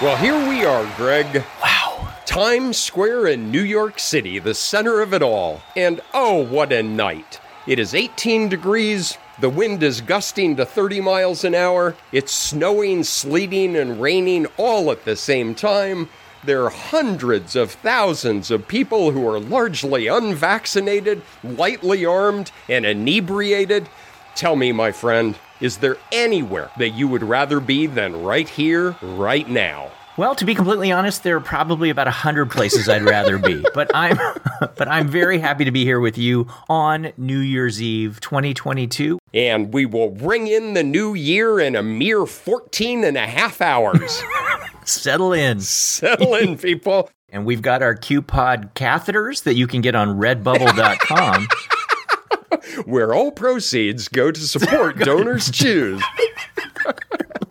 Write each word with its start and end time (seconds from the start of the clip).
Well, 0.00 0.16
here 0.16 0.48
we 0.48 0.64
are, 0.64 0.88
Greg. 0.96 1.44
Wow. 1.60 2.14
Times 2.24 2.76
Square 2.76 3.26
in 3.26 3.50
New 3.50 3.62
York 3.62 3.98
City, 3.98 4.38
the 4.38 4.54
center 4.54 5.00
of 5.00 5.12
it 5.12 5.22
all. 5.22 5.60
And 5.74 6.00
oh, 6.14 6.44
what 6.44 6.72
a 6.72 6.84
night. 6.84 7.40
It 7.66 7.80
is 7.80 7.96
18 7.96 8.48
degrees. 8.48 9.18
The 9.40 9.48
wind 9.48 9.82
is 9.82 10.00
gusting 10.00 10.54
to 10.54 10.64
30 10.64 11.00
miles 11.00 11.42
an 11.42 11.56
hour. 11.56 11.96
It's 12.12 12.32
snowing, 12.32 13.02
sleeting, 13.02 13.74
and 13.74 14.00
raining 14.00 14.46
all 14.56 14.92
at 14.92 15.04
the 15.04 15.16
same 15.16 15.56
time. 15.56 16.08
There 16.44 16.64
are 16.64 16.70
hundreds 16.70 17.56
of 17.56 17.72
thousands 17.72 18.52
of 18.52 18.68
people 18.68 19.10
who 19.10 19.26
are 19.28 19.40
largely 19.40 20.06
unvaccinated, 20.06 21.22
lightly 21.42 22.06
armed, 22.06 22.52
and 22.68 22.86
inebriated. 22.86 23.88
Tell 24.36 24.54
me, 24.54 24.70
my 24.70 24.92
friend, 24.92 25.34
is 25.60 25.78
there 25.78 25.96
anywhere 26.12 26.70
that 26.78 26.90
you 26.90 27.08
would 27.08 27.22
rather 27.22 27.60
be 27.60 27.86
than 27.86 28.22
right 28.22 28.48
here, 28.48 28.96
right 29.02 29.48
now? 29.48 29.90
Well, 30.16 30.34
to 30.34 30.44
be 30.44 30.56
completely 30.56 30.90
honest, 30.90 31.22
there 31.22 31.36
are 31.36 31.40
probably 31.40 31.90
about 31.90 32.08
a 32.08 32.12
hundred 32.12 32.50
places 32.50 32.88
I'd 32.88 33.02
rather 33.02 33.38
be. 33.38 33.64
But 33.74 33.92
I'm, 33.94 34.18
but 34.76 34.88
I'm 34.88 35.06
very 35.06 35.38
happy 35.38 35.64
to 35.64 35.70
be 35.70 35.84
here 35.84 36.00
with 36.00 36.18
you 36.18 36.48
on 36.68 37.12
New 37.16 37.38
Year's 37.38 37.80
Eve, 37.80 38.18
2022. 38.20 39.20
And 39.32 39.72
we 39.72 39.86
will 39.86 40.10
ring 40.10 40.48
in 40.48 40.74
the 40.74 40.82
new 40.82 41.14
year 41.14 41.60
in 41.60 41.76
a 41.76 41.82
mere 41.84 42.26
14 42.26 43.04
and 43.04 43.16
a 43.16 43.26
half 43.26 43.60
hours. 43.60 44.20
Settle 44.84 45.32
in. 45.32 45.60
Settle 45.60 46.34
in, 46.34 46.58
people. 46.58 47.08
And 47.28 47.44
we've 47.44 47.62
got 47.62 47.82
our 47.82 47.94
QPod 47.94 48.72
catheters 48.72 49.44
that 49.44 49.54
you 49.54 49.68
can 49.68 49.82
get 49.82 49.94
on 49.94 50.18
redbubble.com. 50.18 51.46
where 52.84 53.14
all 53.14 53.30
proceeds 53.30 54.08
go 54.08 54.30
to 54.30 54.40
support 54.40 54.98
donors 55.04 55.50
choose. 55.52 56.02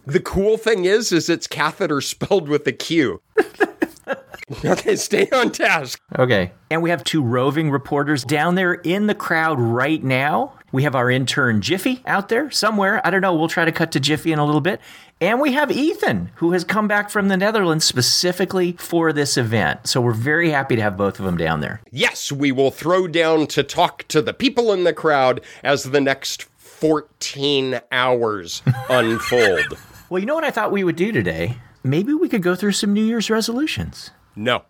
the 0.06 0.20
cool 0.20 0.58
thing 0.58 0.86
is, 0.86 1.12
is 1.12 1.30
it's 1.30 1.48
catheter 1.48 2.02
spelled 2.02 2.48
with 2.48 2.66
a 2.68 2.72
Q. 2.72 3.22
okay, 4.66 4.96
stay 4.96 5.30
on 5.32 5.52
task. 5.52 6.00
Okay. 6.18 6.52
And 6.70 6.82
we 6.82 6.90
have 6.90 7.04
two 7.04 7.22
roving 7.22 7.72
reporters 7.72 8.24
down 8.24 8.56
there 8.56 8.74
in 8.74 9.08
the 9.08 9.16
crowd 9.16 9.60
right 9.60 10.04
now. 10.04 10.54
We 10.72 10.84
have 10.84 10.96
our 10.96 11.10
intern 11.10 11.62
Jiffy 11.62 12.02
out 12.06 12.28
there 12.30 12.52
somewhere. 12.52 13.00
I 13.06 13.10
don't 13.10 13.22
know. 13.22 13.34
We'll 13.34 13.48
try 13.48 13.64
to 13.66 13.72
cut 13.72 13.92
to 13.94 14.00
Jiffy 14.00 14.34
in 14.34 14.40
a 14.40 14.46
little 14.46 14.62
bit. 14.62 14.82
And 15.22 15.40
we 15.40 15.54
have 15.54 15.72
Ethan, 15.72 16.30
who 16.36 16.52
has 16.52 16.64
come 16.64 16.88
back 16.88 17.10
from 17.10 17.30
the 17.30 17.38
Netherlands 17.38 17.86
specifically 17.86 18.74
for 18.74 19.14
this 19.14 19.38
event. 19.38 19.88
So 19.88 20.02
we're 20.02 20.12
very 20.14 20.50
happy 20.50 20.76
to 20.76 20.82
have 20.82 20.98
both 20.98 21.20
of 21.20 21.26
them 21.26 21.38
down 21.38 21.62
there. 21.62 21.82
Yes, 21.90 22.32
we 22.32 22.52
will 22.52 22.70
throw 22.70 23.08
down 23.08 23.48
to 23.48 23.64
talk 23.64 24.08
to 24.10 24.22
the 24.22 24.34
people 24.34 24.74
in 24.74 24.84
the 24.84 24.94
crowd 24.94 25.42
as 25.64 25.84
the 25.86 26.02
next 26.02 26.44
14 26.58 27.80
hours 27.92 28.62
unfold. 28.90 29.78
well, 30.10 30.20
you 30.20 30.26
know 30.26 30.36
what 30.36 30.44
I 30.44 30.52
thought 30.52 30.72
we 30.72 30.84
would 30.84 30.98
do 30.98 31.12
today? 31.12 31.58
Maybe 31.84 32.14
we 32.14 32.28
could 32.28 32.44
go 32.44 32.56
through 32.56 32.74
some 32.74 32.94
New 32.94 33.06
Year's 33.06 33.30
resolutions. 33.30 34.12
No. 34.36 34.64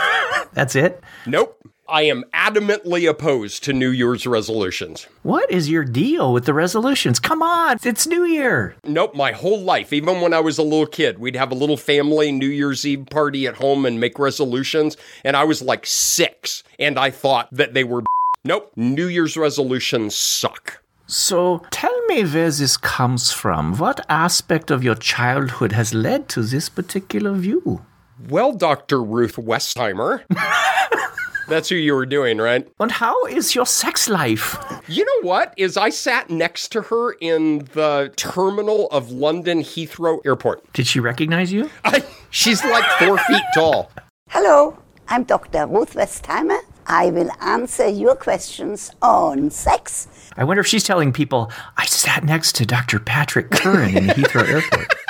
That's 0.54 0.74
it? 0.74 1.02
Nope. 1.26 1.58
I 1.92 2.04
am 2.04 2.24
adamantly 2.32 3.06
opposed 3.06 3.62
to 3.64 3.74
New 3.74 3.90
Year's 3.90 4.26
resolutions. 4.26 5.06
What 5.24 5.50
is 5.50 5.68
your 5.68 5.84
deal 5.84 6.32
with 6.32 6.46
the 6.46 6.54
resolutions? 6.54 7.20
Come 7.20 7.42
on, 7.42 7.76
it's 7.84 8.06
New 8.06 8.24
Year. 8.24 8.74
Nope, 8.82 9.14
my 9.14 9.32
whole 9.32 9.60
life, 9.60 9.92
even 9.92 10.22
when 10.22 10.32
I 10.32 10.40
was 10.40 10.56
a 10.56 10.62
little 10.62 10.86
kid, 10.86 11.18
we'd 11.18 11.36
have 11.36 11.52
a 11.52 11.54
little 11.54 11.76
family 11.76 12.32
New 12.32 12.48
Year's 12.48 12.86
Eve 12.86 13.08
party 13.10 13.46
at 13.46 13.56
home 13.56 13.84
and 13.84 14.00
make 14.00 14.18
resolutions. 14.18 14.96
And 15.22 15.36
I 15.36 15.44
was 15.44 15.60
like 15.60 15.84
six, 15.84 16.64
and 16.78 16.98
I 16.98 17.10
thought 17.10 17.48
that 17.52 17.74
they 17.74 17.84
were. 17.84 18.04
Nope, 18.44 18.72
New 18.74 19.06
Year's 19.06 19.36
resolutions 19.36 20.16
suck. 20.16 20.82
So 21.06 21.62
tell 21.70 21.96
me 22.06 22.24
where 22.24 22.50
this 22.50 22.76
comes 22.78 23.30
from. 23.30 23.76
What 23.76 24.04
aspect 24.08 24.70
of 24.70 24.82
your 24.82 24.96
childhood 24.96 25.72
has 25.72 25.92
led 25.92 26.28
to 26.30 26.42
this 26.42 26.70
particular 26.70 27.34
view? 27.34 27.84
Well, 28.28 28.52
Dr. 28.52 29.00
Ruth 29.02 29.36
Westheimer. 29.36 30.22
That's 31.52 31.68
who 31.68 31.74
you 31.74 31.92
were 31.92 32.06
doing, 32.06 32.38
right? 32.38 32.66
And 32.80 32.90
how 32.90 33.26
is 33.26 33.54
your 33.54 33.66
sex 33.66 34.08
life? 34.08 34.56
You 34.88 35.04
know 35.04 35.28
what? 35.28 35.52
Is 35.58 35.76
I 35.76 35.90
sat 35.90 36.30
next 36.30 36.68
to 36.68 36.80
her 36.80 37.12
in 37.20 37.68
the 37.74 38.10
terminal 38.16 38.86
of 38.86 39.10
London 39.10 39.60
Heathrow 39.60 40.20
Airport. 40.24 40.72
Did 40.72 40.86
she 40.86 40.98
recognize 40.98 41.52
you? 41.52 41.68
I, 41.84 42.02
she's 42.30 42.64
like 42.64 42.84
four 42.98 43.18
feet 43.18 43.42
tall. 43.54 43.90
Hello, 44.30 44.78
I'm 45.08 45.24
Dr. 45.24 45.66
Ruth 45.66 45.92
Westheimer. 45.92 46.58
I 46.86 47.10
will 47.10 47.30
answer 47.42 47.86
your 47.86 48.16
questions 48.16 48.90
on 49.02 49.50
sex. 49.50 50.08
I 50.38 50.44
wonder 50.44 50.62
if 50.62 50.66
she's 50.66 50.84
telling 50.84 51.12
people 51.12 51.52
I 51.76 51.84
sat 51.84 52.24
next 52.24 52.54
to 52.56 52.64
Dr. 52.64 52.98
Patrick 52.98 53.50
Curran 53.50 53.94
in 53.94 54.04
Heathrow 54.04 54.48
Airport. 54.48 54.94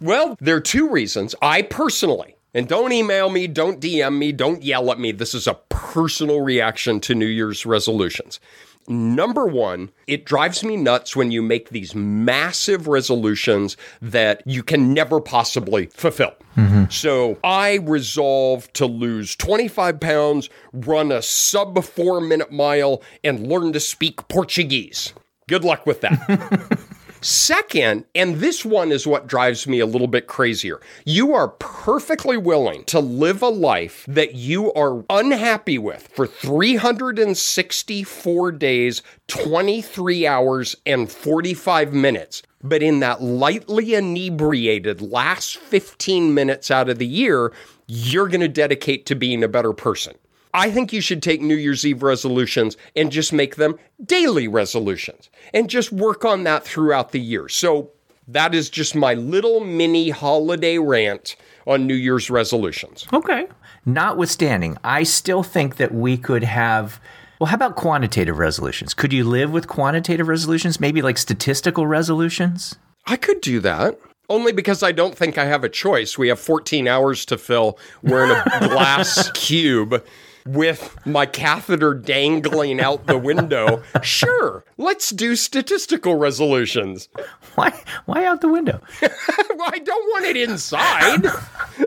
Well, 0.00 0.36
there 0.38 0.56
are 0.56 0.60
two 0.60 0.90
reasons. 0.90 1.34
I 1.40 1.62
personally 1.62 2.33
and 2.54 2.68
don't 2.68 2.92
email 2.92 3.28
me, 3.28 3.46
don't 3.46 3.80
DM 3.80 4.16
me, 4.16 4.32
don't 4.32 4.62
yell 4.62 4.90
at 4.92 4.98
me. 4.98 5.12
This 5.12 5.34
is 5.34 5.46
a 5.46 5.58
personal 5.68 6.40
reaction 6.40 7.00
to 7.00 7.14
New 7.14 7.26
Year's 7.26 7.66
resolutions. 7.66 8.40
Number 8.86 9.46
one, 9.46 9.90
it 10.06 10.26
drives 10.26 10.62
me 10.62 10.76
nuts 10.76 11.16
when 11.16 11.30
you 11.30 11.40
make 11.40 11.70
these 11.70 11.94
massive 11.94 12.86
resolutions 12.86 13.78
that 14.02 14.42
you 14.44 14.62
can 14.62 14.92
never 14.92 15.20
possibly 15.20 15.86
fulfill. 15.86 16.34
Mm-hmm. 16.56 16.90
So 16.90 17.38
I 17.42 17.76
resolved 17.76 18.74
to 18.74 18.86
lose 18.86 19.36
25 19.36 20.00
pounds, 20.00 20.50
run 20.72 21.10
a 21.12 21.22
sub 21.22 21.82
four 21.82 22.20
minute 22.20 22.52
mile, 22.52 23.02
and 23.22 23.46
learn 23.46 23.72
to 23.72 23.80
speak 23.80 24.28
Portuguese. 24.28 25.14
Good 25.48 25.64
luck 25.64 25.86
with 25.86 26.02
that. 26.02 26.78
Second, 27.26 28.04
and 28.14 28.36
this 28.36 28.66
one 28.66 28.92
is 28.92 29.06
what 29.06 29.26
drives 29.26 29.66
me 29.66 29.80
a 29.80 29.86
little 29.86 30.08
bit 30.08 30.26
crazier, 30.26 30.78
you 31.06 31.32
are 31.32 31.48
perfectly 31.48 32.36
willing 32.36 32.84
to 32.84 33.00
live 33.00 33.40
a 33.40 33.48
life 33.48 34.04
that 34.06 34.34
you 34.34 34.70
are 34.74 35.02
unhappy 35.08 35.78
with 35.78 36.06
for 36.08 36.26
364 36.26 38.52
days, 38.52 39.00
23 39.28 40.26
hours, 40.26 40.76
and 40.84 41.10
45 41.10 41.94
minutes. 41.94 42.42
But 42.62 42.82
in 42.82 43.00
that 43.00 43.22
lightly 43.22 43.94
inebriated 43.94 45.00
last 45.00 45.56
15 45.56 46.34
minutes 46.34 46.70
out 46.70 46.90
of 46.90 46.98
the 46.98 47.06
year, 47.06 47.54
you're 47.86 48.28
going 48.28 48.42
to 48.42 48.48
dedicate 48.48 49.06
to 49.06 49.14
being 49.14 49.42
a 49.42 49.48
better 49.48 49.72
person. 49.72 50.12
I 50.54 50.70
think 50.70 50.92
you 50.92 51.00
should 51.00 51.20
take 51.20 51.42
New 51.42 51.56
Year's 51.56 51.84
Eve 51.84 52.04
resolutions 52.04 52.76
and 52.94 53.10
just 53.10 53.32
make 53.32 53.56
them 53.56 53.76
daily 54.04 54.46
resolutions 54.46 55.28
and 55.52 55.68
just 55.68 55.90
work 55.90 56.24
on 56.24 56.44
that 56.44 56.64
throughout 56.64 57.10
the 57.10 57.20
year. 57.20 57.48
So 57.48 57.90
that 58.28 58.54
is 58.54 58.70
just 58.70 58.94
my 58.94 59.14
little 59.14 59.58
mini 59.60 60.10
holiday 60.10 60.78
rant 60.78 61.34
on 61.66 61.88
New 61.88 61.94
Year's 61.94 62.30
resolutions. 62.30 63.04
Okay. 63.12 63.48
Notwithstanding, 63.84 64.78
I 64.84 65.02
still 65.02 65.42
think 65.42 65.76
that 65.76 65.92
we 65.92 66.16
could 66.16 66.44
have. 66.44 67.00
Well, 67.40 67.48
how 67.48 67.56
about 67.56 67.74
quantitative 67.74 68.38
resolutions? 68.38 68.94
Could 68.94 69.12
you 69.12 69.24
live 69.24 69.50
with 69.50 69.66
quantitative 69.66 70.28
resolutions? 70.28 70.78
Maybe 70.78 71.02
like 71.02 71.18
statistical 71.18 71.86
resolutions? 71.86 72.76
I 73.06 73.16
could 73.16 73.40
do 73.40 73.58
that. 73.60 73.98
Only 74.30 74.52
because 74.52 74.82
I 74.82 74.92
don't 74.92 75.16
think 75.18 75.36
I 75.36 75.44
have 75.44 75.64
a 75.64 75.68
choice. 75.68 76.16
We 76.16 76.28
have 76.28 76.40
14 76.40 76.88
hours 76.88 77.26
to 77.26 77.36
fill. 77.36 77.78
We're 78.02 78.24
in 78.24 78.30
a 78.30 78.68
glass 78.68 79.30
cube 79.32 80.02
with 80.46 80.96
my 81.06 81.26
catheter 81.26 81.94
dangling 81.94 82.80
out 82.80 83.06
the 83.06 83.18
window. 83.18 83.82
Sure, 84.02 84.64
let's 84.76 85.10
do 85.10 85.36
statistical 85.36 86.16
resolutions. 86.16 87.08
Why 87.54 87.72
why 88.06 88.24
out 88.26 88.40
the 88.40 88.48
window? 88.48 88.80
I 89.02 89.78
don't 89.78 90.04
want 90.10 90.24
it 90.26 90.36
inside. 90.36 91.26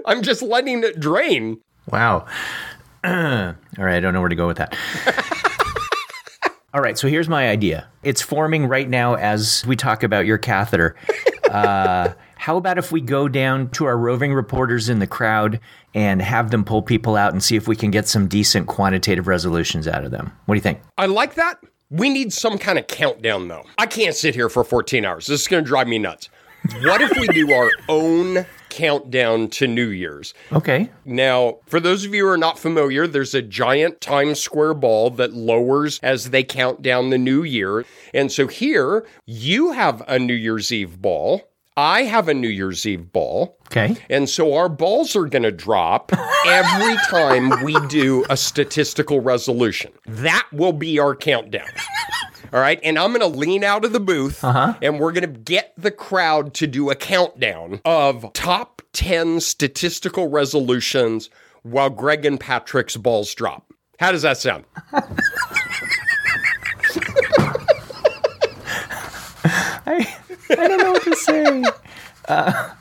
I'm 0.06 0.22
just 0.22 0.42
letting 0.42 0.84
it 0.84 1.00
drain. 1.00 1.60
Wow. 1.92 2.26
all 3.04 3.56
right, 3.78 3.96
I 3.96 4.00
don't 4.00 4.14
know 4.14 4.20
where 4.20 4.30
to 4.30 4.36
go 4.36 4.48
with 4.48 4.58
that. 4.58 4.76
All 6.74 6.82
right, 6.82 6.98
so 6.98 7.08
here's 7.08 7.30
my 7.30 7.50
idea. 7.50 7.88
It's 8.04 8.22
forming 8.22 8.68
right 8.68 8.90
now 8.90 9.16
as 9.16 9.66
we 9.66 9.76
talk 9.76 10.04
about 10.04 10.26
your 10.26 10.38
catheter. 10.38 10.96
Uh, 11.48 12.14
how 12.48 12.56
about 12.56 12.78
if 12.78 12.94
we 12.94 13.02
go 13.02 13.28
down 13.28 13.70
to 13.72 13.84
our 13.84 13.98
roving 13.98 14.34
reporters 14.34 14.88
in 14.88 15.00
the 15.00 15.06
crowd 15.06 15.60
and 15.94 16.22
have 16.22 16.50
them 16.50 16.64
pull 16.64 16.82
people 16.82 17.18
out 17.18 17.34
and 17.34 17.44
see 17.44 17.58
if 17.58 17.68
we 17.68 17.76
can 17.76 17.92
get 17.92 18.08
some 18.08 18.26
decent 18.26 18.68
quantitative 18.68 19.28
resolutions 19.28 19.86
out 19.86 20.06
of 20.06 20.12
them? 20.12 20.32
What 20.46 20.56
do 20.56 20.58
you 20.58 20.62
think? 20.62 20.80
I 20.98 21.08
like 21.08 21.34
that. 21.34 21.58
We 21.90 22.08
need 22.08 22.32
some 22.32 22.58
kind 22.58 22.80
of 22.80 22.88
countdown, 22.88 23.50
though. 23.50 23.66
I 23.78 23.86
can't 23.86 24.16
sit 24.16 24.34
here 24.34 24.48
for 24.48 24.64
14 24.64 25.04
hours. 25.04 25.28
This 25.28 25.42
is 25.42 25.48
going 25.50 25.66
to 25.66 25.68
drive 25.68 25.90
me 25.90 26.00
nuts. 26.00 26.30
What 26.84 27.02
if 27.02 27.18
we 27.20 27.28
do 27.28 27.52
our 27.52 27.70
own 27.90 28.46
countdown 28.70 29.50
to 29.50 29.68
New 29.68 29.90
Year's? 29.90 30.34
Okay. 30.54 30.90
Now, 31.04 31.58
for 31.66 31.82
those 31.82 32.06
of 32.06 32.14
you 32.14 32.28
who 32.28 32.32
are 32.32 32.38
not 32.38 32.58
familiar, 32.58 33.08
there's 33.08 33.36
a 33.36 33.42
giant 33.42 34.00
Times 34.00 34.40
Square 34.40 34.76
ball 34.76 35.10
that 35.10 35.34
lowers 35.34 36.00
as 36.02 36.30
they 36.30 36.46
count 36.46 36.82
down 36.82 37.10
the 37.10 37.18
new 37.18 37.44
year. 37.44 37.84
And 38.14 38.32
so 38.32 38.48
here, 38.48 39.06
you 39.26 39.74
have 39.74 40.02
a 40.08 40.18
New 40.18 40.34
Year's 40.34 40.72
Eve 40.72 41.02
ball. 41.02 41.42
I 41.78 42.04
have 42.04 42.28
a 42.28 42.34
New 42.34 42.50
Year's 42.50 42.86
Eve 42.88 43.14
ball. 43.14 43.60
Okay. 43.68 43.96
And 44.10 44.28
so 44.28 44.56
our 44.56 44.68
balls 44.68 45.16
are 45.16 45.28
going 45.28 45.44
to 45.44 45.52
drop 45.52 46.12
every 46.48 46.96
time 47.10 47.64
we 47.64 47.80
do 47.88 48.26
a 48.32 48.36
statistical 48.36 49.20
resolution. 49.20 49.94
That 50.08 50.48
will 50.52 50.74
be 50.74 50.98
our 50.98 51.16
countdown. 51.16 51.70
All 52.52 52.60
right. 52.60 52.80
And 52.82 52.98
I'm 52.98 53.14
going 53.14 53.32
to 53.32 53.38
lean 53.38 53.64
out 53.64 53.86
of 53.86 53.94
the 53.94 54.00
booth 54.00 54.44
uh-huh. 54.44 54.74
and 54.82 55.00
we're 55.00 55.12
going 55.12 55.32
to 55.32 55.40
get 55.40 55.74
the 55.78 55.92
crowd 55.92 56.56
to 56.56 56.66
do 56.66 56.90
a 56.90 56.96
countdown 56.96 57.80
of 57.86 58.34
top 58.34 58.82
10 58.94 59.40
statistical 59.40 60.30
resolutions 60.30 61.30
while 61.62 61.92
Greg 61.92 62.26
and 62.26 62.40
Patrick's 62.40 62.98
balls 62.98 63.36
drop. 63.36 63.72
How 64.00 64.12
does 64.12 64.24
that 64.24 64.38
sound? 64.38 64.66
I, 69.90 70.16
I 70.50 70.68
don't 70.68 70.78
know 70.78 70.92
what 70.94 71.04
to 71.04 71.16
say. 71.16 71.64
Uh, 72.28 72.72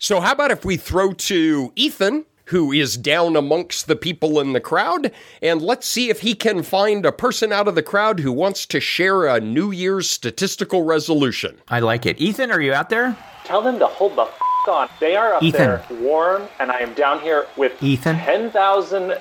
so, 0.00 0.18
how 0.18 0.32
about 0.32 0.50
if 0.50 0.64
we 0.64 0.76
throw 0.76 1.12
to 1.12 1.72
Ethan, 1.76 2.24
who 2.46 2.72
is 2.72 2.96
down 2.96 3.36
amongst 3.36 3.86
the 3.86 3.94
people 3.94 4.40
in 4.40 4.52
the 4.52 4.58
crowd, 4.60 5.12
and 5.40 5.62
let's 5.62 5.86
see 5.86 6.10
if 6.10 6.22
he 6.22 6.34
can 6.34 6.64
find 6.64 7.06
a 7.06 7.12
person 7.12 7.52
out 7.52 7.68
of 7.68 7.76
the 7.76 7.84
crowd 7.84 8.18
who 8.18 8.32
wants 8.32 8.66
to 8.66 8.80
share 8.80 9.26
a 9.26 9.38
New 9.40 9.70
Year's 9.70 10.10
statistical 10.10 10.82
resolution. 10.82 11.56
I 11.68 11.78
like 11.78 12.04
it. 12.04 12.20
Ethan, 12.20 12.50
are 12.50 12.60
you 12.60 12.72
out 12.74 12.90
there? 12.90 13.16
Tell 13.44 13.62
them 13.62 13.78
to 13.78 13.86
hold 13.86 14.16
the 14.16 14.22
f- 14.22 14.40
on. 14.68 14.88
They 14.98 15.14
are 15.14 15.34
up 15.34 15.42
Ethan. 15.44 15.60
there 15.60 15.84
warm, 16.00 16.48
and 16.58 16.72
I 16.72 16.80
am 16.80 16.92
down 16.94 17.20
here 17.20 17.46
with 17.56 17.80
Ethan? 17.80 18.16
10,000. 18.16 19.16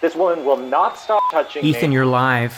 This 0.00 0.14
woman 0.14 0.44
will 0.44 0.56
not 0.56 0.96
stop 0.96 1.20
touching 1.32 1.64
Ethan, 1.64 1.90
me. 1.90 1.94
you're 1.94 2.06
live. 2.06 2.54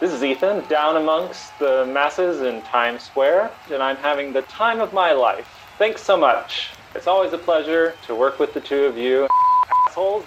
This 0.00 0.12
is 0.12 0.24
Ethan, 0.24 0.66
down 0.68 0.96
amongst 0.96 1.58
the 1.58 1.84
masses 1.86 2.40
in 2.40 2.62
Times 2.62 3.02
Square, 3.02 3.50
and 3.70 3.82
I'm 3.82 3.96
having 3.96 4.32
the 4.32 4.42
time 4.42 4.80
of 4.80 4.94
my 4.94 5.12
life. 5.12 5.46
Thanks 5.76 6.02
so 6.02 6.16
much. 6.16 6.70
It's 6.94 7.06
always 7.06 7.34
a 7.34 7.38
pleasure 7.38 7.94
to 8.06 8.14
work 8.14 8.38
with 8.38 8.54
the 8.54 8.60
two 8.60 8.84
of 8.84 8.96
you. 8.96 9.28
Assholes. 9.88 10.24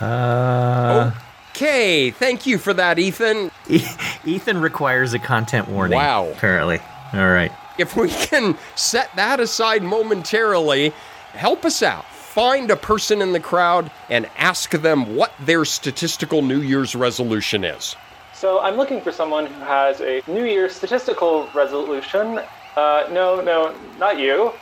Uh, 0.00 1.12
Okay, 1.60 2.10
thank 2.10 2.46
you 2.46 2.56
for 2.56 2.72
that, 2.72 2.98
Ethan. 2.98 3.50
Ethan 4.24 4.62
requires 4.62 5.12
a 5.12 5.18
content 5.18 5.68
warning. 5.68 5.98
Wow. 5.98 6.30
Apparently. 6.30 6.80
All 7.12 7.28
right. 7.28 7.52
If 7.76 7.96
we 7.96 8.08
can 8.08 8.56
set 8.76 9.14
that 9.16 9.40
aside 9.40 9.82
momentarily, 9.82 10.94
help 11.34 11.66
us 11.66 11.82
out. 11.82 12.06
Find 12.06 12.70
a 12.70 12.76
person 12.76 13.20
in 13.20 13.32
the 13.32 13.40
crowd 13.40 13.90
and 14.08 14.26
ask 14.38 14.70
them 14.70 15.16
what 15.16 15.34
their 15.38 15.66
statistical 15.66 16.40
New 16.40 16.62
Year's 16.62 16.94
resolution 16.94 17.62
is. 17.62 17.94
So 18.40 18.58
I'm 18.60 18.78
looking 18.78 19.02
for 19.02 19.12
someone 19.12 19.44
who 19.44 19.60
has 19.60 20.00
a 20.00 20.22
New 20.26 20.46
Year's 20.46 20.74
statistical 20.74 21.46
resolution. 21.54 22.40
Uh, 22.74 23.06
no, 23.12 23.42
no, 23.42 23.76
not 23.98 24.18
you. 24.18 24.54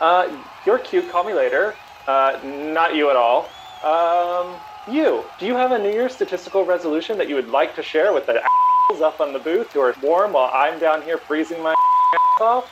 Uh, 0.00 0.30
you're 0.64 0.78
cute. 0.78 1.10
Call 1.10 1.24
me 1.24 1.34
later. 1.34 1.74
Uh, 2.06 2.38
not 2.44 2.94
you 2.94 3.10
at 3.10 3.16
all. 3.16 3.48
Um, 3.82 4.54
you. 4.88 5.24
Do 5.40 5.46
you 5.46 5.56
have 5.56 5.72
a 5.72 5.78
New 5.78 5.90
Year's 5.90 6.14
statistical 6.14 6.64
resolution 6.64 7.18
that 7.18 7.28
you 7.28 7.34
would 7.34 7.48
like 7.48 7.74
to 7.74 7.82
share 7.82 8.12
with 8.12 8.26
the 8.26 8.40
assholes 8.44 9.02
up 9.02 9.20
on 9.20 9.32
the 9.32 9.40
booth 9.40 9.72
who 9.72 9.80
are 9.80 9.92
warm 10.00 10.34
while 10.34 10.52
I'm 10.54 10.78
down 10.78 11.02
here 11.02 11.18
freezing 11.18 11.60
my 11.64 11.72
ass 11.72 12.40
off? 12.40 12.70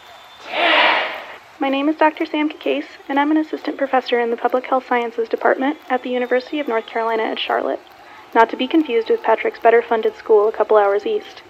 My 1.59 1.69
name 1.69 1.89
is 1.89 1.97
Dr. 1.97 2.27
Sam 2.27 2.49
Case, 2.49 2.87
and 3.09 3.19
I'm 3.19 3.33
an 3.33 3.39
assistant 3.39 3.77
professor 3.77 4.21
in 4.21 4.31
the 4.31 4.37
Public 4.37 4.67
Health 4.67 4.87
Sciences 4.87 5.29
Department 5.29 5.79
at 5.91 6.05
the 6.05 6.11
University 6.11 6.61
of 6.61 6.69
North 6.69 6.87
Carolina 6.87 7.25
at 7.25 7.41
Charlotte, 7.41 7.81
not 8.34 8.50
to 8.50 8.56
be 8.56 8.66
confused 8.66 9.08
with 9.08 9.22
Patrick's 9.22 9.60
better 9.60 9.81
funded 9.81 10.16
school 10.16 10.48
a 10.48 10.52
couple 10.52 10.76
hours 10.76 11.06
east. 11.06 11.42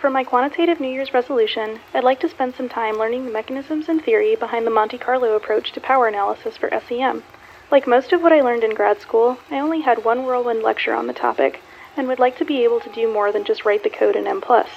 For 0.00 0.10
my 0.10 0.22
quantitative 0.22 0.80
New 0.80 0.90
Year's 0.90 1.14
resolution, 1.14 1.80
I'd 1.94 2.04
like 2.04 2.20
to 2.20 2.28
spend 2.28 2.54
some 2.54 2.68
time 2.68 2.96
learning 2.96 3.24
the 3.24 3.32
mechanisms 3.32 3.88
and 3.88 4.04
theory 4.04 4.36
behind 4.36 4.66
the 4.66 4.70
Monte 4.70 4.98
Carlo 4.98 5.34
approach 5.34 5.72
to 5.72 5.80
power 5.80 6.06
analysis 6.06 6.56
for 6.56 6.70
SEM. 6.88 7.22
Like 7.70 7.86
most 7.86 8.12
of 8.12 8.22
what 8.22 8.32
I 8.32 8.42
learned 8.42 8.64
in 8.64 8.74
grad 8.74 9.00
school, 9.00 9.38
I 9.50 9.58
only 9.58 9.80
had 9.80 10.04
one 10.04 10.24
whirlwind 10.24 10.62
lecture 10.62 10.94
on 10.94 11.06
the 11.06 11.14
topic, 11.14 11.60
and 11.96 12.06
would 12.06 12.18
like 12.18 12.36
to 12.36 12.44
be 12.44 12.64
able 12.64 12.80
to 12.80 12.92
do 12.92 13.12
more 13.12 13.32
than 13.32 13.44
just 13.44 13.64
write 13.64 13.82
the 13.82 13.90
code 13.90 14.14
in 14.14 14.24
Mplus. 14.24 14.68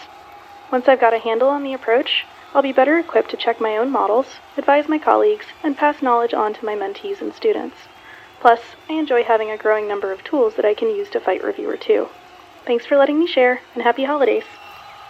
Once 0.72 0.88
I've 0.88 1.02
got 1.02 1.14
a 1.14 1.20
handle 1.20 1.50
on 1.50 1.64
the 1.64 1.74
approach, 1.74 2.26
I'll 2.54 2.62
be 2.62 2.72
better 2.72 2.98
equipped 2.98 3.30
to 3.32 3.38
check 3.38 3.60
my 3.60 3.76
own 3.76 3.92
models, 3.92 4.38
advise 4.58 4.88
my 4.88 4.98
colleagues, 4.98 5.46
and 5.62 5.76
pass 5.76 6.02
knowledge 6.02 6.34
on 6.34 6.54
to 6.54 6.66
my 6.66 6.76
mentees 6.76 7.22
and 7.22 7.34
students. 7.34 7.76
Plus, 8.40 8.60
I 8.90 8.94
enjoy 8.94 9.24
having 9.24 9.52
a 9.52 9.58
growing 9.58 9.88
number 9.88 10.12
of 10.12 10.24
tools 10.24 10.56
that 10.56 10.66
I 10.66 10.74
can 10.74 10.90
use 10.90 11.10
to 11.10 11.20
fight 11.20 11.44
Reviewer 11.44 11.78
2. 11.78 12.08
Thanks 12.66 12.86
for 12.86 12.98
letting 12.98 13.20
me 13.20 13.28
share, 13.28 13.62
and 13.74 13.84
happy 13.84 14.04
holidays! 14.04 14.44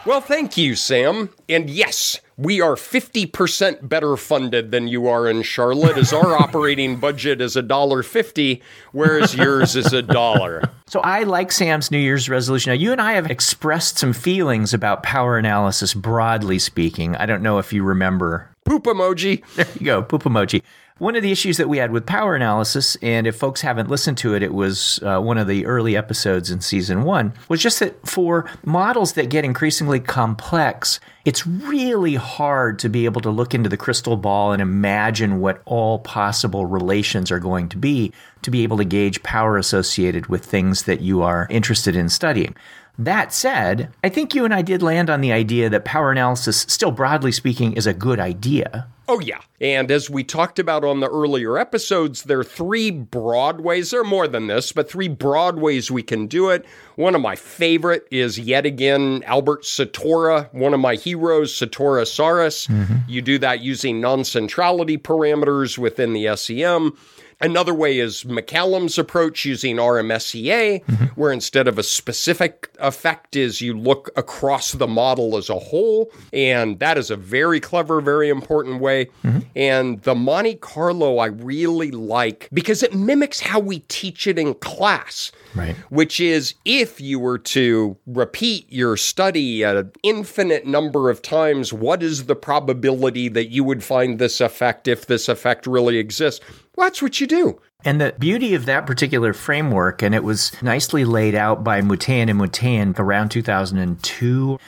Well, 0.06 0.21
thank 0.21 0.56
you, 0.56 0.75
Sam. 0.75 1.31
And 1.50 1.69
yes, 1.69 2.21
we 2.38 2.62
are 2.62 2.75
50% 2.75 3.89
better 3.89 4.15
funded 4.15 4.71
than 4.71 4.88
you 4.88 5.07
are 5.07 5.27
in 5.27 5.41
Charlotte, 5.41 5.97
as 5.97 6.13
our 6.13 6.33
operating 6.41 6.95
budget 6.95 7.41
is 7.41 7.57
$1.50, 7.57 8.62
whereas 8.94 9.35
yours 9.35 9.75
is 9.75 9.91
a 9.91 10.01
dollar. 10.01 10.63
So 10.85 11.01
I 11.01 11.24
like 11.24 11.51
Sam's 11.51 11.91
New 11.91 11.97
Year's 11.97 12.29
resolution. 12.29 12.69
Now, 12.69 12.75
you 12.75 12.94
and 12.94 13.01
I 13.01 13.13
have 13.13 13.29
expressed 13.29 13.97
some 13.97 14.13
feelings 14.13 14.74
about 14.74 15.03
power 15.03 15.38
analysis, 15.38 15.94
broadly 15.94 16.59
speaking. 16.59 17.18
I 17.18 17.25
don't 17.25 17.44
know 17.44 17.57
if 17.57 17.74
you 17.74 17.83
remember. 17.83 18.50
Poop 18.63 18.85
emoji. 18.85 19.44
There 19.56 19.68
you 19.77 19.85
go, 19.85 20.03
poop 20.03 20.24
emoji. 20.24 20.62
One 21.00 21.16
of 21.16 21.22
the 21.22 21.32
issues 21.32 21.58
that 21.58 21.70
we 21.70 21.78
had 21.78 21.92
with 21.92 22.08
power 22.08 22.36
analysis, 22.36 22.98
and 23.04 23.28
if 23.28 23.36
folks 23.36 23.62
haven't 23.62 23.88
listened 23.88 24.18
to 24.20 24.34
it, 24.34 24.42
it 24.42 24.52
was 24.52 25.00
uh, 25.04 25.20
one 25.20 25.38
of 25.38 25.48
the 25.48 25.68
early 25.68 25.96
episodes 25.96 26.50
in 26.50 26.60
season 26.60 27.04
one, 27.04 27.34
was 27.50 27.62
just 27.62 27.80
that 27.82 28.08
for 28.08 28.50
models 28.66 29.14
that 29.14 29.30
get 29.30 29.46
increasingly 29.46 30.00
complex, 30.00 31.00
it's 31.24 31.46
really 31.46 32.16
hard 32.16 32.80
to 32.80 32.90
be 32.90 33.06
able 33.06 33.22
to 33.22 33.30
look 33.30 33.54
into 33.54 33.70
the 33.70 33.78
crystal 33.78 34.18
ball 34.18 34.54
and 34.54 34.62
imagine 34.62 35.40
what 35.40 35.62
all 35.66 36.00
possible 36.00 36.66
relations 36.66 37.30
are 37.30 37.40
going 37.40 37.70
to 37.70 37.78
be 37.78 38.12
to 38.42 38.50
be 38.50 38.64
able 38.64 38.78
to 38.78 38.86
gauge 38.86 39.22
power 39.24 39.58
associated 39.58 40.28
with 40.28 40.46
things 40.46 40.84
that 40.84 41.02
you 41.02 41.22
are 41.22 41.48
interested 41.52 41.96
in 41.96 42.10
studying. 42.10 42.56
That 43.00 43.32
said, 43.32 43.94
I 44.04 44.10
think 44.10 44.34
you 44.34 44.44
and 44.44 44.54
I 44.54 44.62
did 44.64 44.82
land 44.82 45.10
on 45.10 45.22
the 45.22 45.32
idea 45.32 45.70
that 45.70 45.86
power 45.86 46.12
analysis, 46.12 46.62
still 46.68 46.92
broadly 46.92 47.32
speaking, 47.32 47.74
is 47.74 47.86
a 47.86 47.94
good 47.94 48.20
idea. 48.20 48.88
Oh, 49.10 49.20
yeah. 49.20 49.40
And 49.62 49.90
as 49.90 50.10
we 50.10 50.24
talked 50.24 50.60
about 50.60 50.84
on 50.84 51.00
the 51.00 51.08
earlier 51.08 51.58
episodes, 51.58 52.24
there 52.24 52.40
are 52.40 52.44
three 52.44 52.92
broad 52.92 53.62
ways. 53.62 53.92
There 53.92 54.02
are 54.02 54.04
more 54.04 54.28
than 54.28 54.48
this, 54.48 54.74
but 54.74 54.90
three 54.90 55.08
broad 55.08 55.60
ways 55.60 55.90
we 55.90 56.04
can 56.04 56.28
do 56.28 56.50
it. 56.50 56.66
One 56.96 57.16
of 57.16 57.22
my 57.22 57.36
favorite 57.36 58.06
is 58.12 58.38
yet 58.38 58.66
again 58.66 59.24
Albert 59.26 59.64
Satorra, 59.64 60.54
one 60.54 60.74
of 60.74 60.82
my 60.82 60.96
heroes, 60.96 61.54
Satorra 61.54 62.04
Saurus. 62.04 62.68
Mm-hmm. 62.68 62.96
You 63.08 63.22
do 63.22 63.38
that 63.40 63.62
using 63.62 64.02
non 64.02 64.26
centrality 64.26 64.98
parameters 64.98 65.78
within 65.78 66.12
the 66.12 66.36
SEM. 66.36 66.98
Another 67.39 67.74
way 67.74 68.00
is 68.00 68.24
MacCallum's 68.24 68.98
approach 68.98 69.45
using 69.45 69.75
RMSEA, 69.75 70.84
mm-hmm. 70.84 71.06
where 71.19 71.31
instead 71.31 71.68
of 71.68 71.78
a 71.78 71.84
specific 71.84 72.69
effect 72.80 73.36
is 73.36 73.62
you 73.62 73.78
look 73.78 74.10
across 74.16 74.72
the 74.72 74.88
model 74.88 75.38
as 75.38 75.50
a 75.50 75.60
whole. 75.60 76.12
And 76.34 76.80
that 76.80 76.98
is 76.98 77.12
a 77.12 77.16
very 77.16 77.60
clever, 77.60 78.01
very 78.01 78.30
important 78.30 78.81
way. 78.81 79.06
Mm-hmm. 79.24 79.39
And 79.56 80.01
the 80.01 80.16
Monte 80.16 80.56
Carlo 80.56 81.19
I 81.19 81.28
really 81.28 81.91
like 81.91 82.50
because 82.51 82.82
it 82.82 82.96
mimics 82.96 83.39
how 83.39 83.60
we 83.60 83.79
teach 83.82 84.25
it 84.25 84.39
in 84.39 84.56
class. 84.56 85.32
Right. 85.56 85.75
Which 85.89 86.20
is 86.20 86.56
if 86.66 87.01
you 87.01 87.20
were 87.20 87.38
to 87.39 87.98
repeat 88.06 88.72
your 88.72 88.98
study 88.98 89.63
an 89.63 89.92
infinite 90.04 90.66
number 90.66 91.10
of 91.10 91.22
times, 91.22 91.74
what 91.74 92.04
is 92.04 92.25
the 92.25 92.36
probability 92.36 93.27
that 93.30 93.50
you 93.50 93.63
would 93.63 93.84
find 93.84 94.20
this 94.20 94.42
effect 94.42 94.88
if 94.88 95.06
this 95.08 95.27
effect 95.30 95.68
really 95.68 95.98
exists? 95.98 96.44
Well, 96.75 96.86
that's 96.86 97.01
what 97.01 97.20
you 97.20 97.27
do. 97.27 97.60
And 97.86 98.01
the 98.01 98.13
beauty 98.18 98.54
of 98.54 98.66
that 98.66 98.86
particular 98.86 99.34
framework, 99.34 100.01
and 100.01 100.13
it 100.13 100.24
was 100.24 100.51
nicely 100.62 101.06
laid 101.06 101.36
out 101.36 101.63
by 101.63 101.82
Muthén 101.82 102.30
and 102.30 102.39
Muthén 102.39 102.98
around 103.00 103.30
2002. 103.30 104.60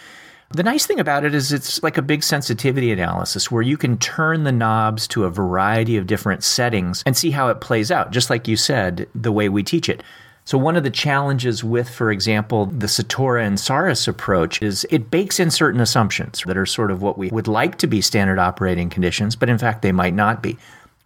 The 0.51 0.63
nice 0.63 0.87
thing 0.87 0.99
about 0.99 1.25
it 1.25 1.35
is 1.35 1.51
it's 1.51 1.83
like 1.83 1.97
a 1.97 2.01
big 2.01 2.23
sensitivity 2.23 2.91
analysis 2.91 3.51
where 3.51 3.61
you 3.61 3.77
can 3.77 3.97
turn 3.97 4.43
the 4.43 4.51
knobs 4.51 5.07
to 5.09 5.25
a 5.25 5.29
variety 5.29 5.95
of 5.95 6.07
different 6.07 6.43
settings 6.43 7.03
and 7.05 7.15
see 7.15 7.29
how 7.29 7.49
it 7.49 7.61
plays 7.61 7.91
out, 7.91 8.11
just 8.11 8.31
like 8.31 8.47
you 8.47 8.55
said, 8.55 9.07
the 9.13 9.31
way 9.31 9.47
we 9.47 9.61
teach 9.61 9.89
it. 9.89 10.01
So, 10.49 10.57
one 10.57 10.75
of 10.75 10.83
the 10.83 10.89
challenges 10.89 11.63
with, 11.63 11.87
for 11.87 12.11
example, 12.11 12.65
the 12.65 12.87
Satorra 12.87 13.45
and 13.45 13.59
Saris 13.59 14.07
approach 14.07 14.63
is 14.63 14.83
it 14.89 15.11
bakes 15.11 15.39
in 15.39 15.51
certain 15.51 15.79
assumptions 15.79 16.41
that 16.47 16.57
are 16.57 16.65
sort 16.65 16.89
of 16.89 17.03
what 17.03 17.19
we 17.19 17.29
would 17.29 17.47
like 17.47 17.77
to 17.77 17.85
be 17.85 18.01
standard 18.01 18.39
operating 18.39 18.89
conditions, 18.89 19.35
but 19.35 19.47
in 19.47 19.59
fact, 19.59 19.83
they 19.83 19.91
might 19.91 20.15
not 20.15 20.41
be. 20.41 20.57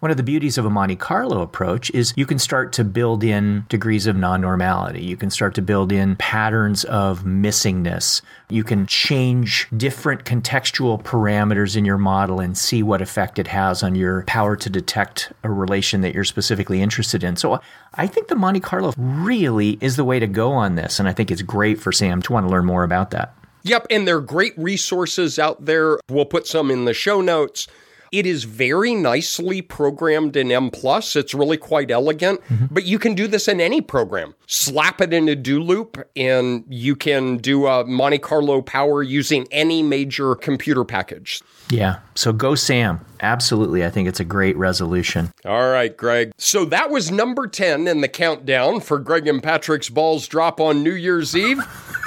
One 0.04 0.12
of 0.12 0.18
the 0.18 0.24
beauties 0.24 0.58
of 0.58 0.66
a 0.66 0.70
Monte 0.70 0.98
Carlo 0.98 1.42
approach 1.42 1.90
is 1.92 2.12
you 2.18 2.26
can 2.26 2.38
start 2.38 2.74
to 2.74 2.84
build 2.84 3.24
in 3.24 3.66
degrees 3.70 4.06
of 4.06 4.18
non 4.18 4.42
normality. 4.42 5.02
You 5.02 5.16
can 5.16 5.30
start 5.30 5.56
to 5.56 5.62
build 5.62 5.94
in 5.94 6.18
patterns 6.18 6.84
of 6.84 7.24
missingness. 7.24 8.22
You 8.50 8.66
can 8.66 8.86
change 8.86 9.70
different 9.78 10.26
contextual 10.26 11.02
parameters 11.02 11.78
in 11.78 11.86
your 11.86 11.98
model 11.98 12.42
and 12.42 12.58
see 12.58 12.84
what 12.84 13.02
effect 13.02 13.40
it 13.40 13.48
has 13.48 13.82
on 13.82 13.96
your 13.96 14.24
power 14.24 14.58
to 14.58 14.70
detect 14.70 15.32
a 15.42 15.50
relation 15.50 16.02
that 16.02 16.14
you're 16.14 16.26
specifically 16.26 16.82
interested 16.82 17.24
in. 17.24 17.38
So 17.38 17.62
I 17.94 18.06
think 18.06 18.28
the 18.28 18.36
Monte 18.36 18.60
Carlo 18.60 18.94
really 18.98 19.78
is 19.80 19.96
the 19.96 20.04
way 20.04 20.20
to 20.20 20.28
go 20.28 20.52
on 20.52 20.76
this. 20.76 21.00
And 21.00 21.08
I 21.08 21.14
think 21.14 21.32
it's 21.32 21.42
great 21.42 21.80
for 21.80 21.94
Sam 21.94 22.22
to 22.24 22.34
want 22.34 22.46
to 22.46 22.52
learn 22.52 22.66
more 22.66 22.84
about 22.84 23.12
that. 23.12 23.34
Yep, 23.66 23.88
and 23.90 24.06
there 24.06 24.18
are 24.18 24.22
great 24.22 24.54
resources 24.58 25.40
out 25.40 25.64
there. 25.64 25.98
We'll 26.10 26.26
put 26.26 26.46
some 26.46 26.70
in 26.70 26.84
the 26.84 26.94
show 26.94 27.22
notes. 27.22 27.70
It 28.14 28.28
is 28.28 28.44
very 28.44 28.94
nicely 28.94 29.64
programmed 29.64 30.36
in 30.36 30.50
Mplus. 30.50 31.16
It's 31.16 31.34
really 31.34 31.58
quite 31.58 31.90
elegant, 31.90 32.42
mm-hmm. 32.42 32.68
but 32.70 32.84
you 32.86 33.00
can 33.00 33.16
do 33.16 33.26
this 33.28 33.48
in 33.48 33.60
any 33.60 33.82
program. 33.82 34.36
Slap 34.46 35.02
it 35.02 35.12
in 35.12 35.28
a 35.28 35.36
do 35.36 35.60
loop 35.60 35.98
and 36.16 36.64
you 36.70 36.96
can 36.96 37.38
do 37.38 37.66
a 37.66 37.84
Monte 37.86 38.20
Carlo 38.20 38.62
power 38.62 39.02
using 39.02 39.48
any 39.50 39.82
major 39.82 40.36
computer 40.36 40.86
package. 40.86 41.42
Yeah. 41.72 42.02
So 42.14 42.32
go 42.32 42.54
Sam. 42.54 43.04
Absolutely. 43.20 43.84
I 43.84 43.90
think 43.90 44.08
it's 44.08 44.20
a 44.20 44.26
great 44.26 44.56
resolution. 44.58 45.32
All 45.44 45.72
right, 45.72 45.98
Greg. 45.98 46.34
So 46.38 46.66
that 46.66 46.92
was 46.92 47.10
number 47.10 47.48
10 47.48 47.88
in 47.88 48.02
the 48.02 48.08
countdown 48.08 48.82
for 48.82 49.00
Greg 49.00 49.28
and 49.28 49.42
Patrick's 49.42 49.90
balls 49.90 50.28
drop 50.28 50.62
on 50.62 50.84
New 50.84 50.94
Year's 50.94 51.36
Eve. 51.36 51.62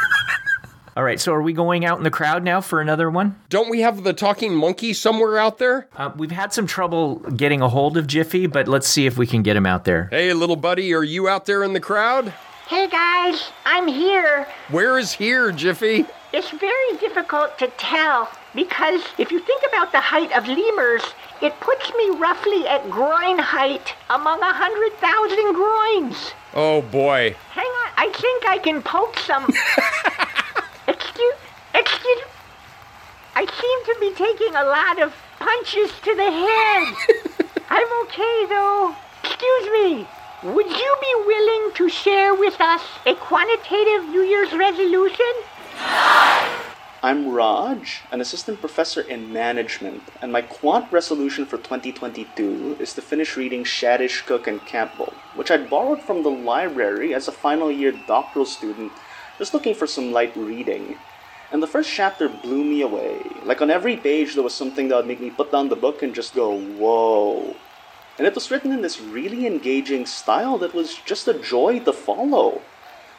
All 0.96 1.04
right. 1.04 1.20
So 1.20 1.34
are 1.34 1.42
we 1.42 1.52
going 1.52 1.84
out 1.84 1.98
in 1.98 2.04
the 2.04 2.10
crowd 2.10 2.42
now 2.42 2.62
for 2.62 2.80
another 2.80 3.10
one? 3.10 3.38
Don't 3.50 3.68
we 3.68 3.82
have 3.82 4.02
the 4.02 4.14
talking 4.14 4.54
monkey 4.54 4.94
somewhere 4.94 5.36
out 5.36 5.58
there? 5.58 5.88
Uh, 5.94 6.10
we've 6.16 6.30
had 6.30 6.54
some 6.54 6.66
trouble 6.66 7.16
getting 7.16 7.60
a 7.60 7.68
hold 7.68 7.98
of 7.98 8.06
Jiffy, 8.06 8.46
but 8.46 8.66
let's 8.66 8.88
see 8.88 9.04
if 9.04 9.18
we 9.18 9.26
can 9.26 9.42
get 9.42 9.56
him 9.56 9.66
out 9.66 9.84
there. 9.84 10.08
Hey, 10.10 10.32
little 10.32 10.56
buddy, 10.56 10.94
are 10.94 11.04
you 11.04 11.28
out 11.28 11.44
there 11.44 11.62
in 11.62 11.74
the 11.74 11.80
crowd? 11.80 12.32
Hey 12.66 12.88
guys, 12.88 13.52
I'm 13.66 13.86
here. 13.86 14.48
Where 14.70 14.98
is 14.98 15.12
here, 15.12 15.52
Jiffy? 15.52 16.06
It's 16.32 16.50
very 16.50 16.96
difficult 16.98 17.58
to 17.58 17.68
tell 17.76 18.30
because 18.54 19.02
if 19.18 19.30
you 19.30 19.38
think 19.38 19.62
about 19.68 19.92
the 19.92 20.00
height 20.00 20.32
of 20.32 20.48
lemurs, 20.48 21.02
it 21.42 21.52
puts 21.60 21.92
me 21.94 22.10
roughly 22.18 22.66
at 22.66 22.90
groin 22.90 23.38
height 23.38 23.94
among 24.08 24.40
a 24.40 24.52
hundred 24.52 24.92
thousand 24.98 25.54
groins. 25.54 26.32
Oh 26.54 26.80
boy. 26.90 27.36
Hang 27.50 27.66
on, 27.66 27.90
I 27.98 28.10
think 28.14 28.46
I 28.46 28.58
can 28.58 28.82
poke 28.82 29.18
some. 29.18 29.46
excuse, 31.78 32.18
excuse. 32.18 32.36
I 33.34 33.44
seem 33.44 33.78
to 33.84 34.00
be 34.00 34.10
taking 34.16 34.54
a 34.54 34.64
lot 34.64 35.02
of 35.02 35.14
punches 35.38 35.92
to 36.02 36.14
the 36.14 36.30
head. 36.30 37.46
I'm 37.68 37.90
okay 38.04 38.46
though. 38.48 38.96
Excuse 39.22 39.66
me. 39.72 40.06
Would 40.42 40.70
you 40.70 40.96
be 41.00 41.14
willing 41.26 41.72
to 41.74 41.88
share 41.88 42.34
with 42.34 42.60
us 42.60 42.82
a 43.04 43.14
quantitative 43.14 44.08
New 44.08 44.22
Year's 44.22 44.52
resolution? 44.52 45.32
I'm 47.02 47.28
Raj, 47.28 48.02
an 48.10 48.20
assistant 48.20 48.60
professor 48.60 49.00
in 49.00 49.32
management, 49.32 50.02
and 50.22 50.32
my 50.32 50.42
quant 50.42 50.90
resolution 50.90 51.46
for 51.46 51.56
2022 51.58 52.78
is 52.80 52.94
to 52.94 53.02
finish 53.02 53.36
reading 53.36 53.64
Shadish, 53.64 54.24
Cook, 54.24 54.46
and 54.46 54.64
Campbell, 54.66 55.12
which 55.34 55.50
I 55.50 55.58
borrowed 55.58 56.02
from 56.02 56.22
the 56.22 56.30
library 56.30 57.14
as 57.14 57.28
a 57.28 57.32
final 57.32 57.70
year 57.70 57.92
doctoral 58.06 58.46
student, 58.46 58.92
just 59.38 59.52
looking 59.52 59.74
for 59.74 59.86
some 59.86 60.12
light 60.12 60.34
reading. 60.36 60.96
And 61.52 61.62
the 61.62 61.66
first 61.66 61.90
chapter 61.90 62.28
blew 62.28 62.64
me 62.64 62.82
away. 62.82 63.20
Like 63.44 63.62
on 63.62 63.70
every 63.70 63.96
page, 63.96 64.34
there 64.34 64.42
was 64.42 64.54
something 64.54 64.88
that 64.88 64.96
would 64.96 65.06
make 65.06 65.20
me 65.20 65.30
put 65.30 65.52
down 65.52 65.68
the 65.68 65.76
book 65.76 66.02
and 66.02 66.14
just 66.14 66.34
go, 66.34 66.58
whoa. 66.58 67.54
And 68.18 68.26
it 68.26 68.34
was 68.34 68.50
written 68.50 68.72
in 68.72 68.82
this 68.82 69.00
really 69.00 69.46
engaging 69.46 70.06
style 70.06 70.58
that 70.58 70.74
was 70.74 70.94
just 71.04 71.28
a 71.28 71.34
joy 71.34 71.80
to 71.80 71.92
follow. 71.92 72.62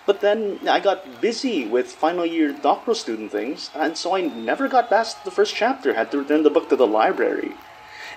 But 0.08 0.22
then 0.22 0.60
I 0.68 0.80
got 0.80 1.22
busy 1.22 1.68
with 1.68 1.92
final 1.92 2.26
year 2.26 2.54
doctoral 2.54 2.96
student 2.96 3.32
things, 3.32 3.70
and 3.76 3.98
so 3.98 4.16
I 4.16 4.22
never 4.22 4.70
got 4.70 4.90
past 4.90 5.24
the 5.26 5.32
first 5.32 5.54
chapter, 5.54 5.94
had 5.94 6.12
to 6.12 6.20
return 6.20 6.44
the 6.44 6.50
book 6.50 6.70
to 6.70 6.76
the 6.76 6.88
library. 6.88 7.56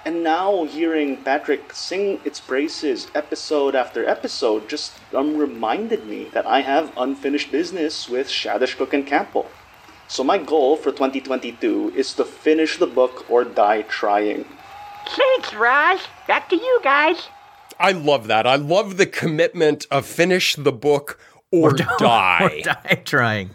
And 0.05 0.23
now 0.23 0.65
hearing 0.65 1.19
Patrick 1.19 1.75
sing 1.75 2.21
its 2.25 2.41
praises 2.41 3.09
episode 3.15 3.75
after 3.75 4.09
episode 4.09 4.69
just 4.69 4.93
um, 5.13 5.37
reminded 5.37 6.07
me 6.07 6.25
that 6.33 6.47
I 6.47 6.61
have 6.61 6.97
unfinished 6.97 7.51
business 7.51 8.09
with 8.09 8.29
Shadish 8.29 8.77
Cook 8.77 8.95
and 8.95 9.07
Campbell. 9.07 9.51
So 10.11 10.25
my 10.25 10.39
goal 10.39 10.77
for 10.77 10.91
2022 10.91 11.93
is 11.95 12.15
to 12.15 12.25
finish 12.25 12.79
the 12.79 12.89
book 12.89 13.31
or 13.31 13.45
die 13.45 13.83
trying. 13.83 14.45
Thanks, 15.07 15.55
Raj. 15.55 16.01
Back 16.27 16.49
to 16.49 16.57
you 16.57 16.81
guys. 16.83 17.29
I 17.79 17.93
love 17.93 18.27
that. 18.27 18.45
I 18.45 18.57
love 18.57 18.97
the 18.97 19.07
commitment 19.07 19.87
of 19.89 20.05
finish 20.05 20.57
the 20.57 20.73
book 20.73 21.21
or, 21.53 21.75
die. 21.99 22.39
or 22.43 22.61
die 22.61 23.03
trying. 23.05 23.51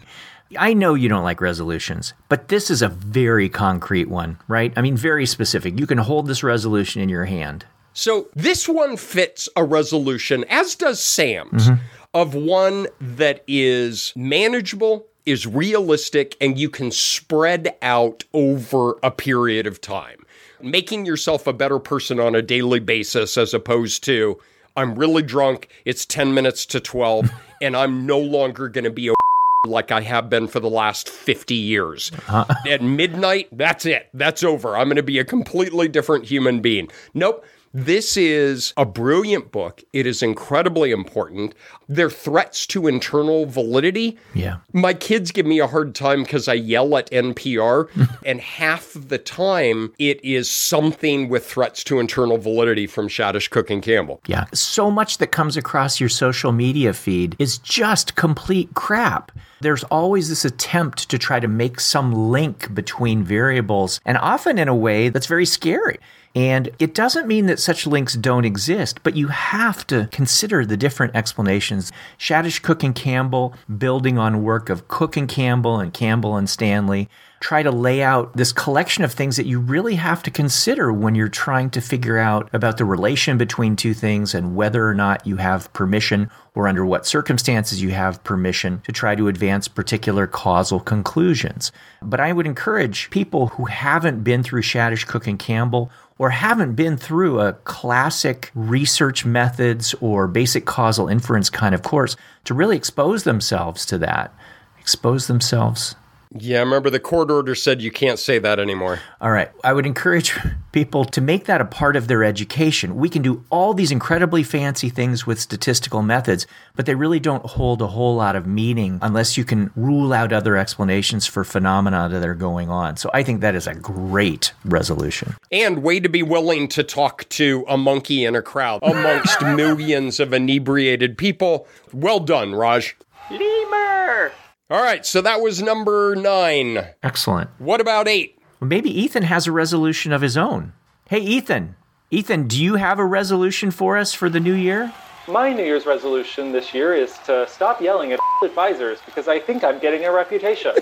I 0.58 0.72
know 0.72 0.94
you 0.94 1.10
don't 1.10 1.24
like 1.24 1.42
resolutions, 1.42 2.14
but 2.30 2.48
this 2.48 2.70
is 2.70 2.80
a 2.80 2.88
very 2.88 3.50
concrete 3.50 4.08
one, 4.08 4.38
right? 4.48 4.72
I 4.76 4.80
mean, 4.80 4.96
very 4.96 5.26
specific. 5.26 5.78
You 5.78 5.86
can 5.86 5.98
hold 5.98 6.26
this 6.26 6.42
resolution 6.42 7.02
in 7.02 7.10
your 7.10 7.26
hand. 7.26 7.66
So 7.92 8.28
this 8.34 8.66
one 8.66 8.96
fits 8.96 9.50
a 9.56 9.62
resolution, 9.62 10.44
as 10.48 10.74
does 10.74 11.04
Sam's, 11.04 11.68
mm-hmm. 11.68 11.82
of 12.14 12.34
one 12.34 12.86
that 12.98 13.44
is 13.46 14.14
manageable, 14.16 15.06
is 15.26 15.46
realistic, 15.46 16.36
and 16.40 16.58
you 16.58 16.70
can 16.70 16.90
spread 16.90 17.74
out 17.82 18.24
over 18.32 18.98
a 19.02 19.10
period 19.10 19.66
of 19.66 19.80
time. 19.80 20.24
Making 20.62 21.04
yourself 21.04 21.46
a 21.46 21.52
better 21.52 21.78
person 21.78 22.18
on 22.18 22.34
a 22.34 22.42
daily 22.42 22.80
basis 22.80 23.36
as 23.36 23.52
opposed 23.52 24.04
to, 24.04 24.38
I'm 24.76 24.94
really 24.94 25.22
drunk, 25.22 25.68
it's 25.84 26.06
10 26.06 26.32
minutes 26.32 26.64
to 26.66 26.80
12, 26.80 27.30
and 27.60 27.76
I'm 27.76 28.06
no 28.06 28.18
longer 28.18 28.68
going 28.68 28.84
to 28.84 28.90
be 28.90 29.08
a 29.08 29.14
like 29.66 29.90
I 29.90 30.00
have 30.02 30.30
been 30.30 30.48
for 30.48 30.60
the 30.60 30.70
last 30.70 31.08
50 31.08 31.54
years. 31.54 32.12
Uh-huh. 32.28 32.44
At 32.68 32.82
midnight, 32.82 33.48
that's 33.52 33.84
it. 33.84 34.08
That's 34.14 34.42
over. 34.42 34.76
I'm 34.76 34.86
going 34.86 34.96
to 34.96 35.02
be 35.02 35.18
a 35.18 35.24
completely 35.24 35.88
different 35.88 36.24
human 36.24 36.60
being. 36.60 36.88
Nope. 37.14 37.44
This 37.76 38.16
is 38.16 38.72
a 38.78 38.86
brilliant 38.86 39.52
book. 39.52 39.84
It 39.92 40.06
is 40.06 40.22
incredibly 40.22 40.92
important. 40.92 41.54
They're 41.90 42.08
threats 42.08 42.66
to 42.68 42.86
internal 42.86 43.44
validity. 43.44 44.16
Yeah. 44.32 44.60
My 44.72 44.94
kids 44.94 45.30
give 45.30 45.44
me 45.44 45.58
a 45.58 45.66
hard 45.66 45.94
time 45.94 46.22
because 46.22 46.48
I 46.48 46.54
yell 46.54 46.96
at 46.96 47.10
NPR, 47.10 47.90
and 48.24 48.40
half 48.40 48.96
the 48.96 49.18
time 49.18 49.92
it 49.98 50.24
is 50.24 50.50
something 50.50 51.28
with 51.28 51.44
threats 51.44 51.84
to 51.84 52.00
internal 52.00 52.38
validity 52.38 52.86
from 52.86 53.08
Shadish 53.08 53.50
Cook 53.50 53.68
and 53.68 53.82
Campbell. 53.82 54.22
Yeah. 54.26 54.46
So 54.54 54.90
much 54.90 55.18
that 55.18 55.26
comes 55.26 55.58
across 55.58 56.00
your 56.00 56.08
social 56.08 56.52
media 56.52 56.94
feed 56.94 57.36
is 57.38 57.58
just 57.58 58.16
complete 58.16 58.72
crap. 58.72 59.32
There's 59.60 59.84
always 59.84 60.30
this 60.30 60.46
attempt 60.46 61.10
to 61.10 61.18
try 61.18 61.40
to 61.40 61.48
make 61.48 61.80
some 61.80 62.14
link 62.14 62.74
between 62.74 63.22
variables, 63.22 64.00
and 64.06 64.16
often 64.16 64.58
in 64.58 64.68
a 64.68 64.74
way 64.74 65.10
that's 65.10 65.26
very 65.26 65.44
scary. 65.44 65.98
And 66.36 66.68
it 66.78 66.94
doesn't 66.94 67.26
mean 67.26 67.46
that 67.46 67.58
such 67.58 67.86
links 67.86 68.12
don't 68.12 68.44
exist, 68.44 69.02
but 69.02 69.16
you 69.16 69.28
have 69.28 69.86
to 69.86 70.06
consider 70.12 70.66
the 70.66 70.76
different 70.76 71.16
explanations. 71.16 71.90
Shadish 72.18 72.60
Cook 72.60 72.82
and 72.82 72.94
Campbell, 72.94 73.54
building 73.78 74.18
on 74.18 74.42
work 74.42 74.68
of 74.68 74.86
Cook 74.86 75.16
and 75.16 75.30
Campbell 75.30 75.80
and 75.80 75.94
Campbell 75.94 76.36
and 76.36 76.48
Stanley, 76.48 77.08
try 77.40 77.62
to 77.62 77.70
lay 77.70 78.02
out 78.02 78.36
this 78.36 78.52
collection 78.52 79.04
of 79.04 79.12
things 79.12 79.36
that 79.36 79.46
you 79.46 79.60
really 79.60 79.94
have 79.94 80.22
to 80.22 80.30
consider 80.30 80.92
when 80.92 81.14
you're 81.14 81.28
trying 81.28 81.70
to 81.70 81.80
figure 81.80 82.18
out 82.18 82.48
about 82.52 82.76
the 82.76 82.84
relation 82.84 83.38
between 83.38 83.76
two 83.76 83.94
things 83.94 84.34
and 84.34 84.56
whether 84.56 84.86
or 84.86 84.94
not 84.94 85.26
you 85.26 85.36
have 85.36 85.72
permission 85.72 86.30
or 86.54 86.66
under 86.66 86.84
what 86.84 87.06
circumstances 87.06 87.82
you 87.82 87.90
have 87.90 88.24
permission 88.24 88.80
to 88.80 88.92
try 88.92 89.14
to 89.14 89.28
advance 89.28 89.68
particular 89.68 90.26
causal 90.26 90.80
conclusions. 90.80 91.70
But 92.02 92.20
I 92.20 92.32
would 92.32 92.46
encourage 92.46 93.10
people 93.10 93.48
who 93.48 93.66
haven't 93.66 94.24
been 94.24 94.42
through 94.42 94.62
Shadish, 94.62 95.06
Cook, 95.06 95.26
and 95.26 95.38
Campbell 95.38 95.90
or 96.18 96.30
haven't 96.30 96.74
been 96.74 96.96
through 96.96 97.40
a 97.40 97.52
classic 97.52 98.50
research 98.54 99.24
methods 99.24 99.94
or 100.00 100.26
basic 100.26 100.64
causal 100.64 101.08
inference 101.08 101.50
kind 101.50 101.74
of 101.74 101.82
course 101.82 102.16
to 102.44 102.54
really 102.54 102.76
expose 102.76 103.24
themselves 103.24 103.84
to 103.86 103.98
that. 103.98 104.34
Expose 104.80 105.26
themselves 105.26 105.94
Yeah, 106.34 106.58
I 106.58 106.60
remember 106.60 106.90
the 106.90 107.00
court 107.00 107.30
order 107.30 107.54
said 107.54 107.80
you 107.80 107.90
can't 107.90 108.18
say 108.18 108.38
that 108.38 108.58
anymore. 108.58 109.00
All 109.20 109.30
right. 109.30 109.50
I 109.62 109.72
would 109.72 109.86
encourage 109.86 110.36
people 110.72 111.04
to 111.04 111.20
make 111.20 111.44
that 111.44 111.60
a 111.60 111.64
part 111.64 111.96
of 111.96 112.08
their 112.08 112.24
education. 112.24 112.96
We 112.96 113.08
can 113.08 113.22
do 113.22 113.44
all 113.50 113.74
these 113.74 113.90
incredibly 113.90 114.42
fancy 114.42 114.88
things 114.88 115.26
with 115.26 115.40
statistical 115.40 116.02
methods, 116.02 116.46
but 116.74 116.86
they 116.86 116.94
really 116.94 117.20
don't 117.20 117.44
hold 117.44 117.80
a 117.80 117.86
whole 117.86 118.16
lot 118.16 118.36
of 118.36 118.46
meaning 118.46 118.98
unless 119.02 119.36
you 119.36 119.44
can 119.44 119.70
rule 119.76 120.12
out 120.12 120.32
other 120.32 120.56
explanations 120.56 121.26
for 121.26 121.44
phenomena 121.44 122.08
that 122.08 122.26
are 122.26 122.34
going 122.34 122.68
on. 122.70 122.96
So 122.96 123.10
I 123.14 123.22
think 123.22 123.40
that 123.40 123.54
is 123.54 123.66
a 123.66 123.74
great 123.74 124.52
resolution. 124.64 125.36
And 125.52 125.82
way 125.82 126.00
to 126.00 126.08
be 126.08 126.22
willing 126.22 126.68
to 126.68 126.82
talk 126.82 127.28
to 127.30 127.64
a 127.68 127.76
monkey 127.76 128.24
in 128.24 128.34
a 128.34 128.42
crowd 128.42 128.80
amongst 128.82 129.40
millions 129.56 130.20
of 130.20 130.32
inebriated 130.32 131.16
people. 131.16 131.66
Well 131.92 132.20
done, 132.20 132.54
Raj. 132.54 132.96
Lemur! 133.30 134.32
All 134.68 134.82
right, 134.82 135.06
so 135.06 135.20
that 135.20 135.40
was 135.40 135.62
number 135.62 136.16
nine. 136.16 136.84
Excellent. 137.00 137.50
What 137.58 137.80
about 137.80 138.08
eight? 138.08 138.36
Well, 138.58 138.66
maybe 138.66 138.90
Ethan 138.90 139.22
has 139.22 139.46
a 139.46 139.52
resolution 139.52 140.10
of 140.12 140.22
his 140.22 140.36
own. 140.36 140.72
Hey, 141.08 141.20
Ethan. 141.20 141.76
Ethan, 142.10 142.48
do 142.48 142.60
you 142.60 142.74
have 142.74 142.98
a 142.98 143.04
resolution 143.04 143.70
for 143.70 143.96
us 143.96 144.12
for 144.12 144.28
the 144.28 144.40
new 144.40 144.54
year? 144.54 144.92
My 145.28 145.52
New 145.52 145.62
Year's 145.62 145.86
resolution 145.86 146.50
this 146.50 146.74
year 146.74 146.94
is 146.94 147.16
to 147.26 147.46
stop 147.46 147.80
yelling 147.80 148.10
at 148.10 148.18
advisors 148.42 148.98
because 149.06 149.28
I 149.28 149.38
think 149.38 149.62
I'm 149.62 149.78
getting 149.78 150.04
a 150.04 150.10
reputation. 150.10 150.72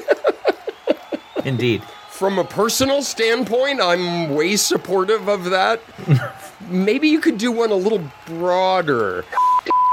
Indeed. 1.45 1.83
From 2.09 2.38
a 2.38 2.45
personal 2.45 3.03
standpoint, 3.03 3.83
I'm 3.83 4.35
way 4.35 4.57
supportive 4.57 5.29
of 5.29 5.45
that. 5.50 5.83
Maybe 6.69 7.09
you 7.09 7.21
could 7.21 7.37
do 7.37 7.53
one 7.53 7.71
a 7.71 7.75
little 7.75 8.03
broader. 8.25 9.26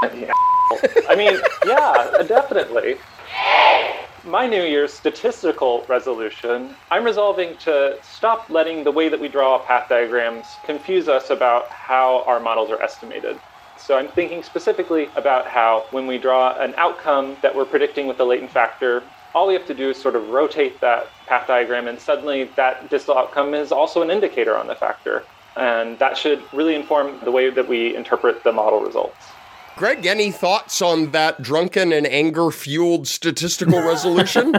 I 0.01 1.15
mean, 1.17 1.41
yeah, 1.65 2.23
definitely. 2.25 2.95
My 4.23 4.47
New 4.47 4.63
Year's 4.63 4.93
statistical 4.93 5.85
resolution, 5.89 6.77
I'm 6.91 7.03
resolving 7.03 7.57
to 7.59 7.97
stop 8.01 8.47
letting 8.49 8.83
the 8.83 8.91
way 8.91 9.09
that 9.09 9.19
we 9.19 9.29
draw 9.29 9.63
path 9.65 9.85
diagrams 9.89 10.59
confuse 10.63 11.07
us 11.07 11.29
about 11.31 11.63
how 11.71 12.23
our 12.27 12.39
models 12.39 12.69
are 12.69 12.81
estimated. 12.81 13.41
So 13.75 13.97
I'm 13.97 14.11
thinking 14.11 14.43
specifically 14.43 15.11
about 15.15 15.47
how 15.47 15.87
when 15.89 16.05
we 16.05 16.19
draw 16.19 16.55
an 16.59 16.75
outcome 16.77 17.37
that 17.41 17.55
we're 17.55 17.65
predicting 17.65 18.05
with 18.07 18.19
a 18.19 18.25
latent 18.25 18.51
factor, 18.51 19.11
all 19.33 19.47
we 19.47 19.53
have 19.53 19.65
to 19.65 19.73
do 19.73 19.89
is 19.89 19.99
sort 20.01 20.15
of 20.15 20.27
rotate 20.27 20.81
that 20.81 21.05
path 21.27 21.47
diagram, 21.47 21.87
and 21.87 21.99
suddenly 21.99 22.53
that 22.57 22.89
distal 22.89 23.17
outcome 23.17 23.55
is 23.55 23.71
also 23.71 24.03
an 24.03 24.11
indicator 24.11 24.55
on 24.57 24.67
the 24.67 24.75
factor. 24.75 25.29
And 25.55 25.97
that 25.99 26.15
should 26.17 26.47
really 26.51 26.75
inform 26.75 27.21
the 27.23 27.31
way 27.31 27.49
that 27.49 27.67
we 27.67 27.95
interpret 27.95 28.43
the 28.43 28.53
model 28.53 28.81
results. 28.81 29.40
Greg, 29.75 30.05
any 30.05 30.31
thoughts 30.31 30.81
on 30.81 31.11
that 31.11 31.41
drunken 31.41 31.91
and 31.91 32.05
anger 32.07 32.51
fueled 32.51 33.07
statistical 33.07 33.81
resolution? 33.87 34.53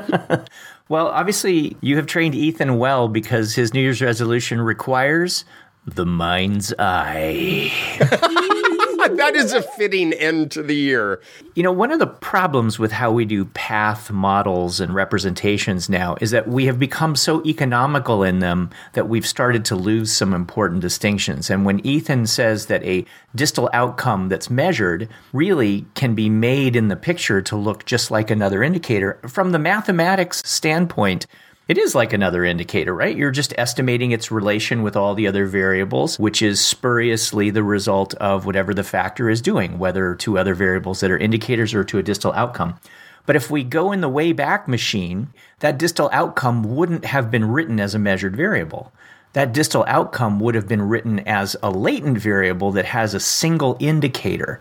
well, 0.89 1.09
obviously, 1.09 1.77
you 1.81 1.97
have 1.97 2.07
trained 2.07 2.35
Ethan 2.35 2.79
well 2.79 3.09
because 3.09 3.55
his 3.55 3.73
New 3.73 3.81
Year's 3.81 4.03
resolution 4.03 4.61
requires 4.61 5.45
the 5.87 6.07
mind's 6.07 6.73
eye. 6.79 7.73
that 9.17 9.35
is 9.35 9.53
a 9.53 9.63
fitting 9.63 10.13
end 10.13 10.51
to 10.53 10.63
the 10.63 10.77
year. 10.77 11.21
You 11.55 11.63
know, 11.63 11.73
one 11.73 11.91
of 11.91 11.99
the 11.99 12.07
problems 12.07 12.79
with 12.79 12.93
how 12.93 13.11
we 13.11 13.25
do 13.25 13.45
path 13.47 14.11
models 14.11 14.81
and 14.81 14.95
representations 14.95 15.89
now 15.89 16.17
is 16.21 16.31
that 16.31 16.49
we 16.49 16.67
have 16.67 16.79
become 16.79 17.17
so 17.17 17.45
economical 17.45 18.23
in 18.23 18.39
them 18.39 18.71
that 18.93 19.09
we've 19.09 19.27
started 19.27 19.65
to 19.67 19.77
lose 19.77 20.13
some 20.13 20.33
important 20.33 20.81
distinctions. 20.81 21.51
And 21.51 21.65
when 21.65 21.85
Ethan 21.85 22.27
says 22.27 22.67
that 22.67 22.85
a 22.85 23.05
distal 23.35 23.69
outcome 23.73 24.29
that's 24.29 24.51
measured 24.51 25.09
really 25.33 25.85
can 25.95 26.15
be 26.15 26.29
made 26.29 26.77
in 26.77 26.89
the 26.89 26.97
picture 26.97 27.43
to 27.43 27.57
look 27.57 27.85
just 27.85 28.11
like 28.11 28.31
another 28.31 28.63
indicator, 28.63 29.19
from 29.27 29.53
the 29.53 29.59
mathematics 29.59 30.43
standpoint, 30.45 31.27
it 31.73 31.79
is 31.79 31.95
like 31.95 32.13
another 32.13 32.45
indicator, 32.45 32.95
right? 32.95 33.17
You're 33.17 33.31
just 33.31 33.55
estimating 33.57 34.13
its 34.13 34.31
relation 34.31 34.83
with 34.83 34.95
all 34.95 35.15
the 35.15 35.27
other 35.27 35.47
variables, 35.47 36.19
which 36.19 36.43
is 36.43 36.63
spuriously 36.63 37.49
the 37.49 37.63
result 37.63 38.13
of 38.17 38.45
whatever 38.45 38.75
the 38.75 38.85
factor 38.85 39.31
is 39.31 39.41
doing, 39.41 39.79
whether 39.79 40.15
to 40.17 40.37
other 40.37 40.55
variables 40.55 41.01
that 41.01 41.11
are 41.11 41.17
indicators 41.17 41.73
or 41.73 41.83
to 41.85 41.97
a 41.97 42.03
distal 42.03 42.35
outcome. 42.35 42.79
But 43.25 43.37
if 43.37 43.51
we 43.51 43.65
go 43.65 43.91
in 43.91 44.03
the 44.03 44.11
way 44.11 44.33
back 44.33 44.69
Machine, 44.69 45.33
that 45.61 45.79
distal 45.79 46.11
outcome 46.13 46.63
wouldn't 46.63 47.07
have 47.07 47.31
been 47.31 47.47
written 47.47 47.81
as 47.81 47.95
a 47.95 47.99
measured 47.99 48.37
variable. 48.37 48.93
That 49.33 49.55
distal 49.55 49.87
outcome 49.89 50.41
would 50.41 50.55
have 50.55 50.69
been 50.69 50.83
written 50.83 51.21
as 51.21 51.57
a 51.63 51.71
latent 51.71 52.19
variable 52.19 52.71
that 52.73 52.85
has 52.85 53.15
a 53.15 53.21
single 53.21 53.79
indicator. 53.81 54.61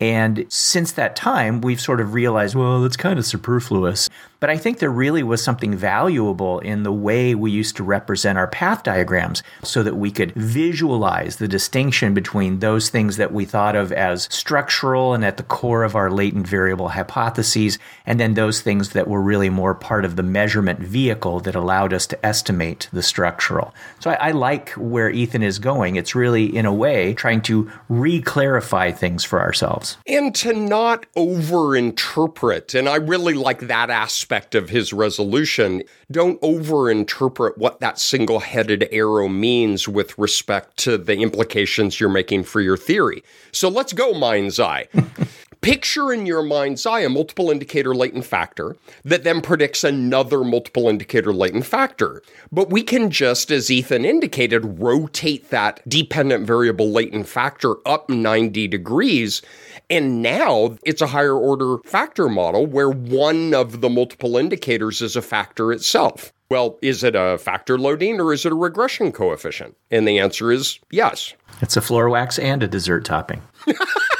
And 0.00 0.46
since 0.48 0.92
that 0.92 1.16
time, 1.16 1.60
we've 1.62 1.80
sort 1.80 2.00
of 2.00 2.14
realized, 2.14 2.54
well, 2.54 2.82
that's 2.82 2.96
kind 2.96 3.18
of 3.18 3.26
superfluous. 3.26 4.08
But 4.44 4.50
I 4.50 4.58
think 4.58 4.78
there 4.78 4.90
really 4.90 5.22
was 5.22 5.42
something 5.42 5.74
valuable 5.74 6.58
in 6.58 6.82
the 6.82 6.92
way 6.92 7.34
we 7.34 7.50
used 7.50 7.76
to 7.76 7.82
represent 7.82 8.36
our 8.36 8.46
path 8.46 8.82
diagrams 8.82 9.42
so 9.62 9.82
that 9.82 9.96
we 9.96 10.10
could 10.10 10.32
visualize 10.32 11.36
the 11.36 11.48
distinction 11.48 12.12
between 12.12 12.58
those 12.58 12.90
things 12.90 13.16
that 13.16 13.32
we 13.32 13.46
thought 13.46 13.74
of 13.74 13.90
as 13.90 14.28
structural 14.30 15.14
and 15.14 15.24
at 15.24 15.38
the 15.38 15.44
core 15.44 15.82
of 15.82 15.96
our 15.96 16.10
latent 16.10 16.46
variable 16.46 16.90
hypotheses, 16.90 17.78
and 18.04 18.20
then 18.20 18.34
those 18.34 18.60
things 18.60 18.90
that 18.90 19.08
were 19.08 19.22
really 19.22 19.48
more 19.48 19.74
part 19.74 20.04
of 20.04 20.16
the 20.16 20.22
measurement 20.22 20.78
vehicle 20.78 21.40
that 21.40 21.54
allowed 21.54 21.94
us 21.94 22.06
to 22.08 22.26
estimate 22.26 22.90
the 22.92 23.02
structural. 23.02 23.72
So 23.98 24.10
I, 24.10 24.28
I 24.28 24.30
like 24.32 24.72
where 24.72 25.08
Ethan 25.08 25.42
is 25.42 25.58
going. 25.58 25.96
It's 25.96 26.14
really, 26.14 26.54
in 26.54 26.66
a 26.66 26.74
way, 26.74 27.14
trying 27.14 27.40
to 27.44 27.72
re 27.88 28.20
clarify 28.20 28.90
things 28.90 29.24
for 29.24 29.40
ourselves. 29.40 29.96
And 30.06 30.34
to 30.34 30.52
not 30.52 31.06
over 31.16 31.74
interpret. 31.74 32.74
And 32.74 32.90
I 32.90 32.96
really 32.96 33.32
like 33.32 33.60
that 33.68 33.88
aspect 33.88 34.33
aspect 34.34 34.56
of 34.56 34.70
his 34.70 34.92
resolution, 34.92 35.80
don't 36.10 36.40
overinterpret 36.40 37.56
what 37.56 37.78
that 37.78 38.00
single 38.00 38.40
headed 38.40 38.88
arrow 38.90 39.28
means 39.28 39.86
with 39.86 40.18
respect 40.18 40.76
to 40.76 40.98
the 40.98 41.18
implications 41.18 42.00
you're 42.00 42.08
making 42.08 42.42
for 42.42 42.60
your 42.60 42.76
theory. 42.76 43.22
So 43.52 43.68
let's 43.68 43.92
go, 43.92 44.12
mind's 44.12 44.58
eye. 44.58 44.88
Picture 45.64 46.12
in 46.12 46.26
your 46.26 46.42
mind's 46.42 46.84
eye 46.84 47.00
a 47.00 47.08
multiple 47.08 47.50
indicator 47.50 47.94
latent 47.94 48.26
factor 48.26 48.76
that 49.02 49.24
then 49.24 49.40
predicts 49.40 49.82
another 49.82 50.44
multiple 50.44 50.90
indicator 50.90 51.32
latent 51.32 51.64
factor. 51.64 52.22
But 52.52 52.68
we 52.68 52.82
can 52.82 53.10
just, 53.10 53.50
as 53.50 53.70
Ethan 53.70 54.04
indicated, 54.04 54.78
rotate 54.78 55.48
that 55.48 55.80
dependent 55.88 56.46
variable 56.46 56.90
latent 56.90 57.28
factor 57.28 57.76
up 57.88 58.10
90 58.10 58.68
degrees 58.68 59.40
and 59.88 60.20
now 60.20 60.76
it's 60.82 61.00
a 61.00 61.06
higher 61.06 61.36
order 61.36 61.78
factor 61.86 62.28
model 62.28 62.66
where 62.66 62.90
one 62.90 63.54
of 63.54 63.80
the 63.80 63.88
multiple 63.88 64.36
indicators 64.36 65.00
is 65.00 65.16
a 65.16 65.22
factor 65.22 65.72
itself. 65.72 66.32
Well, 66.50 66.78
is 66.82 67.02
it 67.02 67.14
a 67.16 67.38
factor 67.38 67.78
loading 67.78 68.20
or 68.20 68.34
is 68.34 68.44
it 68.44 68.52
a 68.52 68.54
regression 68.54 69.12
coefficient? 69.12 69.76
And 69.90 70.06
the 70.06 70.18
answer 70.18 70.52
is 70.52 70.78
yes. 70.90 71.32
It's 71.62 71.76
a 71.78 71.82
floor 71.82 72.10
wax 72.10 72.38
and 72.38 72.62
a 72.62 72.68
dessert 72.68 73.06
topping. 73.06 73.40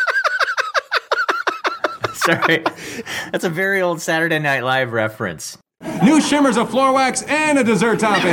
Sorry. 2.24 2.64
That's 3.32 3.44
a 3.44 3.50
very 3.50 3.82
old 3.82 4.00
Saturday 4.00 4.38
Night 4.38 4.64
Live 4.64 4.92
reference. 4.92 5.58
New 6.02 6.22
shimmers 6.22 6.56
of 6.56 6.70
floor 6.70 6.94
wax 6.94 7.22
and 7.24 7.58
a 7.58 7.64
dessert 7.64 8.00
topping. 8.00 8.32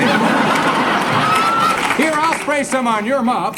Here, 2.01 2.13
I'll 2.13 2.39
spray 2.39 2.63
some 2.63 2.87
on 2.87 3.05
your 3.05 3.21
mop 3.21 3.57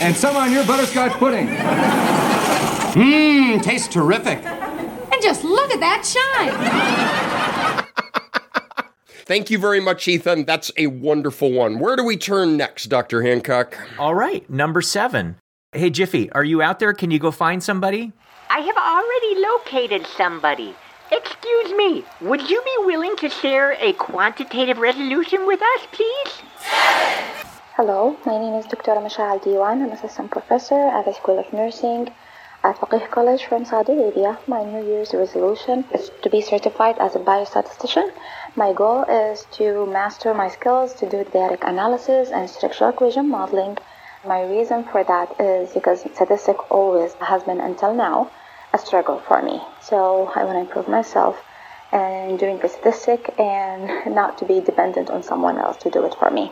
and 0.00 0.16
some 0.16 0.36
on 0.36 0.50
your 0.50 0.66
butterscotch 0.66 1.12
pudding. 1.12 1.46
Mmm, 1.46 3.62
tastes 3.62 3.86
terrific. 3.86 4.44
And 4.44 5.22
just 5.22 5.44
look 5.44 5.70
at 5.70 5.78
that 5.78 6.04
shine. 6.04 6.50
Thank 9.24 9.48
you 9.48 9.58
very 9.58 9.78
much, 9.80 10.08
Ethan. 10.08 10.44
That's 10.44 10.72
a 10.76 10.88
wonderful 10.88 11.52
one. 11.52 11.78
Where 11.78 11.94
do 11.94 12.02
we 12.02 12.16
turn 12.16 12.56
next, 12.56 12.86
Dr. 12.86 13.22
Hancock? 13.22 13.78
All 13.96 14.16
right, 14.16 14.50
number 14.50 14.82
seven. 14.82 15.36
Hey, 15.70 15.90
Jiffy, 15.90 16.32
are 16.32 16.42
you 16.42 16.60
out 16.60 16.80
there? 16.80 16.92
Can 16.92 17.12
you 17.12 17.20
go 17.20 17.30
find 17.30 17.62
somebody? 17.62 18.12
I 18.54 18.60
have 18.60 18.76
already 18.76 19.40
located 19.40 20.06
somebody. 20.06 20.74
Excuse 21.10 21.72
me, 21.72 22.04
would 22.20 22.50
you 22.50 22.60
be 22.62 22.84
willing 22.84 23.16
to 23.16 23.30
share 23.30 23.72
a 23.80 23.94
quantitative 23.94 24.76
resolution 24.76 25.46
with 25.46 25.62
us, 25.62 25.86
please? 25.90 26.42
Hello, 27.78 28.18
my 28.26 28.36
name 28.36 28.52
is 28.52 28.66
Dr. 28.66 28.96
Mashal 28.96 29.42
Diwan. 29.42 29.82
I'm 29.82 29.92
assistant 29.92 30.30
professor 30.30 30.74
at 30.74 31.06
the 31.06 31.14
School 31.14 31.38
of 31.38 31.50
Nursing 31.50 32.10
at 32.62 32.76
Fakeeh 32.76 33.10
College 33.10 33.46
from 33.46 33.64
Saudi 33.64 33.92
Arabia. 33.92 34.38
My 34.46 34.62
New 34.62 34.84
Year's 34.84 35.14
resolution 35.14 35.86
is 35.94 36.10
to 36.20 36.28
be 36.28 36.42
certified 36.42 36.98
as 36.98 37.16
a 37.16 37.20
biostatistician. 37.20 38.12
My 38.54 38.74
goal 38.74 39.04
is 39.04 39.46
to 39.52 39.86
master 39.86 40.34
my 40.34 40.50
skills 40.50 40.92
to 41.00 41.08
do 41.08 41.24
data 41.24 41.56
analysis 41.66 42.28
and 42.28 42.50
structural 42.50 42.90
equation 42.90 43.30
modeling. 43.30 43.78
My 44.26 44.42
reason 44.44 44.84
for 44.84 45.02
that 45.04 45.40
is 45.40 45.72
because 45.72 46.02
statistics 46.02 46.62
always 46.68 47.14
has 47.14 47.42
been 47.44 47.58
until 47.58 47.94
now 47.94 48.30
a 48.74 48.78
struggle 48.78 49.22
for 49.26 49.42
me. 49.42 49.60
So 49.80 50.30
I 50.34 50.44
want 50.44 50.56
to 50.56 50.60
improve 50.60 50.88
myself 50.88 51.36
and 51.92 52.38
doing 52.38 52.58
statistic 52.66 53.34
and 53.38 54.14
not 54.14 54.38
to 54.38 54.46
be 54.46 54.60
dependent 54.60 55.10
on 55.10 55.22
someone 55.22 55.58
else 55.58 55.76
to 55.78 55.90
do 55.90 56.04
it 56.06 56.14
for 56.18 56.30
me. 56.30 56.50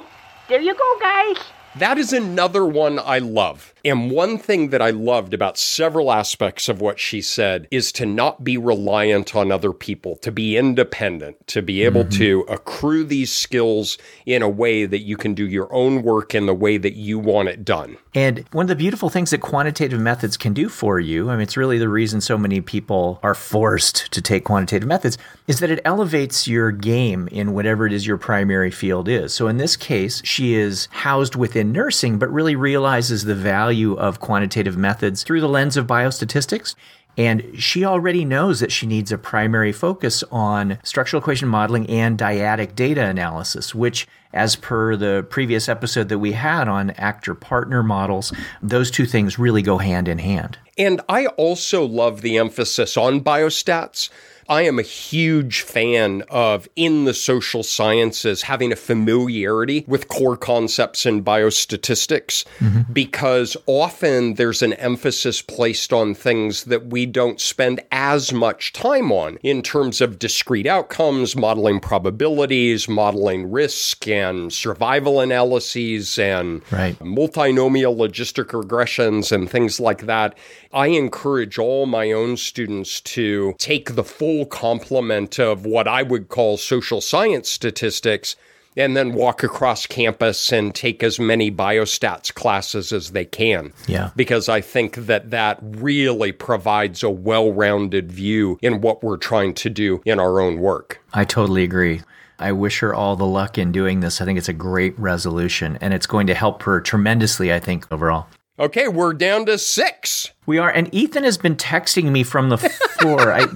There 0.49 0.61
you 0.61 0.75
go, 0.75 0.99
guys. 1.01 1.60
That 1.77 1.99
is 1.99 2.13
another 2.13 2.67
one 2.67 2.99
I 2.99 3.19
love. 3.19 3.75
And 3.85 4.11
one 4.11 4.39
thing 4.39 4.71
that 4.71 4.83
I 4.83 4.91
loved 4.91 5.33
about 5.33 5.57
several 5.57 6.13
aspects 6.13 6.69
of 6.69 6.81
what 6.81 6.99
she 6.99 7.23
said 7.23 7.69
is 7.71 7.93
to 7.93 8.05
not 8.05 8.45
be 8.45 8.59
reliant 8.59 9.35
on 9.35 9.53
other 9.53 9.73
people, 9.73 10.17
to 10.17 10.33
be 10.33 10.57
independent, 10.57 11.47
to 11.47 11.63
be 11.63 11.83
able 11.85 12.03
mm-hmm. 12.03 12.19
to 12.19 12.45
accrue 12.49 13.05
these 13.05 13.33
skills 13.33 13.97
in 14.27 14.43
a 14.43 14.49
way 14.49 14.85
that 14.85 14.99
you 14.99 15.17
can 15.17 15.33
do 15.33 15.47
your 15.47 15.73
own 15.73 16.03
work 16.03 16.35
in 16.35 16.47
the 16.47 16.55
way 16.55 16.77
that 16.77 16.95
you 16.95 17.19
want 17.19 17.49
it 17.49 17.65
done. 17.65 17.97
And 18.15 18.45
one 18.51 18.65
of 18.65 18.69
the 18.69 18.77
beautiful 18.77 19.09
things 19.09 19.31
that 19.31 19.39
quantitative 19.39 20.01
methods 20.01 20.37
can 20.37 20.53
do 20.53 20.69
for 20.69 20.99
you, 20.99 21.31
I 21.31 21.35
mean, 21.35 21.43
it's 21.43 21.57
really 21.57 21.79
the 21.79 21.89
reason 21.89 22.21
so 22.21 22.37
many 22.37 22.61
people 22.61 23.21
are 23.23 23.35
forced 23.35 24.13
to 24.13 24.21
take 24.21 24.45
quantitative 24.45 24.89
methods, 24.89 25.17
is 25.47 25.61
that 25.61 25.71
it 25.71 25.81
elevates 25.85 26.49
your 26.49 26.73
game 26.73 27.29
in 27.29 27.55
whatever 27.55 27.87
it 27.87 27.93
is 27.93 28.07
your 28.07 28.19
primary 28.19 28.71
field 28.73 29.09
is. 29.09 29.33
So 29.33 29.47
in 29.47 29.59
this 29.59 29.77
case, 29.77 30.21
she 30.25 30.55
is 30.55 30.89
housed 30.91 31.37
within 31.37 31.60
nursing, 31.65 32.19
but 32.19 32.33
really 32.33 32.57
realizes 32.57 33.25
the 33.25 33.35
value 33.35 33.95
of 33.95 34.21
quantitative 34.21 34.77
methods 34.77 35.23
through 35.23 35.41
the 35.41 35.49
lens 35.49 35.77
of 35.77 35.87
biostatistics. 35.87 36.75
And 37.17 37.45
she 37.59 37.85
already 37.85 38.25
knows 38.25 38.61
that 38.61 38.73
she 38.73 38.87
needs 38.87 39.13
a 39.13 39.19
primary 39.19 39.73
focus 39.73 40.23
on 40.31 40.79
structural 40.85 41.21
equation 41.21 41.49
modeling 41.49 41.89
and 41.91 42.19
dyadic 42.19 42.75
data 42.75 43.05
analysis, 43.05 43.75
which 43.75 44.07
as 44.33 44.55
per 44.57 44.97
the 44.97 45.27
previous 45.29 45.69
episode 45.69 46.09
that 46.09 46.19
we 46.19 46.33
had 46.33 46.69
on 46.69 46.91
actor 46.91 47.35
partner 47.35 47.83
models, 47.83 48.33
those 48.63 48.91
two 48.91 49.07
things 49.07 49.39
really 49.39 49.61
go 49.61 49.79
hand 49.79 50.09
in 50.09 50.19
hand. 50.19 50.59
And 50.79 51.01
I 51.09 51.27
also 51.27 51.85
love 51.85 52.23
the 52.23 52.39
emphasis 52.39 52.97
on 52.97 53.23
biostats. 53.23 54.09
I 54.51 54.63
am 54.63 54.81
a 54.81 54.83
huge 54.83 55.61
fan 55.61 56.25
of 56.29 56.69
in 56.75 57.05
the 57.05 57.15
social 57.15 57.63
sciences 57.63 58.43
having 58.43 58.73
a 58.73 58.77
familiarity 58.77 59.85
with 59.87 60.09
core 60.09 60.37
concepts 60.37 61.07
in 61.07 61.23
biostatistics 61.23 62.45
mm-hmm. 62.59 62.93
because 62.93 63.57
often 63.67 64.35
there's 64.35 64.61
an 64.61 64.73
emphasis 64.73 65.41
placed 65.41 65.93
on 65.93 66.15
things 66.15 66.65
that 66.65 66.87
we 66.87 67.07
don't 67.07 67.41
spend 67.41 67.81
as 67.93 68.33
much 68.33 68.73
time 68.73 69.13
on 69.13 69.37
in 69.45 69.63
terms 69.63 70.01
of 70.01 70.19
discrete 70.19 70.67
outcomes, 70.67 71.37
modeling 71.37 71.79
probabilities, 71.79 72.89
modeling 72.89 73.53
risk 73.53 74.09
and 74.09 74.53
survival 74.53 75.21
analyses 75.21 76.19
and 76.19 76.61
right. 76.73 76.99
multinomial 76.99 77.97
logistic 77.97 78.47
regressions 78.47 79.31
and 79.31 79.49
things 79.49 79.79
like 79.79 80.07
that. 80.07 80.37
I 80.73 80.89
encourage 80.89 81.57
all 81.57 81.87
my 81.87 82.11
own 82.11 82.37
students 82.37 83.01
to 83.03 83.55
take 83.59 83.95
the 83.95 84.05
full 84.05 84.40
complement 84.47 85.39
of 85.39 85.67
what 85.67 85.89
I 85.89 86.03
would 86.03 86.29
call 86.29 86.57
social 86.57 87.01
science 87.01 87.49
statistics 87.49 88.37
and 88.77 88.97
then 88.97 89.15
walk 89.15 89.43
across 89.43 89.87
campus 89.87 90.53
and 90.53 90.75
take 90.75 91.03
as 91.03 91.19
many 91.19 91.51
biostats 91.51 92.33
classes 92.33 92.93
as 92.93 93.11
they 93.11 93.25
can. 93.25 93.73
Yeah. 93.87 94.11
Because 94.17 94.49
I 94.49 94.61
think 94.61 94.97
that 94.97 95.31
that 95.31 95.59
really 95.63 96.33
provides 96.33 97.03
a 97.03 97.11
well 97.11 97.53
rounded 97.53 98.13
view 98.13 98.59
in 98.63 98.81
what 98.81 99.03
we're 99.03 99.17
trying 99.17 99.55
to 99.55 99.71
do 99.71 100.01
in 100.05 100.21
our 100.21 100.41
own 100.41 100.59
work. 100.59 101.03
I 101.13 101.25
totally 101.25 101.65
agree. 101.65 102.03
I 102.39 102.53
wish 102.53 102.79
her 102.79 102.95
all 102.95 103.17
the 103.17 103.27
luck 103.27 103.59
in 103.59 103.71
doing 103.71 104.01
this. 104.01 104.21
I 104.21 104.25
think 104.25 104.39
it's 104.39 104.49
a 104.49 104.55
great 104.55 104.99
resolution 104.99 105.77
and 105.81 105.93
it's 105.93 106.07
going 106.07 106.27
to 106.29 106.35
help 106.35 106.63
her 106.63 106.81
tremendously, 106.81 107.53
I 107.53 107.61
think, 107.61 107.91
overall. 107.93 108.29
Okay, 108.59 108.89
we're 108.89 109.15
down 109.15 109.47
to 109.47 109.57
six. 109.57 110.33
We 110.45 110.59
are, 110.59 110.71
and 110.71 110.95
Ethan 110.95 111.25
has 111.25 111.39
been 111.39 111.57
texting 111.57 112.11
me 112.11 112.23
from 112.23 112.51
the 112.51 112.59
floor. 112.99 113.33
I, 113.33 113.47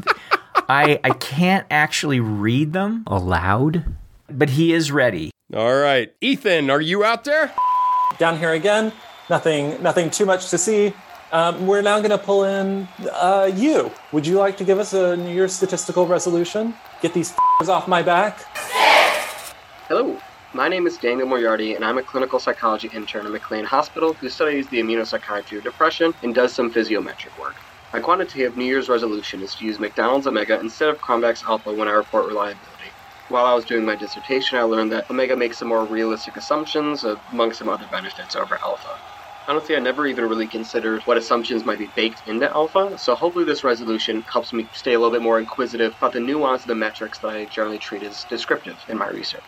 I, 0.68 0.98
I 1.04 1.10
can't 1.10 1.66
actually 1.70 2.20
read 2.20 2.72
them 2.72 3.04
aloud, 3.06 3.84
but 4.28 4.50
he 4.50 4.72
is 4.72 4.90
ready. 4.90 5.30
All 5.54 5.74
right, 5.76 6.12
Ethan, 6.20 6.70
are 6.70 6.80
you 6.80 7.04
out 7.04 7.24
there? 7.24 7.52
Down 8.18 8.38
here 8.38 8.52
again. 8.52 8.92
Nothing, 9.28 9.82
nothing 9.82 10.10
too 10.10 10.26
much 10.26 10.50
to 10.50 10.58
see. 10.58 10.92
Um, 11.32 11.66
we're 11.66 11.82
now 11.82 11.98
going 11.98 12.10
to 12.10 12.18
pull 12.18 12.44
in 12.44 12.86
uh, 13.12 13.50
you. 13.54 13.90
Would 14.12 14.26
you 14.26 14.38
like 14.38 14.56
to 14.58 14.64
give 14.64 14.78
us 14.78 14.92
a 14.92 15.16
New 15.16 15.34
Year's 15.34 15.52
statistical 15.52 16.06
resolution? 16.06 16.74
Get 17.02 17.12
these 17.12 17.34
off 17.68 17.88
my 17.88 18.02
back. 18.02 18.40
Hello. 19.88 20.18
My 20.52 20.68
name 20.68 20.86
is 20.86 20.96
Daniel 20.96 21.26
Moriarty, 21.26 21.74
and 21.74 21.84
I'm 21.84 21.98
a 21.98 22.02
clinical 22.02 22.38
psychology 22.38 22.88
intern 22.94 23.26
at 23.26 23.32
McLean 23.32 23.64
Hospital 23.64 24.12
who 24.12 24.28
studies 24.28 24.68
the 24.68 24.78
immunopsychiatry 24.78 25.58
of 25.58 25.64
depression 25.64 26.14
and 26.22 26.32
does 26.32 26.52
some 26.52 26.72
physiometric 26.72 27.36
work. 27.40 27.56
My 27.94 28.00
quantitative 28.00 28.56
New 28.56 28.64
Year's 28.64 28.88
resolution 28.88 29.40
is 29.40 29.54
to 29.54 29.64
use 29.64 29.78
McDonald's 29.78 30.26
Omega 30.26 30.58
instead 30.58 30.88
of 30.88 30.98
Cronbach's 30.98 31.44
Alpha 31.44 31.72
when 31.72 31.86
I 31.86 31.92
report 31.92 32.26
reliability. 32.26 32.90
While 33.28 33.46
I 33.46 33.54
was 33.54 33.64
doing 33.64 33.84
my 33.84 33.94
dissertation, 33.94 34.58
I 34.58 34.62
learned 34.62 34.90
that 34.90 35.08
Omega 35.08 35.36
makes 35.36 35.58
some 35.58 35.68
more 35.68 35.84
realistic 35.84 36.36
assumptions, 36.36 37.04
among 37.04 37.52
some 37.52 37.68
other 37.68 37.86
benefits 37.92 38.34
over 38.34 38.58
Alpha. 38.64 38.98
Honestly, 39.46 39.76
I 39.76 39.78
never 39.78 40.08
even 40.08 40.28
really 40.28 40.48
considered 40.48 41.02
what 41.02 41.16
assumptions 41.16 41.64
might 41.64 41.78
be 41.78 41.88
baked 41.94 42.26
into 42.26 42.50
Alpha, 42.50 42.98
so 42.98 43.14
hopefully 43.14 43.44
this 43.44 43.62
resolution 43.62 44.22
helps 44.22 44.52
me 44.52 44.68
stay 44.74 44.94
a 44.94 44.98
little 44.98 45.12
bit 45.12 45.22
more 45.22 45.38
inquisitive 45.38 45.94
about 45.96 46.14
the 46.14 46.20
nuance 46.20 46.62
of 46.62 46.68
the 46.68 46.74
metrics 46.74 47.18
that 47.18 47.28
I 47.28 47.44
generally 47.44 47.78
treat 47.78 48.02
as 48.02 48.24
descriptive 48.24 48.76
in 48.88 48.98
my 48.98 49.08
research. 49.10 49.44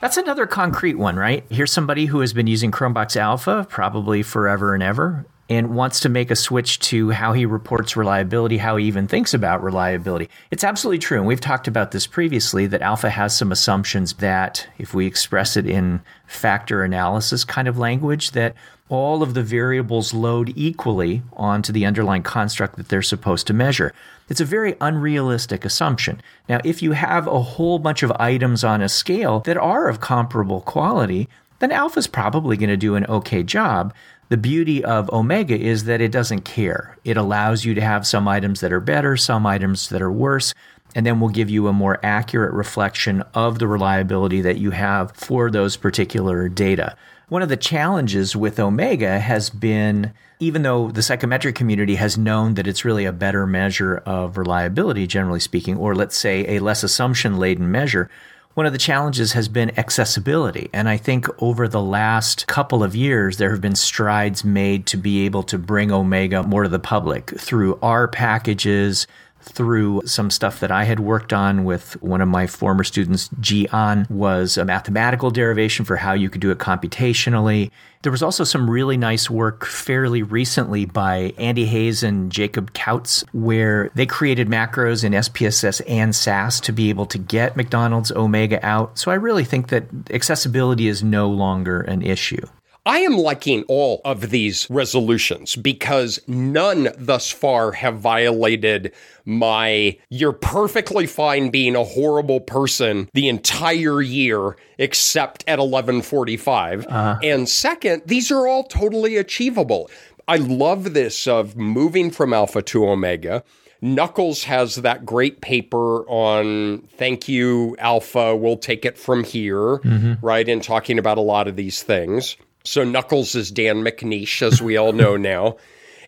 That's 0.00 0.16
another 0.16 0.46
concrete 0.46 0.94
one, 0.94 1.16
right? 1.16 1.44
Here's 1.50 1.70
somebody 1.70 2.06
who 2.06 2.20
has 2.20 2.32
been 2.32 2.46
using 2.46 2.70
Cronbach's 2.70 3.18
Alpha 3.18 3.66
probably 3.68 4.22
forever 4.22 4.72
and 4.72 4.82
ever 4.82 5.26
and 5.52 5.74
wants 5.74 6.00
to 6.00 6.08
make 6.08 6.30
a 6.30 6.36
switch 6.36 6.78
to 6.78 7.10
how 7.10 7.34
he 7.34 7.44
reports 7.44 7.94
reliability, 7.94 8.56
how 8.56 8.76
he 8.76 8.86
even 8.86 9.06
thinks 9.06 9.34
about 9.34 9.62
reliability. 9.62 10.30
It's 10.50 10.64
absolutely 10.64 10.98
true. 10.98 11.18
And 11.18 11.26
we've 11.26 11.40
talked 11.40 11.68
about 11.68 11.90
this 11.90 12.06
previously 12.06 12.66
that 12.68 12.80
Alpha 12.80 13.10
has 13.10 13.36
some 13.36 13.52
assumptions 13.52 14.14
that, 14.14 14.66
if 14.78 14.94
we 14.94 15.06
express 15.06 15.56
it 15.56 15.66
in 15.66 16.00
factor 16.26 16.82
analysis 16.82 17.44
kind 17.44 17.68
of 17.68 17.76
language, 17.78 18.30
that 18.30 18.54
all 18.88 19.22
of 19.22 19.34
the 19.34 19.42
variables 19.42 20.14
load 20.14 20.52
equally 20.56 21.22
onto 21.34 21.72
the 21.72 21.84
underlying 21.86 22.22
construct 22.22 22.76
that 22.76 22.88
they're 22.88 23.02
supposed 23.02 23.46
to 23.46 23.52
measure. 23.52 23.92
It's 24.28 24.40
a 24.40 24.46
very 24.46 24.74
unrealistic 24.80 25.64
assumption. 25.64 26.22
Now, 26.48 26.60
if 26.64 26.82
you 26.82 26.92
have 26.92 27.26
a 27.26 27.42
whole 27.42 27.78
bunch 27.78 28.02
of 28.02 28.12
items 28.12 28.64
on 28.64 28.80
a 28.80 28.88
scale 28.88 29.40
that 29.40 29.56
are 29.56 29.88
of 29.88 30.00
comparable 30.00 30.62
quality, 30.62 31.28
then 31.62 31.70
alpha's 31.70 32.08
probably 32.08 32.56
going 32.56 32.70
to 32.70 32.76
do 32.76 32.96
an 32.96 33.06
okay 33.06 33.44
job. 33.44 33.94
The 34.30 34.36
beauty 34.36 34.84
of 34.84 35.08
omega 35.10 35.56
is 35.56 35.84
that 35.84 36.00
it 36.00 36.10
doesn't 36.10 36.40
care. 36.40 36.98
It 37.04 37.16
allows 37.16 37.64
you 37.64 37.72
to 37.74 37.80
have 37.80 38.04
some 38.04 38.26
items 38.26 38.60
that 38.60 38.72
are 38.72 38.80
better, 38.80 39.16
some 39.16 39.46
items 39.46 39.88
that 39.90 40.02
are 40.02 40.10
worse, 40.10 40.52
and 40.96 41.06
then 41.06 41.20
will 41.20 41.28
give 41.28 41.48
you 41.48 41.68
a 41.68 41.72
more 41.72 42.00
accurate 42.02 42.52
reflection 42.52 43.22
of 43.32 43.60
the 43.60 43.68
reliability 43.68 44.40
that 44.40 44.58
you 44.58 44.72
have 44.72 45.12
for 45.12 45.52
those 45.52 45.76
particular 45.76 46.48
data. 46.48 46.96
One 47.28 47.42
of 47.42 47.48
the 47.48 47.56
challenges 47.56 48.34
with 48.34 48.58
Omega 48.58 49.20
has 49.20 49.48
been, 49.48 50.12
even 50.40 50.62
though 50.62 50.90
the 50.90 51.02
psychometric 51.02 51.54
community 51.54 51.94
has 51.94 52.18
known 52.18 52.54
that 52.54 52.66
it's 52.66 52.84
really 52.84 53.04
a 53.04 53.12
better 53.12 53.46
measure 53.46 53.98
of 53.98 54.36
reliability, 54.36 55.06
generally 55.06 55.40
speaking, 55.40 55.76
or 55.76 55.94
let's 55.94 56.16
say 56.16 56.56
a 56.56 56.58
less 56.58 56.82
assumption 56.82 57.38
laden 57.38 57.70
measure, 57.70 58.10
one 58.54 58.66
of 58.66 58.72
the 58.72 58.78
challenges 58.78 59.32
has 59.32 59.48
been 59.48 59.76
accessibility. 59.78 60.68
And 60.72 60.88
I 60.88 60.96
think 60.96 61.26
over 61.42 61.66
the 61.66 61.82
last 61.82 62.46
couple 62.46 62.82
of 62.82 62.94
years, 62.94 63.38
there 63.38 63.50
have 63.50 63.60
been 63.60 63.74
strides 63.74 64.44
made 64.44 64.86
to 64.86 64.96
be 64.96 65.24
able 65.24 65.42
to 65.44 65.58
bring 65.58 65.90
Omega 65.90 66.42
more 66.42 66.64
to 66.64 66.68
the 66.68 66.78
public 66.78 67.30
through 67.38 67.78
our 67.82 68.08
packages, 68.08 69.06
through 69.42 70.02
some 70.04 70.30
stuff 70.30 70.60
that 70.60 70.70
I 70.70 70.84
had 70.84 71.00
worked 71.00 71.32
on 71.32 71.64
with 71.64 72.00
one 72.02 72.20
of 72.20 72.28
my 72.28 72.46
former 72.46 72.84
students, 72.84 73.28
Gian, 73.40 74.06
was 74.08 74.56
a 74.56 74.64
mathematical 74.64 75.30
derivation 75.30 75.84
for 75.84 75.96
how 75.96 76.12
you 76.12 76.30
could 76.30 76.40
do 76.40 76.50
it 76.50 76.58
computationally. 76.58 77.70
There 78.02 78.12
was 78.12 78.22
also 78.22 78.42
some 78.44 78.68
really 78.68 78.96
nice 78.96 79.30
work 79.30 79.64
fairly 79.64 80.22
recently 80.22 80.84
by 80.86 81.34
Andy 81.38 81.66
Hayes 81.66 82.02
and 82.02 82.32
Jacob 82.32 82.72
Coutts, 82.74 83.24
where 83.32 83.90
they 83.94 84.06
created 84.06 84.48
macros 84.48 85.04
in 85.04 85.12
SPSS 85.12 85.82
and 85.88 86.14
SAS 86.14 86.58
to 86.60 86.72
be 86.72 86.88
able 86.90 87.06
to 87.06 87.18
get 87.18 87.56
McDonald's 87.56 88.10
Omega 88.10 88.64
out. 88.66 88.98
So 88.98 89.10
I 89.10 89.14
really 89.14 89.44
think 89.44 89.68
that 89.68 89.84
accessibility 90.10 90.88
is 90.88 91.02
no 91.02 91.28
longer 91.28 91.80
an 91.82 92.02
issue. 92.02 92.44
I 92.84 92.98
am 92.98 93.16
liking 93.16 93.62
all 93.68 94.00
of 94.04 94.30
these 94.30 94.68
resolutions 94.68 95.54
because 95.54 96.18
none 96.26 96.88
thus 96.98 97.30
far 97.30 97.72
have 97.72 97.98
violated 97.98 98.92
my 99.24 99.96
you're 100.08 100.32
perfectly 100.32 101.06
fine 101.06 101.50
being 101.50 101.76
a 101.76 101.84
horrible 101.84 102.40
person 102.40 103.08
the 103.14 103.28
entire 103.28 104.02
year 104.02 104.56
except 104.78 105.44
at 105.46 105.60
11:45. 105.60 106.86
Uh-huh. 106.88 107.18
And 107.22 107.48
second, 107.48 108.02
these 108.06 108.32
are 108.32 108.48
all 108.48 108.64
totally 108.64 109.16
achievable. 109.16 109.88
I 110.26 110.36
love 110.36 110.92
this 110.92 111.28
of 111.28 111.56
moving 111.56 112.10
from 112.10 112.32
alpha 112.32 112.62
to 112.62 112.88
omega. 112.88 113.44
Knuckles 113.80 114.44
has 114.44 114.76
that 114.76 115.04
great 115.04 115.40
paper 115.40 116.08
on 116.08 116.82
thank 116.96 117.28
you, 117.28 117.76
Alpha. 117.80 118.34
We'll 118.34 118.56
take 118.56 118.84
it 118.84 118.96
from 118.96 119.24
here, 119.24 119.78
mm-hmm. 119.78 120.24
right? 120.24 120.48
And 120.48 120.62
talking 120.62 121.00
about 121.00 121.18
a 121.18 121.22
lot 121.22 121.48
of 121.48 121.56
these 121.56 121.82
things. 121.82 122.36
So 122.64 122.84
Knuckles 122.84 123.34
is 123.34 123.50
Dan 123.50 123.82
McNeish, 123.82 124.42
as 124.42 124.62
we 124.62 124.76
all 124.76 124.92
know 124.92 125.16
now. 125.16 125.56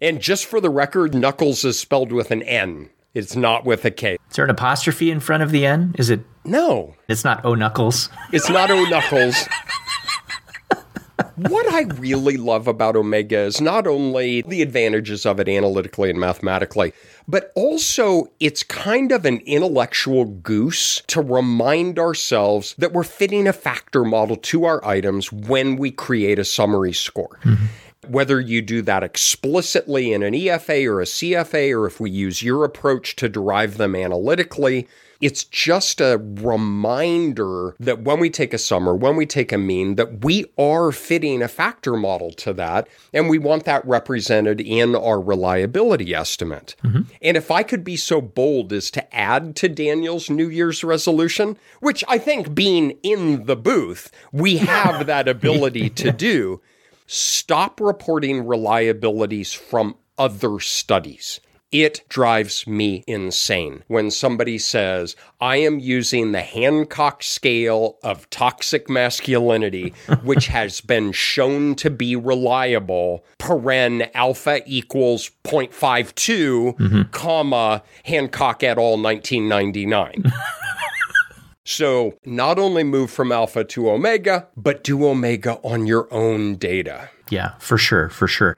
And 0.01 0.21
just 0.21 0.47
for 0.47 0.61
the 0.61 0.71
record, 0.71 1.15
Knuckles 1.15 1.65
is 1.65 1.79
spelled 1.79 2.13
with 2.13 2.31
an 2.31 2.43
N. 2.43 2.91
It's 3.15 3.37
not 3.37 3.65
with 3.65 3.85
a 3.85 3.91
K. 3.91 4.19
Is 4.29 4.37
there 4.37 4.45
an 4.45 4.51
apostrophe 4.51 5.11
in 5.11 5.21
front 5.21 5.43
of 5.43 5.51
the 5.53 5.65
N? 5.65 5.95
Is 5.99 6.11
it? 6.11 6.21
No. 6.45 6.97
It's 7.09 7.25
not 7.25 7.45
O 7.45 7.55
Knuckles. 7.55 8.09
It's 8.33 8.51
not 8.51 8.71
O 8.71 8.85
Knuckles. 8.85 9.47
what 11.37 11.73
I 11.73 11.83
really 11.83 12.37
love 12.37 12.67
about 12.67 12.97
Omega 12.97 13.39
is 13.39 13.61
not 13.61 13.87
only 13.87 14.43
the 14.43 14.63
advantages 14.63 15.25
of 15.27 15.39
it 15.39 15.49
analytically 15.49 16.11
and 16.11 16.19
mathematically, 16.19 16.93
but 17.27 17.53
also 17.55 18.27
it's 18.41 18.63
kind 18.63 19.13
of 19.13 19.25
an 19.25 19.39
intellectual 19.47 20.25
goose 20.25 21.03
to 21.07 21.21
remind 21.21 21.99
ourselves 21.99 22.75
that 22.79 22.93
we're 22.93 23.05
fitting 23.05 23.47
a 23.47 23.53
factor 23.53 24.05
model 24.05 24.37
to 24.37 24.65
our 24.65 24.85
items 24.85 25.33
when 25.33 25.77
we 25.77 25.91
create 25.91 26.39
a 26.39 26.45
summary 26.45 26.93
score. 26.93 27.39
Mm-hmm. 27.45 27.67
Whether 28.11 28.41
you 28.41 28.63
do 28.63 28.83
that 28.83 29.03
explicitly 29.03 30.13
in 30.13 30.23
an 30.23 30.35
EFA 30.35 30.87
or 30.87 31.01
a 31.01 31.05
CFA, 31.05 31.77
or 31.77 31.87
if 31.87 32.01
we 32.01 32.11
use 32.11 32.43
your 32.43 32.65
approach 32.65 33.17
to 33.17 33.29
derive 33.29 33.77
them 33.77 33.95
analytically, 33.95 34.89
it's 35.25 35.45
just 35.45 36.03
a 36.03 36.21
reminder 36.23 37.75
that 37.81 38.01
when 38.01 38.21
we 38.21 38.29
take 38.29 38.53
a 38.53 38.59
summer, 38.59 38.95
when 38.95 39.17
we 39.17 39.25
take 39.25 39.53
a 39.53 39.59
mean, 39.59 39.95
that 39.95 40.23
we 40.23 40.45
are 40.59 40.93
fitting 40.93 41.41
a 41.41 41.49
factor 41.49 41.97
model 41.97 42.31
to 42.33 42.53
that. 42.53 42.89
And 43.13 43.31
we 43.31 43.39
want 43.39 43.65
that 43.65 43.87
represented 43.87 44.61
in 44.61 44.95
our 44.95 45.19
reliability 45.19 46.15
estimate. 46.15 46.75
Mm-hmm. 46.85 47.03
And 47.23 47.37
if 47.39 47.51
I 47.51 47.63
could 47.63 47.85
be 47.85 47.97
so 47.97 48.21
bold 48.21 48.71
as 48.73 48.91
to 48.91 49.17
add 49.17 49.57
to 49.57 49.69
Daniel's 49.69 50.29
New 50.29 50.51
Year's 50.51 50.85
resolution, 50.85 51.57
which 51.81 52.05
I 52.07 52.19
think 52.19 52.55
being 52.55 52.99
in 53.03 53.47
the 53.47 53.57
booth, 53.57 54.11
we 54.31 54.59
have 54.59 55.07
that 55.07 55.27
ability 55.27 55.89
to 55.89 56.13
do, 56.13 56.61
stop 57.07 57.81
reporting 57.81 58.45
reliabilities 58.45 59.55
from 59.55 59.95
other 60.19 60.61
studies 60.61 61.41
It 61.73 62.05
drives 62.09 62.69
me 62.69 63.03
insane 63.09 63.83
when 63.89 64.13
somebody 64.13 64.59
says, 64.59 65.17
I 65.41 65.57
am 65.57 65.81
using 65.81 66.31
the 66.31 66.41
Hancock 66.41 67.25
scale 67.25 67.99
of 68.05 68.31
toxic 68.31 68.89
masculinity, 68.89 69.93
which 70.23 70.47
has 70.47 70.81
been 70.81 71.11
shown 71.11 71.75
to 71.77 71.91
be 71.91 72.15
reliable, 72.15 73.25
paren 73.41 74.09
alpha 74.15 74.63
equals 74.67 75.33
0.52, 75.43 76.77
mm-hmm. 76.77 77.03
comma, 77.11 77.83
Hancock 78.05 78.63
et 78.63 78.79
al. 78.79 78.97
1999. 78.97 80.33
So 81.65 82.19
not 82.25 82.59
only 82.59 82.85
move 82.85 83.11
from 83.11 83.33
alpha 83.33 83.65
to 83.65 83.91
omega, 83.91 84.49
but 84.57 84.85
do 84.85 85.07
omega 85.07 85.59
on 85.65 85.87
your 85.87 86.13
own 86.13 86.57
data. 86.57 87.11
Yeah, 87.31 87.55
for 87.59 87.79
sure, 87.79 88.11
for 88.11 88.29
sure. 88.29 88.57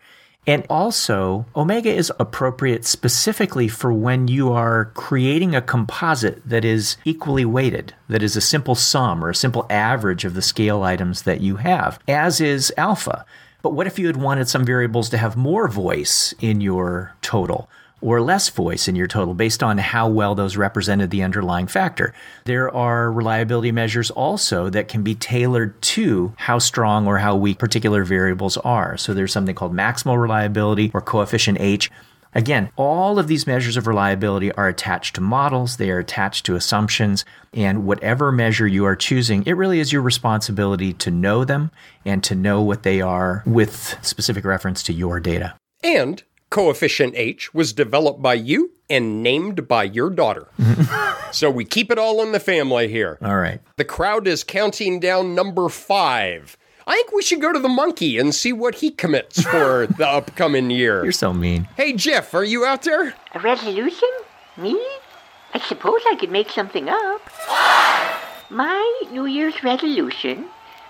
And 0.48 0.64
also, 0.70 1.44
omega 1.56 1.92
is 1.92 2.12
appropriate 2.20 2.84
specifically 2.84 3.66
for 3.66 3.92
when 3.92 4.28
you 4.28 4.52
are 4.52 4.86
creating 4.94 5.56
a 5.56 5.62
composite 5.62 6.48
that 6.48 6.64
is 6.64 6.96
equally 7.04 7.44
weighted, 7.44 7.94
that 8.08 8.22
is 8.22 8.36
a 8.36 8.40
simple 8.40 8.76
sum 8.76 9.24
or 9.24 9.30
a 9.30 9.34
simple 9.34 9.66
average 9.68 10.24
of 10.24 10.34
the 10.34 10.42
scale 10.42 10.84
items 10.84 11.22
that 11.22 11.40
you 11.40 11.56
have, 11.56 11.98
as 12.06 12.40
is 12.40 12.72
alpha. 12.76 13.24
But 13.62 13.72
what 13.72 13.88
if 13.88 13.98
you 13.98 14.06
had 14.06 14.16
wanted 14.16 14.48
some 14.48 14.64
variables 14.64 15.08
to 15.10 15.18
have 15.18 15.36
more 15.36 15.66
voice 15.66 16.32
in 16.40 16.60
your 16.60 17.16
total? 17.22 17.68
Or 18.06 18.22
less 18.22 18.48
voice 18.48 18.86
in 18.86 18.94
your 18.94 19.08
total 19.08 19.34
based 19.34 19.64
on 19.64 19.78
how 19.78 20.08
well 20.08 20.36
those 20.36 20.56
represented 20.56 21.10
the 21.10 21.24
underlying 21.24 21.66
factor. 21.66 22.14
There 22.44 22.72
are 22.72 23.10
reliability 23.10 23.72
measures 23.72 24.12
also 24.12 24.70
that 24.70 24.86
can 24.86 25.02
be 25.02 25.16
tailored 25.16 25.82
to 25.82 26.32
how 26.36 26.60
strong 26.60 27.08
or 27.08 27.18
how 27.18 27.34
weak 27.34 27.58
particular 27.58 28.04
variables 28.04 28.56
are. 28.58 28.96
So 28.96 29.12
there's 29.12 29.32
something 29.32 29.56
called 29.56 29.74
maximal 29.74 30.22
reliability 30.22 30.92
or 30.94 31.00
coefficient 31.00 31.60
H. 31.60 31.90
Again, 32.32 32.70
all 32.76 33.18
of 33.18 33.26
these 33.26 33.44
measures 33.44 33.76
of 33.76 33.88
reliability 33.88 34.52
are 34.52 34.68
attached 34.68 35.16
to 35.16 35.20
models, 35.20 35.76
they 35.76 35.90
are 35.90 35.98
attached 35.98 36.46
to 36.46 36.54
assumptions, 36.54 37.24
and 37.52 37.86
whatever 37.86 38.30
measure 38.30 38.68
you 38.68 38.84
are 38.84 38.94
choosing, 38.94 39.42
it 39.46 39.54
really 39.54 39.80
is 39.80 39.92
your 39.92 40.02
responsibility 40.02 40.92
to 40.92 41.10
know 41.10 41.44
them 41.44 41.72
and 42.04 42.22
to 42.22 42.36
know 42.36 42.60
what 42.60 42.84
they 42.84 43.00
are 43.00 43.42
with 43.46 43.98
specific 44.02 44.44
reference 44.44 44.84
to 44.84 44.92
your 44.92 45.18
data. 45.18 45.56
And 45.82 46.22
Coefficient 46.50 47.14
H 47.16 47.52
was 47.52 47.72
developed 47.72 48.22
by 48.22 48.34
you 48.34 48.72
and 48.88 49.22
named 49.22 49.66
by 49.66 49.84
your 49.84 50.10
daughter. 50.10 50.48
so 51.32 51.50
we 51.50 51.64
keep 51.64 51.90
it 51.90 51.98
all 51.98 52.22
in 52.22 52.32
the 52.32 52.40
family 52.40 52.88
here. 52.88 53.18
All 53.20 53.36
right. 53.36 53.60
The 53.76 53.84
crowd 53.84 54.26
is 54.28 54.44
counting 54.44 55.00
down 55.00 55.34
number 55.34 55.68
five. 55.68 56.56
I 56.86 56.94
think 56.94 57.12
we 57.12 57.22
should 57.22 57.40
go 57.40 57.52
to 57.52 57.58
the 57.58 57.68
monkey 57.68 58.16
and 58.16 58.32
see 58.32 58.52
what 58.52 58.76
he 58.76 58.92
commits 58.92 59.42
for 59.42 59.86
the 59.98 60.06
upcoming 60.06 60.70
year. 60.70 61.02
You're 61.02 61.12
so 61.12 61.32
mean. 61.32 61.68
Hey, 61.76 61.92
Jeff, 61.94 62.32
are 62.32 62.44
you 62.44 62.64
out 62.64 62.82
there? 62.82 63.14
A 63.32 63.40
resolution? 63.40 64.08
Me? 64.56 64.80
I 65.52 65.58
suppose 65.58 66.00
I 66.08 66.14
could 66.14 66.30
make 66.30 66.50
something 66.50 66.88
up. 66.88 67.22
My 68.50 69.00
New 69.10 69.26
Year's 69.26 69.64
resolution 69.64 70.48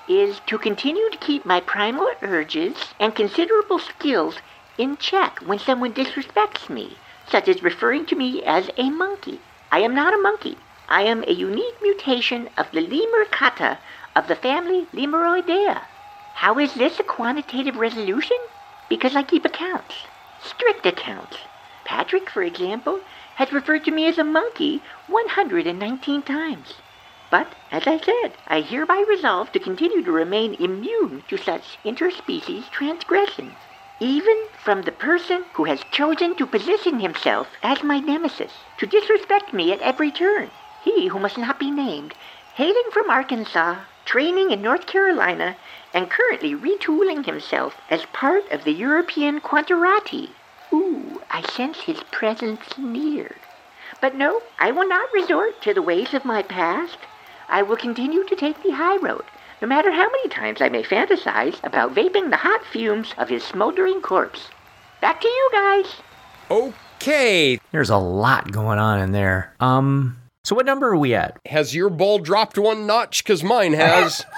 is 0.08 0.40
to 0.46 0.58
continue 0.58 1.08
to 1.10 1.18
keep 1.18 1.46
my 1.46 1.60
primal 1.60 2.08
urges 2.20 2.76
and 3.00 3.14
considerable 3.14 3.78
skills 3.78 4.36
in 4.78 4.96
check 4.98 5.38
when 5.38 5.58
someone 5.58 5.92
disrespects 5.92 6.68
me, 6.68 6.96
such 7.28 7.48
as 7.48 7.62
referring 7.62 8.04
to 8.04 8.14
me 8.14 8.42
as 8.42 8.68
a 8.76 8.90
monkey. 8.90 9.40
I 9.72 9.80
am 9.80 9.94
not 9.94 10.12
a 10.12 10.18
monkey. 10.18 10.58
I 10.88 11.02
am 11.02 11.24
a 11.24 11.32
unique 11.32 11.80
mutation 11.80 12.50
of 12.58 12.70
the 12.72 12.82
lemur 12.82 13.24
catta 13.30 13.78
of 14.14 14.28
the 14.28 14.36
family 14.36 14.86
Lemuridae. 14.92 15.80
How 16.34 16.58
is 16.58 16.74
this 16.74 17.00
a 17.00 17.04
quantitative 17.04 17.76
resolution? 17.76 18.36
Because 18.88 19.16
I 19.16 19.22
keep 19.22 19.44
accounts, 19.44 19.94
strict 20.42 20.84
accounts. 20.84 21.38
Patrick, 21.84 22.28
for 22.28 22.42
example, 22.42 23.00
has 23.36 23.52
referred 23.52 23.84
to 23.86 23.90
me 23.90 24.06
as 24.06 24.18
a 24.18 24.24
monkey 24.24 24.82
119 25.08 26.22
times. 26.22 26.74
But, 27.30 27.48
as 27.72 27.86
I 27.86 27.98
said, 27.98 28.32
I 28.46 28.60
hereby 28.60 29.04
resolve 29.08 29.50
to 29.52 29.58
continue 29.58 30.02
to 30.02 30.12
remain 30.12 30.54
immune 30.54 31.22
to 31.28 31.36
such 31.36 31.78
interspecies 31.84 32.70
transgressions 32.70 33.54
even 34.00 34.36
from 34.62 34.82
the 34.82 34.92
person 34.92 35.44
who 35.54 35.64
has 35.64 35.80
chosen 35.90 36.34
to 36.36 36.46
position 36.46 37.00
himself 37.00 37.48
as 37.62 37.82
my 37.82 37.98
nemesis, 37.98 38.52
to 38.76 38.86
disrespect 38.86 39.54
me 39.54 39.72
at 39.72 39.80
every 39.80 40.10
turn. 40.10 40.50
He 40.82 41.06
who 41.08 41.18
must 41.18 41.38
not 41.38 41.58
be 41.58 41.70
named, 41.70 42.14
hailing 42.54 42.90
from 42.92 43.08
Arkansas, 43.08 43.76
training 44.04 44.50
in 44.50 44.60
North 44.60 44.86
Carolina, 44.86 45.56
and 45.94 46.10
currently 46.10 46.54
retooling 46.54 47.24
himself 47.24 47.80
as 47.90 48.04
part 48.06 48.50
of 48.52 48.64
the 48.64 48.72
European 48.72 49.40
Quantarati. 49.40 50.30
Ooh, 50.72 51.22
I 51.30 51.42
sense 51.42 51.80
his 51.80 52.02
presence 52.10 52.76
near. 52.76 53.36
But 54.00 54.14
no, 54.14 54.42
I 54.58 54.72
will 54.72 54.86
not 54.86 55.12
resort 55.12 55.62
to 55.62 55.72
the 55.72 55.80
ways 55.82 56.12
of 56.12 56.24
my 56.24 56.42
past. 56.42 56.98
I 57.48 57.62
will 57.62 57.76
continue 57.76 58.24
to 58.24 58.36
take 58.36 58.62
the 58.62 58.72
high 58.72 58.96
road, 58.96 59.24
no 59.60 59.68
matter 59.68 59.90
how 59.90 60.08
many 60.10 60.28
times 60.28 60.60
I 60.60 60.68
may 60.68 60.82
fantasize 60.82 61.62
about 61.64 61.94
vaping 61.94 62.30
the 62.30 62.36
hot 62.36 62.62
fumes 62.72 63.14
of 63.18 63.28
his 63.28 63.42
smoldering 63.42 64.00
corpse. 64.00 64.48
Back 65.00 65.20
to 65.20 65.28
you 65.28 65.50
guys. 65.52 65.86
Okay. 66.50 67.58
There's 67.72 67.90
a 67.90 67.96
lot 67.96 68.52
going 68.52 68.78
on 68.78 69.00
in 69.00 69.12
there. 69.12 69.54
Um, 69.60 70.16
so 70.44 70.54
what 70.54 70.66
number 70.66 70.88
are 70.88 70.96
we 70.96 71.14
at? 71.14 71.38
Has 71.46 71.74
your 71.74 71.90
ball 71.90 72.18
dropped 72.18 72.58
one 72.58 72.86
notch? 72.86 73.24
Because 73.24 73.42
mine 73.42 73.72
has. 73.72 74.24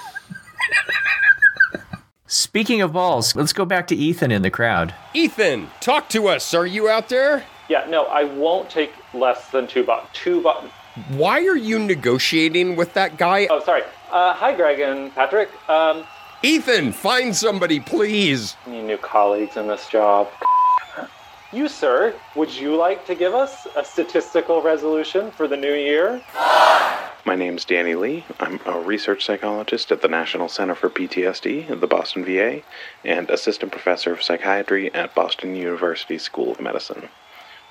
Speaking 2.26 2.82
of 2.82 2.92
balls, 2.92 3.34
let's 3.34 3.54
go 3.54 3.64
back 3.64 3.86
to 3.88 3.96
Ethan 3.96 4.30
in 4.30 4.42
the 4.42 4.50
crowd. 4.50 4.94
Ethan, 5.14 5.68
talk 5.80 6.08
to 6.10 6.28
us. 6.28 6.52
Are 6.52 6.66
you 6.66 6.88
out 6.88 7.08
there? 7.08 7.44
Yeah, 7.68 7.86
no, 7.88 8.04
I 8.04 8.24
won't 8.24 8.70
take 8.70 8.92
less 9.14 9.50
than 9.50 9.66
two 9.66 9.84
buttons. 9.84 10.10
Two 10.12 10.42
buttons. 10.42 10.72
Why 11.08 11.46
are 11.46 11.56
you 11.56 11.78
negotiating 11.78 12.76
with 12.76 12.94
that 12.94 13.16
guy? 13.16 13.46
Oh, 13.50 13.60
sorry. 13.60 13.82
Uh, 14.10 14.34
hi, 14.34 14.54
Greg 14.54 14.80
and 14.80 15.14
Patrick. 15.14 15.50
Um, 15.68 16.04
Ethan, 16.42 16.92
find 16.92 17.34
somebody, 17.34 17.80
please. 17.80 18.56
Need 18.66 18.82
new 18.82 18.96
colleagues 18.98 19.56
in 19.56 19.66
this 19.66 19.88
job. 19.88 20.28
You, 21.50 21.66
sir, 21.66 22.14
would 22.36 22.54
you 22.54 22.76
like 22.76 23.06
to 23.06 23.14
give 23.14 23.32
us 23.32 23.66
a 23.74 23.82
statistical 23.82 24.60
resolution 24.60 25.30
for 25.30 25.48
the 25.48 25.56
new 25.56 25.72
year? 25.72 26.20
My 27.24 27.36
name's 27.36 27.64
Danny 27.64 27.94
Lee. 27.94 28.24
I'm 28.38 28.60
a 28.66 28.78
research 28.78 29.24
psychologist 29.24 29.90
at 29.90 30.02
the 30.02 30.08
National 30.08 30.50
Center 30.50 30.74
for 30.74 30.90
PTSD 30.90 31.70
at 31.70 31.80
the 31.80 31.86
Boston 31.86 32.22
VA 32.22 32.60
and 33.02 33.30
assistant 33.30 33.72
professor 33.72 34.12
of 34.12 34.22
psychiatry 34.22 34.92
at 34.94 35.14
Boston 35.14 35.56
University 35.56 36.18
School 36.18 36.52
of 36.52 36.60
Medicine. 36.60 37.08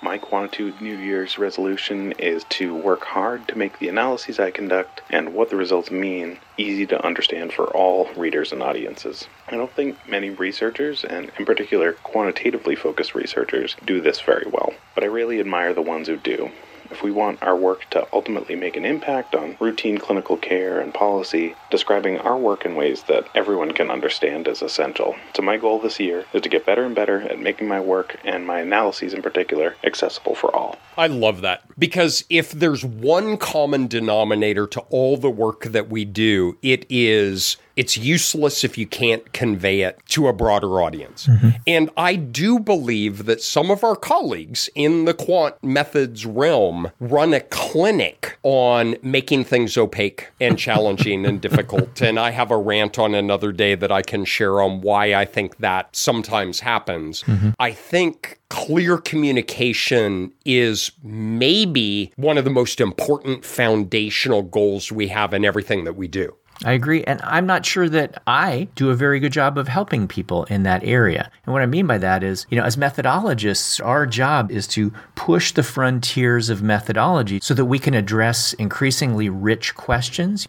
My 0.07 0.17
Quantitude 0.17 0.79
New 0.79 0.95
Year's 0.95 1.37
resolution 1.37 2.13
is 2.13 2.45
to 2.51 2.73
work 2.73 3.03
hard 3.03 3.45
to 3.49 3.57
make 3.57 3.77
the 3.77 3.89
analyses 3.89 4.39
I 4.39 4.51
conduct 4.51 5.01
and 5.09 5.33
what 5.33 5.49
the 5.49 5.57
results 5.57 5.91
mean 5.91 6.39
easy 6.55 6.85
to 6.87 7.05
understand 7.05 7.51
for 7.51 7.65
all 7.75 8.07
readers 8.15 8.53
and 8.53 8.63
audiences. 8.63 9.27
I 9.49 9.57
don't 9.57 9.73
think 9.73 9.97
many 10.07 10.29
researchers, 10.29 11.03
and 11.03 11.29
in 11.37 11.45
particular 11.45 11.91
quantitatively 11.91 12.73
focused 12.73 13.15
researchers, 13.15 13.75
do 13.85 13.99
this 13.99 14.21
very 14.21 14.47
well, 14.49 14.73
but 14.95 15.03
I 15.03 15.07
really 15.07 15.41
admire 15.41 15.73
the 15.73 15.81
ones 15.81 16.07
who 16.07 16.15
do. 16.15 16.51
If 16.91 17.03
we 17.03 17.11
want 17.11 17.41
our 17.43 17.55
work 17.55 17.89
to 17.91 18.07
ultimately 18.13 18.55
make 18.55 18.75
an 18.75 18.85
impact 18.85 19.35
on 19.35 19.57
routine 19.59 19.97
clinical 19.97 20.37
care 20.37 20.79
and 20.79 20.93
policy, 20.93 21.55
describing 21.69 22.17
our 22.19 22.37
work 22.37 22.65
in 22.65 22.75
ways 22.75 23.03
that 23.03 23.27
everyone 23.35 23.73
can 23.73 23.89
understand 23.89 24.47
is 24.47 24.61
essential. 24.61 25.15
So, 25.35 25.41
my 25.41 25.57
goal 25.57 25.79
this 25.79 25.99
year 25.99 26.25
is 26.33 26.41
to 26.41 26.49
get 26.49 26.65
better 26.65 26.85
and 26.85 26.95
better 26.95 27.21
at 27.21 27.39
making 27.39 27.67
my 27.67 27.79
work 27.79 28.17
and 28.23 28.45
my 28.45 28.59
analyses 28.59 29.13
in 29.13 29.21
particular 29.21 29.75
accessible 29.83 30.35
for 30.35 30.55
all. 30.55 30.77
I 30.97 31.07
love 31.07 31.41
that 31.41 31.63
because 31.77 32.23
if 32.29 32.51
there's 32.51 32.83
one 32.83 33.37
common 33.37 33.87
denominator 33.87 34.67
to 34.67 34.79
all 34.89 35.17
the 35.17 35.29
work 35.29 35.65
that 35.65 35.89
we 35.89 36.05
do, 36.05 36.57
it 36.61 36.85
is 36.89 37.57
it's 37.77 37.95
useless 37.95 38.63
if 38.63 38.77
you 38.77 38.87
can't 38.87 39.31
convey 39.33 39.81
it 39.81 39.99
to 40.07 40.27
a 40.27 40.33
broader 40.33 40.81
audience. 40.81 41.27
Mm-hmm. 41.27 41.49
And 41.67 41.89
I 41.95 42.15
do 42.15 42.59
believe 42.59 43.25
that 43.25 43.41
some 43.41 43.69
of 43.69 43.83
our 43.83 43.95
colleagues 43.95 44.67
in 44.73 45.05
the 45.05 45.13
quant 45.13 45.55
methods 45.63 46.25
realm 46.25 46.91
run 46.99 47.35
a 47.35 47.39
clinic 47.39 48.39
on 48.41 48.95
making 49.03 49.43
things 49.43 49.77
opaque 49.77 50.29
and 50.41 50.57
challenging 50.67 51.25
and 51.25 51.39
difficult. 51.39 52.01
And 52.01 52.19
I 52.19 52.31
have 52.31 52.49
a 52.49 52.57
rant 52.57 52.97
on 52.97 53.13
another 53.13 53.51
day 53.51 53.75
that 53.75 53.91
I 53.91 54.01
can 54.01 54.25
share 54.25 54.59
on 54.59 54.81
why 54.81 55.13
I 55.13 55.25
think 55.25 55.57
that 55.57 55.95
sometimes 55.95 56.61
happens. 56.61 57.21
Mm-hmm. 57.23 57.51
I 57.59 57.71
think 57.71 58.39
clear 58.49 58.97
communication 58.97 60.31
is 60.45 60.91
maybe 61.03 62.11
one 62.15 62.39
of 62.39 62.43
the 62.43 62.49
most 62.49 62.81
important 62.81 63.45
foundational 63.45 64.41
goals 64.41 64.91
we 64.91 65.09
have 65.09 65.33
in 65.33 65.45
everything 65.45 65.83
that 65.83 65.93
we 65.93 66.07
do. 66.07 66.35
I 66.65 66.71
agree. 66.71 67.03
And 67.03 67.21
I'm 67.23 67.45
not 67.45 67.65
sure 67.65 67.87
that 67.89 68.21
I 68.25 68.67
do 68.75 68.89
a 68.89 68.95
very 68.95 69.19
good 69.19 69.31
job 69.31 69.57
of 69.57 69.67
helping 69.67 70.07
people 70.07 70.45
in 70.45 70.63
that 70.63 70.83
area. 70.83 71.29
And 71.45 71.53
what 71.53 71.61
I 71.61 71.67
mean 71.67 71.85
by 71.85 71.99
that 71.99 72.23
is, 72.23 72.47
you 72.49 72.57
know, 72.57 72.63
as 72.63 72.77
methodologists, 72.77 73.83
our 73.85 74.07
job 74.07 74.51
is 74.51 74.65
to 74.69 74.91
push 75.15 75.51
the 75.51 75.61
frontiers 75.61 76.49
of 76.49 76.63
methodology 76.63 77.39
so 77.41 77.53
that 77.53 77.65
we 77.65 77.77
can 77.77 77.93
address 77.93 78.53
increasingly 78.53 79.29
rich 79.29 79.75
questions. 79.75 80.47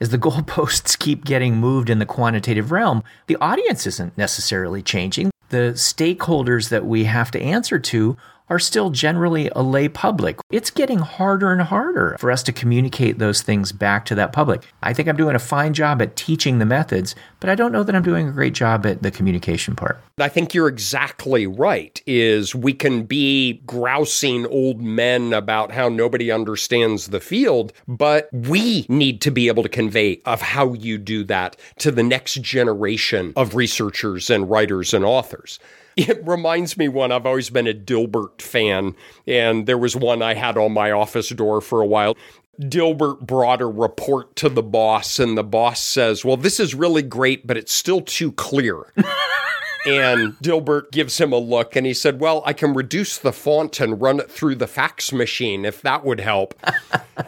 As 0.00 0.10
the 0.10 0.18
goalposts 0.18 0.98
keep 0.98 1.24
getting 1.24 1.56
moved 1.56 1.88
in 1.88 1.98
the 1.98 2.06
quantitative 2.06 2.70
realm, 2.70 3.02
the 3.26 3.36
audience 3.40 3.86
isn't 3.86 4.18
necessarily 4.18 4.82
changing. 4.82 5.30
The 5.48 5.72
stakeholders 5.74 6.68
that 6.68 6.84
we 6.84 7.04
have 7.04 7.30
to 7.30 7.40
answer 7.40 7.78
to 7.78 8.18
are 8.50 8.58
still 8.58 8.90
generally 8.90 9.50
a 9.54 9.62
lay 9.62 9.88
public. 9.88 10.38
It's 10.50 10.70
getting 10.70 10.98
harder 10.98 11.52
and 11.52 11.62
harder 11.62 12.16
for 12.18 12.30
us 12.30 12.42
to 12.44 12.52
communicate 12.52 13.18
those 13.18 13.42
things 13.42 13.72
back 13.72 14.04
to 14.06 14.14
that 14.14 14.32
public. 14.32 14.62
I 14.82 14.92
think 14.92 15.08
I'm 15.08 15.16
doing 15.16 15.36
a 15.36 15.40
fine 15.40 15.74
job 15.74 16.00
at 16.02 16.16
teaching 16.16 16.58
the 16.58 16.66
methods, 16.66 17.14
but 17.40 17.50
I 17.50 17.54
don't 17.54 17.72
know 17.72 17.82
that 17.82 17.94
I'm 17.94 18.02
doing 18.02 18.28
a 18.28 18.32
great 18.32 18.54
job 18.54 18.86
at 18.86 19.02
the 19.02 19.10
communication 19.10 19.76
part. 19.76 20.00
I 20.18 20.28
think 20.28 20.54
you're 20.54 20.68
exactly 20.68 21.46
right 21.46 22.00
is 22.06 22.54
we 22.54 22.72
can 22.72 23.04
be 23.04 23.60
grousing 23.66 24.46
old 24.46 24.80
men 24.80 25.32
about 25.32 25.72
how 25.72 25.88
nobody 25.88 26.30
understands 26.30 27.08
the 27.08 27.20
field, 27.20 27.72
but 27.86 28.28
we 28.32 28.86
need 28.88 29.20
to 29.22 29.30
be 29.30 29.48
able 29.48 29.62
to 29.62 29.68
convey 29.68 30.20
of 30.24 30.40
how 30.40 30.72
you 30.72 30.98
do 30.98 31.24
that 31.24 31.56
to 31.78 31.90
the 31.90 32.02
next 32.02 32.42
generation 32.42 33.32
of 33.36 33.54
researchers 33.54 34.30
and 34.30 34.50
writers 34.50 34.92
and 34.94 35.04
authors. 35.04 35.58
It 35.98 36.24
reminds 36.24 36.76
me 36.76 36.86
one, 36.86 37.10
I've 37.10 37.26
always 37.26 37.50
been 37.50 37.66
a 37.66 37.74
Dilbert 37.74 38.40
fan, 38.40 38.94
and 39.26 39.66
there 39.66 39.76
was 39.76 39.96
one 39.96 40.22
I 40.22 40.34
had 40.34 40.56
on 40.56 40.72
my 40.72 40.92
office 40.92 41.30
door 41.30 41.60
for 41.60 41.80
a 41.80 41.86
while. 41.86 42.16
Dilbert 42.60 43.26
brought 43.26 43.60
a 43.60 43.66
report 43.66 44.36
to 44.36 44.48
the 44.48 44.62
boss, 44.62 45.18
and 45.18 45.36
the 45.36 45.42
boss 45.42 45.82
says, 45.82 46.24
Well, 46.24 46.36
this 46.36 46.60
is 46.60 46.72
really 46.72 47.02
great, 47.02 47.48
but 47.48 47.56
it's 47.56 47.72
still 47.72 48.00
too 48.00 48.30
clear. 48.30 48.92
and 49.86 50.34
Dilbert 50.38 50.92
gives 50.92 51.18
him 51.18 51.32
a 51.32 51.38
look 51.38 51.74
and 51.74 51.84
he 51.84 51.94
said, 51.94 52.20
Well, 52.20 52.42
I 52.46 52.52
can 52.52 52.74
reduce 52.74 53.18
the 53.18 53.32
font 53.32 53.80
and 53.80 54.00
run 54.00 54.20
it 54.20 54.30
through 54.30 54.54
the 54.54 54.66
fax 54.68 55.12
machine 55.12 55.64
if 55.64 55.82
that 55.82 56.04
would 56.04 56.20
help. 56.20 56.54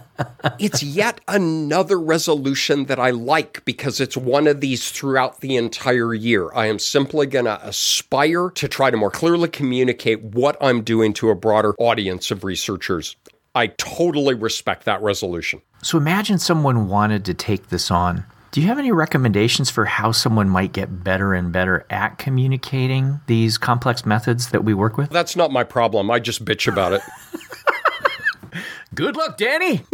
it's 0.59 0.83
yet 0.83 1.21
another 1.29 1.99
resolution 1.99 2.87
that 2.87 2.99
I 2.99 3.11
like 3.11 3.65
because 3.65 4.01
it's 4.01 4.17
one 4.17 4.47
of 4.47 4.61
these 4.61 4.91
throughout 4.91 5.41
the 5.41 5.57
entire 5.57 6.15
year. 6.15 6.53
I 6.55 6.67
am 6.67 6.79
simply 6.79 7.27
going 7.27 7.45
to 7.47 7.67
aspire 7.67 8.51
to 8.51 8.69
try 8.69 8.91
to 8.91 8.97
more 8.97 9.11
clearly 9.11 9.49
communicate 9.49 10.23
what 10.23 10.57
I'm 10.61 10.83
doing 10.83 11.13
to 11.15 11.31
a 11.31 11.35
broader 11.35 11.75
audience 11.79 12.31
of 12.31 12.45
researchers. 12.45 13.17
I 13.55 13.69
totally 13.69 14.35
respect 14.35 14.85
that 14.85 15.03
resolution. 15.03 15.61
So 15.83 15.99
imagine 15.99 16.39
someone 16.39 16.89
wanted 16.89 17.25
to 17.25 17.35
take 17.35 17.69
this 17.69 17.91
on. 17.91 18.25
Do 18.53 18.61
you 18.61 18.67
have 18.67 18.79
any 18.79 18.91
recommendations 18.91 19.71
for 19.71 19.85
how 19.85 20.11
someone 20.11 20.49
might 20.49 20.73
get 20.73 21.05
better 21.05 21.35
and 21.35 21.53
better 21.53 21.87
at 21.89 22.19
communicating 22.19 23.21
these 23.27 23.59
complex 23.59 24.05
methods 24.05 24.51
that 24.51 24.65
we 24.65 24.75
work 24.75 24.97
with? 24.97 25.11
That's 25.11 25.37
not 25.37 25.53
my 25.53 25.63
problem. 25.63 26.11
I 26.11 26.19
just 26.19 26.45
bitch 26.45 26.67
about 26.67 26.93
it. 26.93 27.01
Good 28.95 29.17
luck, 29.17 29.37
Danny. 29.37 29.83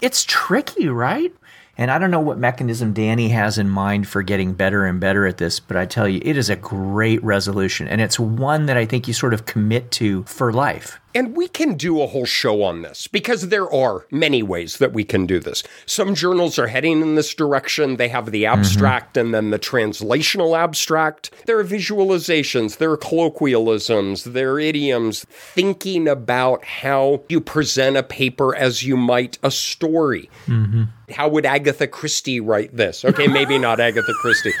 it's 0.00 0.24
tricky, 0.24 0.88
right? 0.88 1.32
And 1.78 1.90
I 1.90 1.98
don't 1.98 2.10
know 2.10 2.20
what 2.20 2.36
mechanism 2.36 2.92
Danny 2.92 3.30
has 3.30 3.56
in 3.56 3.68
mind 3.68 4.06
for 4.06 4.22
getting 4.22 4.52
better 4.52 4.84
and 4.84 5.00
better 5.00 5.26
at 5.26 5.38
this, 5.38 5.60
but 5.60 5.78
I 5.78 5.86
tell 5.86 6.06
you, 6.06 6.20
it 6.22 6.36
is 6.36 6.50
a 6.50 6.56
great 6.56 7.22
resolution. 7.24 7.88
And 7.88 8.02
it's 8.02 8.20
one 8.20 8.66
that 8.66 8.76
I 8.76 8.84
think 8.84 9.08
you 9.08 9.14
sort 9.14 9.32
of 9.32 9.46
commit 9.46 9.90
to 9.92 10.24
for 10.24 10.52
life. 10.52 10.99
And 11.14 11.36
we 11.36 11.48
can 11.48 11.74
do 11.74 12.00
a 12.00 12.06
whole 12.06 12.24
show 12.24 12.62
on 12.62 12.82
this 12.82 13.06
because 13.06 13.48
there 13.48 13.70
are 13.72 14.06
many 14.10 14.42
ways 14.42 14.78
that 14.78 14.92
we 14.92 15.04
can 15.04 15.26
do 15.26 15.40
this. 15.40 15.62
Some 15.86 16.14
journals 16.14 16.58
are 16.58 16.68
heading 16.68 17.00
in 17.00 17.16
this 17.16 17.34
direction. 17.34 17.96
They 17.96 18.08
have 18.08 18.30
the 18.30 18.46
abstract 18.46 19.14
mm-hmm. 19.14 19.26
and 19.26 19.34
then 19.34 19.50
the 19.50 19.58
translational 19.58 20.56
abstract. 20.56 21.30
There 21.46 21.58
are 21.58 21.64
visualizations, 21.64 22.78
there 22.78 22.92
are 22.92 22.96
colloquialisms, 22.96 24.24
there 24.24 24.52
are 24.52 24.60
idioms, 24.60 25.24
thinking 25.30 26.06
about 26.06 26.64
how 26.64 27.22
you 27.28 27.40
present 27.40 27.96
a 27.96 28.02
paper 28.02 28.54
as 28.54 28.84
you 28.84 28.96
might 28.96 29.38
a 29.42 29.50
story. 29.50 30.30
Mm-hmm. 30.46 30.84
How 31.12 31.28
would 31.28 31.44
Agatha 31.44 31.88
Christie 31.88 32.40
write 32.40 32.76
this? 32.76 33.04
Okay, 33.04 33.26
maybe 33.26 33.58
not 33.58 33.80
Agatha 33.80 34.12
Christie. 34.20 34.52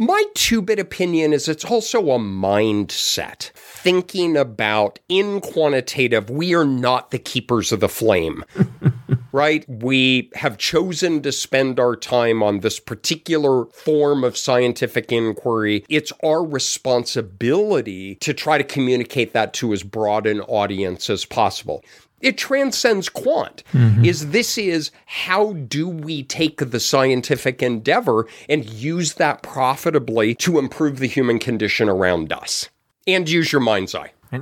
My 0.00 0.22
two 0.34 0.62
bit 0.62 0.78
opinion 0.78 1.32
is 1.32 1.48
it's 1.48 1.64
also 1.64 1.98
a 2.12 2.20
mindset. 2.20 3.50
Thinking 3.54 4.36
about 4.36 5.00
in 5.08 5.40
quantitative, 5.40 6.30
we 6.30 6.54
are 6.54 6.64
not 6.64 7.10
the 7.10 7.18
keepers 7.18 7.72
of 7.72 7.80
the 7.80 7.88
flame. 7.88 8.44
right? 9.32 9.64
We 9.68 10.30
have 10.34 10.56
chosen 10.56 11.20
to 11.22 11.32
spend 11.32 11.80
our 11.80 11.96
time 11.96 12.44
on 12.44 12.60
this 12.60 12.78
particular 12.78 13.66
form 13.66 14.22
of 14.22 14.36
scientific 14.36 15.10
inquiry. 15.10 15.84
It's 15.88 16.12
our 16.22 16.44
responsibility 16.44 18.14
to 18.16 18.32
try 18.32 18.56
to 18.56 18.64
communicate 18.64 19.32
that 19.32 19.52
to 19.54 19.72
as 19.72 19.82
broad 19.82 20.28
an 20.28 20.42
audience 20.42 21.10
as 21.10 21.24
possible 21.24 21.84
it 22.20 22.38
transcends 22.38 23.08
quant. 23.08 23.62
Mm-hmm. 23.72 24.04
is 24.04 24.30
this 24.30 24.58
is 24.58 24.90
how 25.06 25.52
do 25.52 25.88
we 25.88 26.22
take 26.22 26.58
the 26.70 26.80
scientific 26.80 27.62
endeavor 27.62 28.26
and 28.48 28.68
use 28.68 29.14
that 29.14 29.42
profitably 29.42 30.34
to 30.36 30.58
improve 30.58 30.98
the 30.98 31.06
human 31.06 31.38
condition 31.38 31.88
around 31.88 32.32
us? 32.32 32.68
And 33.06 33.28
use 33.28 33.52
your 33.52 33.60
mind's 33.60 33.94
eye. 33.94 34.12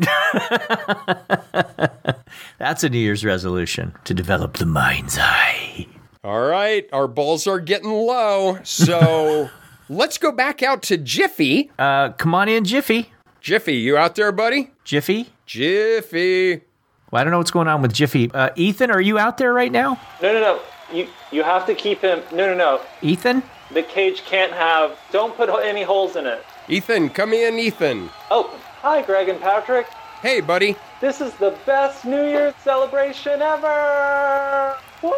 That's 2.58 2.82
a 2.82 2.88
new 2.88 2.98
year's 2.98 3.24
resolution 3.24 3.94
to 4.04 4.14
develop 4.14 4.54
the 4.54 4.66
mind's 4.66 5.16
eye. 5.18 5.86
All 6.24 6.46
right 6.46 6.88
our 6.92 7.06
balls 7.06 7.46
are 7.46 7.60
getting 7.60 7.90
low 7.92 8.58
so 8.64 9.48
let's 9.88 10.18
go 10.18 10.32
back 10.32 10.62
out 10.62 10.82
to 10.84 10.96
jiffy. 10.96 11.70
Uh, 11.78 12.10
come 12.10 12.34
on 12.34 12.48
in 12.48 12.64
jiffy. 12.64 13.12
Jiffy 13.40 13.76
you 13.76 13.96
out 13.96 14.16
there 14.16 14.32
buddy? 14.32 14.72
Jiffy? 14.82 15.30
Jiffy 15.46 16.62
well, 17.16 17.22
I 17.22 17.24
don't 17.24 17.30
know 17.30 17.38
what's 17.38 17.50
going 17.50 17.66
on 17.66 17.80
with 17.80 17.94
Jiffy. 17.94 18.30
Uh, 18.30 18.50
Ethan, 18.56 18.90
are 18.90 19.00
you 19.00 19.18
out 19.18 19.38
there 19.38 19.54
right 19.54 19.72
now? 19.72 19.98
No, 20.20 20.34
no, 20.34 20.40
no. 20.40 20.60
You 20.92 21.08
you 21.32 21.42
have 21.42 21.64
to 21.64 21.74
keep 21.74 22.02
him. 22.02 22.20
No, 22.30 22.46
no, 22.46 22.54
no. 22.54 22.82
Ethan? 23.00 23.42
The 23.72 23.82
cage 23.82 24.22
can't 24.26 24.52
have. 24.52 24.98
Don't 25.12 25.34
put 25.34 25.48
any 25.48 25.82
holes 25.82 26.16
in 26.16 26.26
it. 26.26 26.44
Ethan, 26.68 27.08
come 27.08 27.32
in, 27.32 27.58
Ethan. 27.58 28.10
Oh, 28.30 28.54
hi, 28.82 29.00
Greg 29.00 29.30
and 29.30 29.40
Patrick. 29.40 29.86
Hey, 30.20 30.42
buddy. 30.42 30.76
This 31.00 31.22
is 31.22 31.32
the 31.36 31.56
best 31.64 32.04
New 32.04 32.22
Year's 32.22 32.54
celebration 32.56 33.40
ever. 33.40 34.76
Woo! 35.02 35.12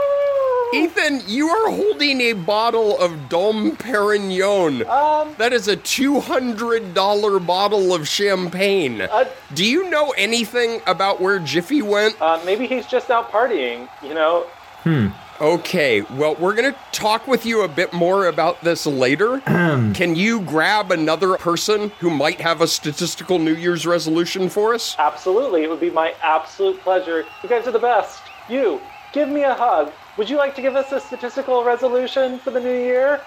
Ethan, 0.74 1.22
you 1.26 1.48
are 1.48 1.70
holding 1.70 2.20
a 2.20 2.34
bottle 2.34 2.98
of 2.98 3.28
Dom 3.30 3.74
Perignon. 3.76 4.86
Um, 4.86 5.34
that 5.38 5.52
is 5.54 5.66
a 5.66 5.76
$200 5.76 7.46
bottle 7.46 7.94
of 7.94 8.06
champagne. 8.06 9.00
Uh, 9.00 9.24
Do 9.54 9.64
you 9.64 9.88
know 9.88 10.10
anything 10.18 10.80
about 10.86 11.20
where 11.22 11.38
Jiffy 11.38 11.80
went? 11.80 12.20
Uh, 12.20 12.40
maybe 12.44 12.66
he's 12.66 12.86
just 12.86 13.10
out 13.10 13.30
partying, 13.30 13.88
you 14.02 14.12
know? 14.14 14.42
Hmm. 14.82 15.08
Okay, 15.40 16.00
well, 16.02 16.34
we're 16.34 16.54
going 16.54 16.72
to 16.72 16.78
talk 16.92 17.26
with 17.28 17.46
you 17.46 17.62
a 17.62 17.68
bit 17.68 17.92
more 17.92 18.26
about 18.26 18.60
this 18.60 18.84
later. 18.86 19.40
Can 19.46 20.16
you 20.16 20.40
grab 20.42 20.90
another 20.90 21.36
person 21.36 21.90
who 22.00 22.10
might 22.10 22.40
have 22.40 22.60
a 22.60 22.66
statistical 22.66 23.38
New 23.38 23.54
Year's 23.54 23.86
resolution 23.86 24.48
for 24.48 24.74
us? 24.74 24.96
Absolutely. 24.98 25.62
It 25.62 25.70
would 25.70 25.80
be 25.80 25.90
my 25.90 26.14
absolute 26.22 26.80
pleasure. 26.80 27.24
You 27.42 27.48
guys 27.48 27.66
are 27.68 27.72
the 27.72 27.78
best. 27.78 28.20
You, 28.50 28.80
give 29.12 29.28
me 29.28 29.42
a 29.42 29.54
hug. 29.54 29.92
Would 30.16 30.28
you 30.28 30.36
like 30.36 30.54
to 30.56 30.62
give 30.62 30.76
us 30.76 30.92
a 30.92 31.00
statistical 31.00 31.64
resolution 31.64 32.38
for 32.38 32.50
the 32.50 32.60
new 32.60 32.68
year? 32.68 33.20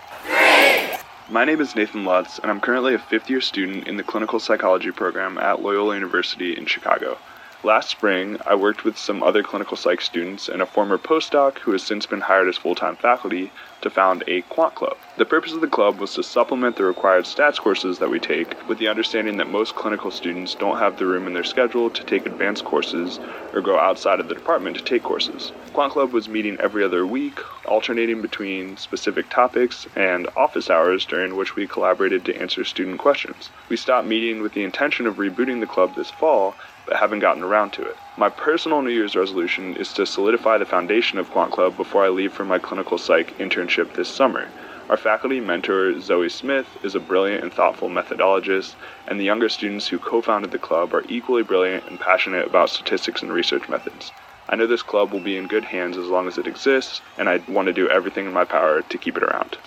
My 1.30 1.46
name 1.46 1.62
is 1.62 1.76
Nathan 1.76 2.04
Lutz, 2.04 2.40
and 2.40 2.52
I'm 2.52 2.60
currently 2.60 2.94
a 2.94 3.00
fifth 3.00 3.30
year 3.30 3.42
student 3.42 3.88
in 3.88 3.98
the 3.98 4.04
clinical 4.04 4.40
psychology 4.40 4.92
program 4.92 5.38
at 5.38 5.62
Loyola 5.62 5.96
University 5.96 6.58
in 6.58 6.66
Chicago. 6.66 7.18
Last 7.64 7.92
spring, 7.92 8.38
I 8.48 8.56
worked 8.56 8.84
with 8.84 8.98
some 8.98 9.22
other 9.22 9.44
clinical 9.44 9.78
psych 9.78 10.02
students 10.02 10.50
and 10.50 10.64
a 10.64 10.66
former 10.66 10.98
postdoc 10.98 11.60
who 11.60 11.74
has 11.74 11.84
since 11.84 12.08
been 12.08 12.22
hired 12.22 12.48
as 12.48 12.58
full 12.58 12.74
time 12.74 12.96
faculty 12.96 13.52
to 13.82 13.90
found 13.92 14.24
a 14.28 14.42
quant 14.42 14.74
club. 14.74 14.98
The 15.18 15.26
purpose 15.26 15.54
of 15.54 15.62
the 15.62 15.68
club 15.68 16.00
was 16.00 16.16
to 16.16 16.24
supplement 16.24 16.76
the 16.76 16.86
required 16.86 17.26
stats 17.26 17.60
courses 17.60 18.00
that 18.00 18.10
we 18.10 18.20
take 18.20 18.68
with 18.68 18.80
the 18.80 18.88
understanding 18.88 19.38
that 19.38 19.52
most 19.52 19.76
clinical 19.76 20.10
students 20.10 20.56
don't 20.56 20.80
have 20.80 20.98
the 20.98 21.06
room 21.06 21.28
in 21.28 21.34
their 21.36 21.44
schedule 21.44 21.92
to 21.92 22.04
take 22.04 22.26
advanced 22.26 22.66
courses 22.66 23.20
or 23.54 23.62
go 23.62 23.78
outside 23.78 24.20
of 24.20 24.28
the 24.28 24.34
department 24.34 24.78
to 24.78 24.84
take 24.84 25.04
courses. 25.04 25.52
Quant 25.74 25.94
Club 25.94 26.14
was 26.14 26.28
meeting 26.28 26.58
every 26.60 26.84
other 26.84 27.06
week, 27.06 27.40
alternating 27.68 28.24
between 28.24 28.76
specific 28.78 29.30
topics 29.30 29.86
and 29.96 30.28
office 30.36 30.72
hours 30.72 31.06
during 31.06 31.36
which 31.36 31.56
we 31.56 31.68
collaborated 31.68 32.26
to 32.26 32.36
answer 32.42 32.64
student 32.64 32.98
questions. 32.98 33.50
We 33.70 33.78
stopped 33.78 34.08
meeting 34.08 34.42
with 34.42 34.54
the 34.54 34.64
intention 34.64 35.06
of 35.06 35.18
rebooting 35.18 35.60
the 35.60 35.68
club 35.68 35.94
this 35.96 36.10
fall 36.10 36.56
but 36.92 37.00
haven't 37.00 37.20
gotten 37.20 37.42
around 37.42 37.72
to 37.72 37.82
it. 37.82 37.96
My 38.18 38.28
personal 38.28 38.82
New 38.82 38.90
Year's 38.90 39.16
resolution 39.16 39.78
is 39.78 39.94
to 39.94 40.06
solidify 40.06 40.58
the 40.58 40.66
foundation 40.66 41.20
of 41.20 41.32
Quant 41.32 41.50
Club 41.50 41.78
before 41.78 42.04
I 42.04 42.10
leave 42.10 42.34
for 42.34 42.44
my 42.44 42.60
clinical 42.60 42.98
psych 42.98 43.38
internship 43.38 43.94
this 43.94 44.10
summer. 44.10 44.50
Our 44.90 44.98
faculty 44.98 45.40
mentor, 45.40 46.02
Zoe 46.02 46.28
Smith, 46.28 46.68
is 46.84 46.94
a 46.94 47.00
brilliant 47.00 47.44
and 47.44 47.54
thoughtful 47.54 47.88
methodologist, 47.88 48.76
and 49.08 49.18
the 49.18 49.24
younger 49.24 49.48
students 49.48 49.88
who 49.88 50.00
co 50.00 50.20
founded 50.20 50.52
the 50.52 50.60
club 50.60 50.94
are 50.94 51.06
equally 51.08 51.44
brilliant 51.44 51.88
and 51.88 51.98
passionate 51.98 52.46
about 52.46 52.70
statistics 52.70 53.22
and 53.22 53.32
research 53.32 53.70
methods. 53.70 54.12
I 54.50 54.58
know 54.58 54.68
this 54.68 54.84
club 54.84 55.14
will 55.14 55.22
be 55.22 55.38
in 55.38 55.48
good 55.48 55.64
hands 55.64 55.96
as 55.96 56.08
long 56.08 56.28
as 56.28 56.38
it 56.38 56.46
exists, 56.46 57.00
and 57.18 57.30
I 57.30 57.38
want 57.48 57.68
to 57.68 57.74
do 57.74 57.88
everything 57.88 58.26
in 58.26 58.34
my 58.34 58.44
power 58.44 58.82
to 58.82 58.98
keep 58.98 59.16
it 59.16 59.24
around. 59.24 59.58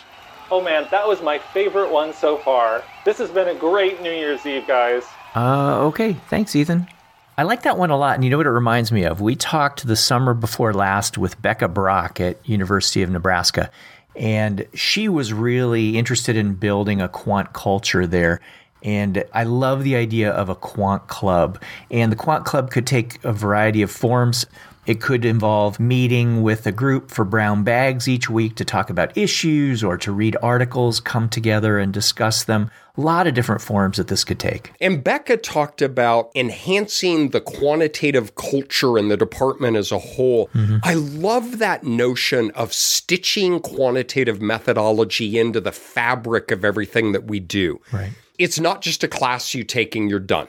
Oh 0.50 0.60
man, 0.60 0.88
that 0.90 1.08
was 1.08 1.22
my 1.22 1.38
favorite 1.38 1.90
one 1.90 2.12
so 2.12 2.36
far. 2.36 2.82
This 3.06 3.16
has 3.16 3.30
been 3.30 3.48
a 3.48 3.54
great 3.54 4.02
New 4.02 4.12
Year's 4.12 4.44
Eve, 4.44 4.66
guys. 4.66 5.04
Uh, 5.34 5.78
okay. 5.86 6.12
Thanks, 6.28 6.54
Ethan. 6.54 6.86
I 7.36 7.42
like 7.42 7.62
that 7.62 7.78
one 7.78 7.90
a 7.90 7.96
lot. 7.96 8.14
And 8.14 8.22
you 8.22 8.30
know 8.30 8.36
what 8.36 8.46
it 8.46 8.50
reminds 8.50 8.92
me 8.92 9.04
of? 9.04 9.20
We 9.20 9.34
talked 9.34 9.86
the 9.86 9.96
summer 9.96 10.34
before 10.34 10.72
last 10.72 11.18
with 11.18 11.40
Becca 11.42 11.68
Brock 11.68 12.20
at 12.20 12.48
University 12.48 13.02
of 13.02 13.10
Nebraska. 13.10 13.70
And 14.14 14.66
she 14.74 15.08
was 15.08 15.32
really 15.32 15.98
interested 15.98 16.36
in 16.36 16.54
building 16.54 17.00
a 17.00 17.08
quant 17.08 17.52
culture 17.52 18.06
there. 18.06 18.40
And 18.84 19.24
I 19.32 19.44
love 19.44 19.82
the 19.82 19.96
idea 19.96 20.30
of 20.30 20.48
a 20.48 20.54
quant 20.54 21.08
club. 21.08 21.60
And 21.90 22.12
the 22.12 22.16
quant 22.16 22.44
club 22.44 22.70
could 22.70 22.86
take 22.86 23.24
a 23.24 23.32
variety 23.32 23.82
of 23.82 23.90
forms. 23.90 24.46
It 24.86 25.00
could 25.00 25.24
involve 25.24 25.80
meeting 25.80 26.42
with 26.42 26.66
a 26.66 26.72
group 26.72 27.10
for 27.10 27.24
brown 27.24 27.64
bags 27.64 28.08
each 28.08 28.28
week 28.28 28.54
to 28.56 28.64
talk 28.64 28.90
about 28.90 29.16
issues 29.16 29.82
or 29.82 29.96
to 29.98 30.12
read 30.12 30.36
articles, 30.42 31.00
come 31.00 31.28
together 31.28 31.78
and 31.78 31.92
discuss 31.92 32.44
them. 32.44 32.70
A 32.96 33.00
lot 33.00 33.26
of 33.26 33.34
different 33.34 33.60
forms 33.60 33.96
that 33.96 34.08
this 34.08 34.22
could 34.22 34.38
take. 34.38 34.72
And 34.80 35.02
Becca 35.02 35.38
talked 35.38 35.82
about 35.82 36.30
enhancing 36.34 37.30
the 37.30 37.40
quantitative 37.40 38.36
culture 38.36 38.98
in 38.98 39.08
the 39.08 39.16
department 39.16 39.76
as 39.76 39.90
a 39.90 39.98
whole. 39.98 40.48
Mm-hmm. 40.48 40.78
I 40.84 40.94
love 40.94 41.58
that 41.58 41.82
notion 41.82 42.50
of 42.52 42.72
stitching 42.72 43.60
quantitative 43.60 44.40
methodology 44.40 45.38
into 45.38 45.60
the 45.60 45.72
fabric 45.72 46.50
of 46.50 46.64
everything 46.64 47.12
that 47.12 47.24
we 47.24 47.40
do. 47.40 47.80
Right. 47.90 48.12
It's 48.38 48.60
not 48.60 48.82
just 48.82 49.02
a 49.04 49.08
class 49.08 49.54
you 49.54 49.64
take 49.64 49.94
and 49.96 50.10
you're 50.10 50.20
done. 50.20 50.48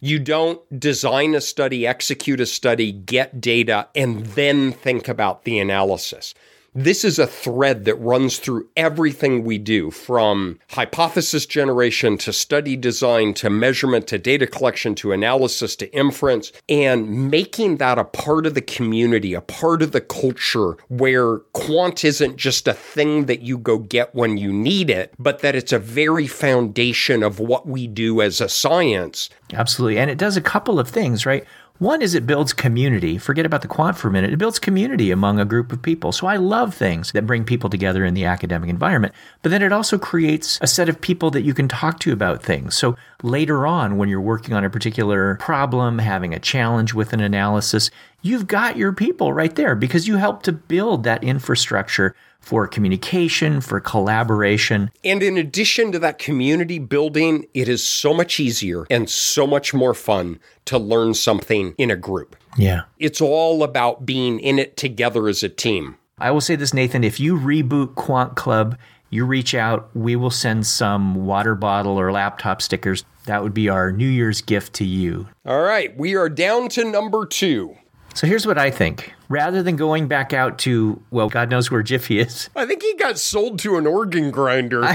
You 0.00 0.18
don't 0.18 0.80
design 0.80 1.34
a 1.34 1.40
study, 1.40 1.86
execute 1.86 2.40
a 2.40 2.46
study, 2.46 2.90
get 2.90 3.40
data, 3.40 3.88
and 3.94 4.24
then 4.26 4.72
think 4.72 5.08
about 5.08 5.44
the 5.44 5.58
analysis. 5.58 6.34
This 6.74 7.04
is 7.04 7.18
a 7.18 7.26
thread 7.26 7.84
that 7.86 7.96
runs 7.96 8.38
through 8.38 8.68
everything 8.76 9.42
we 9.42 9.58
do 9.58 9.90
from 9.90 10.60
hypothesis 10.70 11.44
generation 11.44 12.16
to 12.18 12.32
study 12.32 12.76
design 12.76 13.34
to 13.34 13.50
measurement 13.50 14.06
to 14.08 14.18
data 14.18 14.46
collection 14.46 14.94
to 14.96 15.10
analysis 15.10 15.74
to 15.76 15.92
inference 15.92 16.52
and 16.68 17.28
making 17.28 17.78
that 17.78 17.98
a 17.98 18.04
part 18.04 18.46
of 18.46 18.54
the 18.54 18.60
community, 18.60 19.34
a 19.34 19.40
part 19.40 19.82
of 19.82 19.90
the 19.90 20.00
culture 20.00 20.76
where 20.88 21.38
quant 21.52 22.04
isn't 22.04 22.36
just 22.36 22.68
a 22.68 22.74
thing 22.74 23.26
that 23.26 23.42
you 23.42 23.58
go 23.58 23.78
get 23.78 24.14
when 24.14 24.36
you 24.36 24.52
need 24.52 24.90
it, 24.90 25.12
but 25.18 25.40
that 25.40 25.56
it's 25.56 25.72
a 25.72 25.78
very 25.78 26.28
foundation 26.28 27.24
of 27.24 27.40
what 27.40 27.66
we 27.66 27.88
do 27.88 28.20
as 28.20 28.40
a 28.40 28.48
science. 28.48 29.28
Absolutely. 29.52 29.98
And 29.98 30.08
it 30.08 30.18
does 30.18 30.36
a 30.36 30.40
couple 30.40 30.78
of 30.78 30.88
things, 30.88 31.26
right? 31.26 31.44
One 31.80 32.02
is 32.02 32.14
it 32.14 32.26
builds 32.26 32.52
community. 32.52 33.16
Forget 33.16 33.46
about 33.46 33.62
the 33.62 33.66
quant 33.66 33.96
for 33.96 34.08
a 34.08 34.10
minute. 34.10 34.34
It 34.34 34.36
builds 34.36 34.58
community 34.58 35.10
among 35.10 35.40
a 35.40 35.46
group 35.46 35.72
of 35.72 35.80
people. 35.80 36.12
So 36.12 36.26
I 36.26 36.36
love 36.36 36.74
things 36.74 37.10
that 37.12 37.26
bring 37.26 37.42
people 37.42 37.70
together 37.70 38.04
in 38.04 38.12
the 38.12 38.26
academic 38.26 38.68
environment. 38.68 39.14
But 39.40 39.48
then 39.48 39.62
it 39.62 39.72
also 39.72 39.98
creates 39.98 40.58
a 40.60 40.66
set 40.66 40.90
of 40.90 41.00
people 41.00 41.30
that 41.30 41.40
you 41.40 41.54
can 41.54 41.68
talk 41.68 41.98
to 42.00 42.12
about 42.12 42.42
things. 42.42 42.76
So 42.76 42.98
later 43.22 43.66
on, 43.66 43.96
when 43.96 44.10
you're 44.10 44.20
working 44.20 44.52
on 44.52 44.62
a 44.62 44.68
particular 44.68 45.36
problem, 45.36 46.00
having 46.00 46.34
a 46.34 46.38
challenge 46.38 46.92
with 46.92 47.14
an 47.14 47.20
analysis, 47.20 47.90
you've 48.20 48.46
got 48.46 48.76
your 48.76 48.92
people 48.92 49.32
right 49.32 49.54
there 49.54 49.74
because 49.74 50.06
you 50.06 50.18
help 50.18 50.42
to 50.42 50.52
build 50.52 51.04
that 51.04 51.24
infrastructure 51.24 52.14
for 52.40 52.66
communication, 52.66 53.60
for 53.60 53.80
collaboration. 53.80 54.90
And 55.04 55.22
in 55.22 55.36
addition 55.36 55.92
to 55.92 55.98
that 56.00 56.18
community 56.18 56.78
building, 56.78 57.46
it 57.54 57.68
is 57.68 57.86
so 57.86 58.12
much 58.12 58.40
easier 58.40 58.86
and 58.90 59.08
so 59.08 59.46
much 59.46 59.72
more 59.72 59.94
fun 59.94 60.40
to 60.64 60.78
learn 60.78 61.14
something 61.14 61.74
in 61.78 61.90
a 61.90 61.96
group. 61.96 62.36
Yeah. 62.56 62.82
It's 62.98 63.20
all 63.20 63.62
about 63.62 64.04
being 64.04 64.40
in 64.40 64.58
it 64.58 64.76
together 64.76 65.28
as 65.28 65.42
a 65.42 65.48
team. 65.48 65.96
I 66.18 66.30
will 66.30 66.40
say 66.40 66.56
this, 66.56 66.74
Nathan 66.74 67.04
if 67.04 67.20
you 67.20 67.38
reboot 67.38 67.94
Quant 67.94 68.36
Club, 68.36 68.76
you 69.10 69.24
reach 69.24 69.54
out, 69.54 69.90
we 69.94 70.16
will 70.16 70.30
send 70.30 70.66
some 70.66 71.26
water 71.26 71.54
bottle 71.54 71.98
or 71.98 72.12
laptop 72.12 72.62
stickers. 72.62 73.04
That 73.26 73.42
would 73.42 73.54
be 73.54 73.68
our 73.68 73.90
New 73.90 74.08
Year's 74.08 74.40
gift 74.40 74.74
to 74.74 74.84
you. 74.84 75.28
All 75.44 75.62
right, 75.62 75.96
we 75.96 76.14
are 76.14 76.28
down 76.28 76.68
to 76.70 76.84
number 76.84 77.26
two. 77.26 77.76
So 78.14 78.26
here's 78.26 78.46
what 78.46 78.58
I 78.58 78.70
think. 78.70 79.14
Rather 79.28 79.62
than 79.62 79.76
going 79.76 80.08
back 80.08 80.32
out 80.32 80.58
to, 80.60 81.00
well, 81.10 81.28
God 81.28 81.50
knows 81.50 81.70
where 81.70 81.82
Jiffy 81.82 82.18
is. 82.18 82.50
I 82.56 82.66
think 82.66 82.82
he 82.82 82.94
got 82.94 83.18
sold 83.18 83.58
to 83.60 83.76
an 83.76 83.86
organ 83.86 84.30
grinder. 84.30 84.82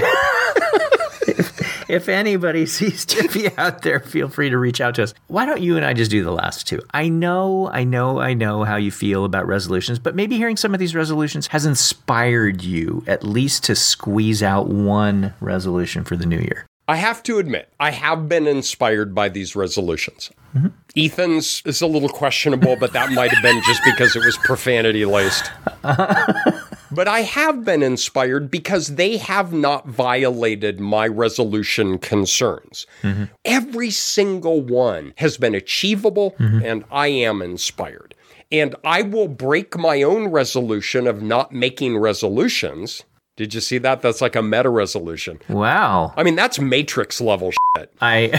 if, 1.26 1.90
if 1.90 2.08
anybody 2.08 2.66
sees 2.66 3.06
Jiffy 3.06 3.48
out 3.56 3.82
there, 3.82 4.00
feel 4.00 4.28
free 4.28 4.50
to 4.50 4.58
reach 4.58 4.80
out 4.80 4.96
to 4.96 5.04
us. 5.04 5.14
Why 5.28 5.46
don't 5.46 5.62
you 5.62 5.76
and 5.76 5.84
I 5.84 5.94
just 5.94 6.10
do 6.10 6.22
the 6.22 6.30
last 6.30 6.66
two? 6.66 6.82
I 6.92 7.08
know, 7.08 7.68
I 7.68 7.84
know, 7.84 8.20
I 8.20 8.34
know 8.34 8.64
how 8.64 8.76
you 8.76 8.90
feel 8.90 9.24
about 9.24 9.46
resolutions, 9.46 9.98
but 9.98 10.14
maybe 10.14 10.36
hearing 10.36 10.56
some 10.56 10.74
of 10.74 10.80
these 10.80 10.94
resolutions 10.94 11.46
has 11.48 11.64
inspired 11.64 12.62
you 12.62 13.02
at 13.06 13.24
least 13.24 13.64
to 13.64 13.74
squeeze 13.74 14.42
out 14.42 14.68
one 14.68 15.34
resolution 15.40 16.04
for 16.04 16.16
the 16.16 16.26
new 16.26 16.38
year. 16.38 16.66
I 16.88 16.96
have 16.96 17.22
to 17.24 17.38
admit, 17.38 17.72
I 17.80 17.90
have 17.90 18.28
been 18.28 18.46
inspired 18.46 19.12
by 19.12 19.28
these 19.28 19.56
resolutions. 19.56 20.30
Mm-hmm. 20.56 20.68
Ethan's 20.96 21.62
is 21.66 21.82
a 21.82 21.86
little 21.86 22.08
questionable, 22.08 22.76
but 22.76 22.92
that 22.94 23.12
might 23.12 23.30
have 23.30 23.42
been 23.42 23.60
just 23.66 23.82
because 23.84 24.16
it 24.16 24.24
was 24.24 24.38
profanity 24.38 25.04
laced. 25.04 25.50
but 25.82 27.06
I 27.06 27.20
have 27.20 27.64
been 27.64 27.82
inspired 27.82 28.50
because 28.50 28.94
they 28.94 29.18
have 29.18 29.52
not 29.52 29.86
violated 29.86 30.80
my 30.80 31.06
resolution 31.06 31.98
concerns. 31.98 32.86
Mm-hmm. 33.02 33.24
Every 33.44 33.90
single 33.90 34.62
one 34.62 35.12
has 35.16 35.36
been 35.36 35.54
achievable, 35.54 36.34
mm-hmm. 36.38 36.64
and 36.64 36.84
I 36.90 37.08
am 37.08 37.42
inspired. 37.42 38.14
And 38.50 38.74
I 38.84 39.02
will 39.02 39.28
break 39.28 39.76
my 39.76 40.02
own 40.02 40.28
resolution 40.28 41.06
of 41.06 41.20
not 41.20 41.52
making 41.52 41.98
resolutions 41.98 43.04
did 43.36 43.52
you 43.52 43.60
see 43.60 43.76
that? 43.78 44.00
That's 44.00 44.22
like 44.22 44.34
a 44.34 44.42
meta 44.42 44.70
resolution. 44.70 45.38
Wow. 45.50 46.14
I 46.16 46.22
mean, 46.22 46.36
that's 46.36 46.58
Matrix 46.58 47.20
level 47.20 47.52
shit. 47.76 47.92
I. 48.00 48.30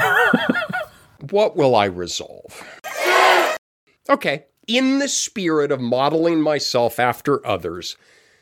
what 1.32 1.56
will 1.56 1.76
I 1.76 1.86
resolve? 1.86 2.64
Okay. 4.10 4.46
In 4.68 5.00
the 5.00 5.08
spirit 5.08 5.72
of 5.72 5.80
modeling 5.80 6.42
myself 6.42 7.00
after 7.00 7.46
others, 7.46 7.96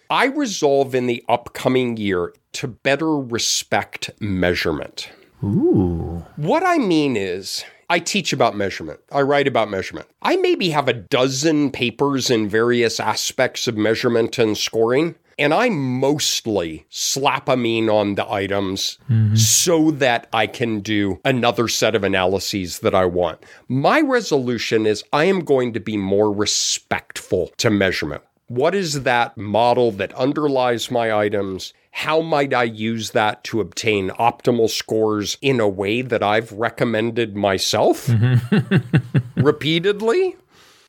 I 0.10 0.26
resolve 0.26 0.96
in 0.96 1.08
the 1.08 1.24
upcoming 1.30 1.98
year 1.98 2.34
to 2.54 2.68
better 2.68 3.18
respect 3.18 4.10
measurement. 4.20 5.10
Ooh. 5.44 6.26
What 6.36 6.64
I 6.66 6.78
mean 6.78 7.18
is, 7.18 7.64
I 7.90 8.00
teach 8.00 8.34
about 8.34 8.56
measurement. 8.56 9.00
I 9.12 9.22
write 9.22 9.48
about 9.48 9.70
measurement. 9.70 10.08
I 10.22 10.38
maybe 10.38 10.70
have 10.70 10.88
a 10.88 10.94
dozen 10.94 11.70
papers 11.72 12.32
in 12.32 12.50
various 12.50 13.00
aspects 13.00 13.68
of 13.68 13.78
measurement 13.78 14.40
and 14.40 14.58
scoring. 14.58 15.16
And 15.38 15.54
I 15.54 15.70
mostly 15.70 16.86
slap 16.90 17.50
a 17.50 17.58
mean 17.58 17.90
on 17.90 18.16
the 18.16 18.30
items 18.32 18.98
mm-hmm. 19.10 19.36
so 19.36 19.92
that 19.92 20.28
I 20.32 20.48
can 20.48 20.80
do 20.80 21.20
another 21.26 21.68
set 21.68 21.96
of 21.96 22.04
analyses 22.04 22.80
that 22.80 22.96
I 22.96 23.06
want. 23.06 23.44
My 23.68 24.02
resolution 24.02 24.86
is 24.86 25.04
I 25.12 25.26
am 25.26 25.42
going 25.42 25.74
to 25.74 25.80
be 25.80 25.98
more 25.98 26.32
respectful 26.32 27.52
to 27.58 27.70
measurement. 27.70 28.24
What 28.48 28.76
is 28.76 29.04
that 29.04 29.36
model 29.38 29.92
that 29.94 30.14
underlies 30.14 30.92
my 30.92 31.12
items? 31.14 31.74
How 31.92 32.22
might 32.22 32.54
I 32.54 32.64
use 32.64 33.12
that 33.12 33.44
to 33.46 33.62
obtain 33.62 34.10
optimal 34.12 34.70
scores 34.70 35.38
in 35.42 35.60
a 35.60 35.68
way 35.68 36.02
that 36.02 36.22
I've 36.22 36.52
recommended 36.52 37.36
myself 37.36 38.08
mm-hmm. 38.08 39.02
repeatedly? 39.42 40.36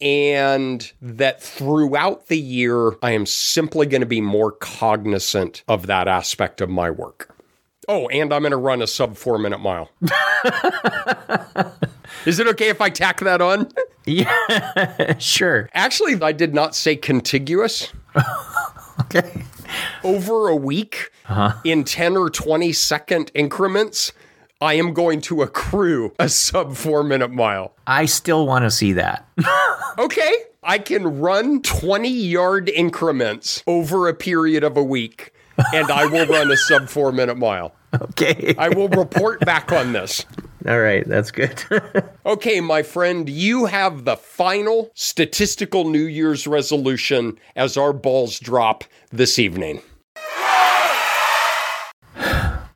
And 0.01 0.93
that 1.01 1.43
throughout 1.43 2.27
the 2.27 2.39
year, 2.39 2.97
I 3.03 3.13
am 3.13 3.27
simply 3.27 3.87
going 3.87 4.01
to 4.01 4.07
be 4.07 4.21
more 4.21 4.53
cognizant 4.53 5.63
of 5.69 5.87
that 5.87 6.09
aspect 6.09 6.61
of 6.61 6.69
my 6.69 6.91
work. 6.91 7.35
Oh, 7.89 8.09
and 8.09 8.33
I'm 8.33 8.43
going 8.43 8.51
to 8.51 8.57
run 8.57 8.83
a 8.83 8.87
sub 8.87 9.17
four 9.17 9.39
minute 9.39 9.61
mile. 9.61 9.91
Is 12.27 12.41
it 12.41 12.49
okay 12.49 12.69
if 12.69 12.81
I 12.81 12.91
tack 12.91 13.21
that 13.21 13.41
on? 13.41 13.69
Yeah, 14.07 15.17
sure. 15.19 15.69
Actually, 15.73 16.21
I 16.21 16.33
did 16.33 16.53
not 16.55 16.75
say 16.75 16.97
contiguous. 16.97 17.93
okay. 19.03 19.45
Over 20.03 20.49
a 20.49 20.57
week 20.57 21.11
uh-huh. 21.29 21.61
in 21.65 21.85
10 21.85 22.17
or 22.17 22.31
20 22.31 22.73
second 22.73 23.31
increments, 23.35 24.13
I 24.61 24.75
am 24.75 24.95
going 24.95 25.21
to 25.23 25.43
accrue 25.43 26.15
a 26.19 26.31
sub 26.31 26.77
four 26.77 27.03
minute 27.05 27.31
mile. 27.31 27.75
I 27.87 28.07
still 28.07 28.47
want 28.47 28.65
to 28.65 28.71
see 28.71 28.95
that. 28.95 29.29
okay. 29.99 30.33
I 30.63 30.79
can 30.79 31.21
run 31.21 31.63
20 31.63 32.09
yard 32.09 32.69
increments 32.71 33.63
over 33.67 34.09
a 34.09 34.15
period 34.15 34.65
of 34.65 34.77
a 34.77 34.83
week, 34.83 35.33
and 35.75 35.91
I 35.91 36.07
will 36.07 36.27
run 36.27 36.51
a 36.51 36.57
sub 36.57 36.89
four 36.89 37.13
minute 37.13 37.37
mile. 37.37 37.73
Okay. 37.95 38.55
I 38.59 38.71
will 38.71 38.89
report 38.89 39.41
back 39.41 39.73
on 39.73 39.93
this. 39.93 40.25
All 40.67 40.81
right, 40.81 41.07
that's 41.07 41.31
good. 41.31 41.63
okay, 42.27 42.61
my 42.61 42.83
friend, 42.83 43.29
you 43.29 43.67
have 43.67 44.05
the 44.05 44.17
final 44.17 44.91
statistical 44.95 45.89
New 45.89 46.07
Year's 46.07 46.47
resolution 46.47 47.39
as 47.55 47.77
our 47.77 47.93
balls 47.93 48.41
drop 48.41 48.85
this 49.13 49.39
evening. 49.39 49.83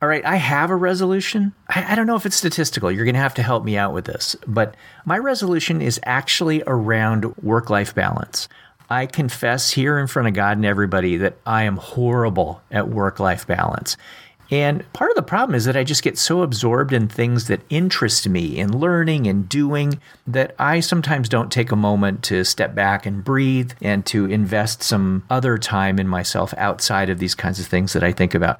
All 0.01 0.09
right, 0.09 0.25
I 0.25 0.37
have 0.37 0.71
a 0.71 0.75
resolution. 0.75 1.53
I, 1.69 1.91
I 1.91 1.95
don't 1.95 2.07
know 2.07 2.15
if 2.15 2.25
it's 2.25 2.35
statistical. 2.35 2.91
You're 2.91 3.05
going 3.05 3.13
to 3.13 3.21
have 3.21 3.35
to 3.35 3.43
help 3.43 3.63
me 3.63 3.77
out 3.77 3.93
with 3.93 4.05
this. 4.05 4.35
But 4.47 4.75
my 5.05 5.19
resolution 5.19 5.79
is 5.79 5.99
actually 6.03 6.63
around 6.65 7.37
work 7.37 7.69
life 7.69 7.93
balance. 7.93 8.49
I 8.89 9.05
confess 9.05 9.69
here 9.69 9.99
in 9.99 10.07
front 10.07 10.27
of 10.27 10.33
God 10.33 10.57
and 10.57 10.65
everybody 10.65 11.17
that 11.17 11.37
I 11.45 11.63
am 11.63 11.77
horrible 11.77 12.63
at 12.71 12.89
work 12.89 13.19
life 13.19 13.45
balance. 13.45 13.95
And 14.49 14.91
part 14.91 15.11
of 15.11 15.15
the 15.15 15.23
problem 15.23 15.55
is 15.55 15.63
that 15.65 15.77
I 15.77 15.85
just 15.85 16.03
get 16.03 16.17
so 16.17 16.41
absorbed 16.41 16.91
in 16.91 17.07
things 17.07 17.47
that 17.47 17.61
interest 17.69 18.27
me 18.27 18.57
in 18.57 18.77
learning 18.77 19.27
and 19.27 19.47
doing 19.47 20.01
that 20.27 20.55
I 20.59 20.81
sometimes 20.81 21.29
don't 21.29 21.51
take 21.51 21.71
a 21.71 21.77
moment 21.77 22.23
to 22.23 22.43
step 22.43 22.75
back 22.75 23.05
and 23.05 23.23
breathe 23.23 23.71
and 23.81 24.05
to 24.07 24.25
invest 24.25 24.83
some 24.83 25.23
other 25.29 25.57
time 25.57 25.99
in 25.99 26.07
myself 26.07 26.53
outside 26.57 27.09
of 27.09 27.19
these 27.19 27.35
kinds 27.35 27.61
of 27.61 27.67
things 27.67 27.93
that 27.93 28.03
I 28.03 28.11
think 28.11 28.33
about. 28.33 28.59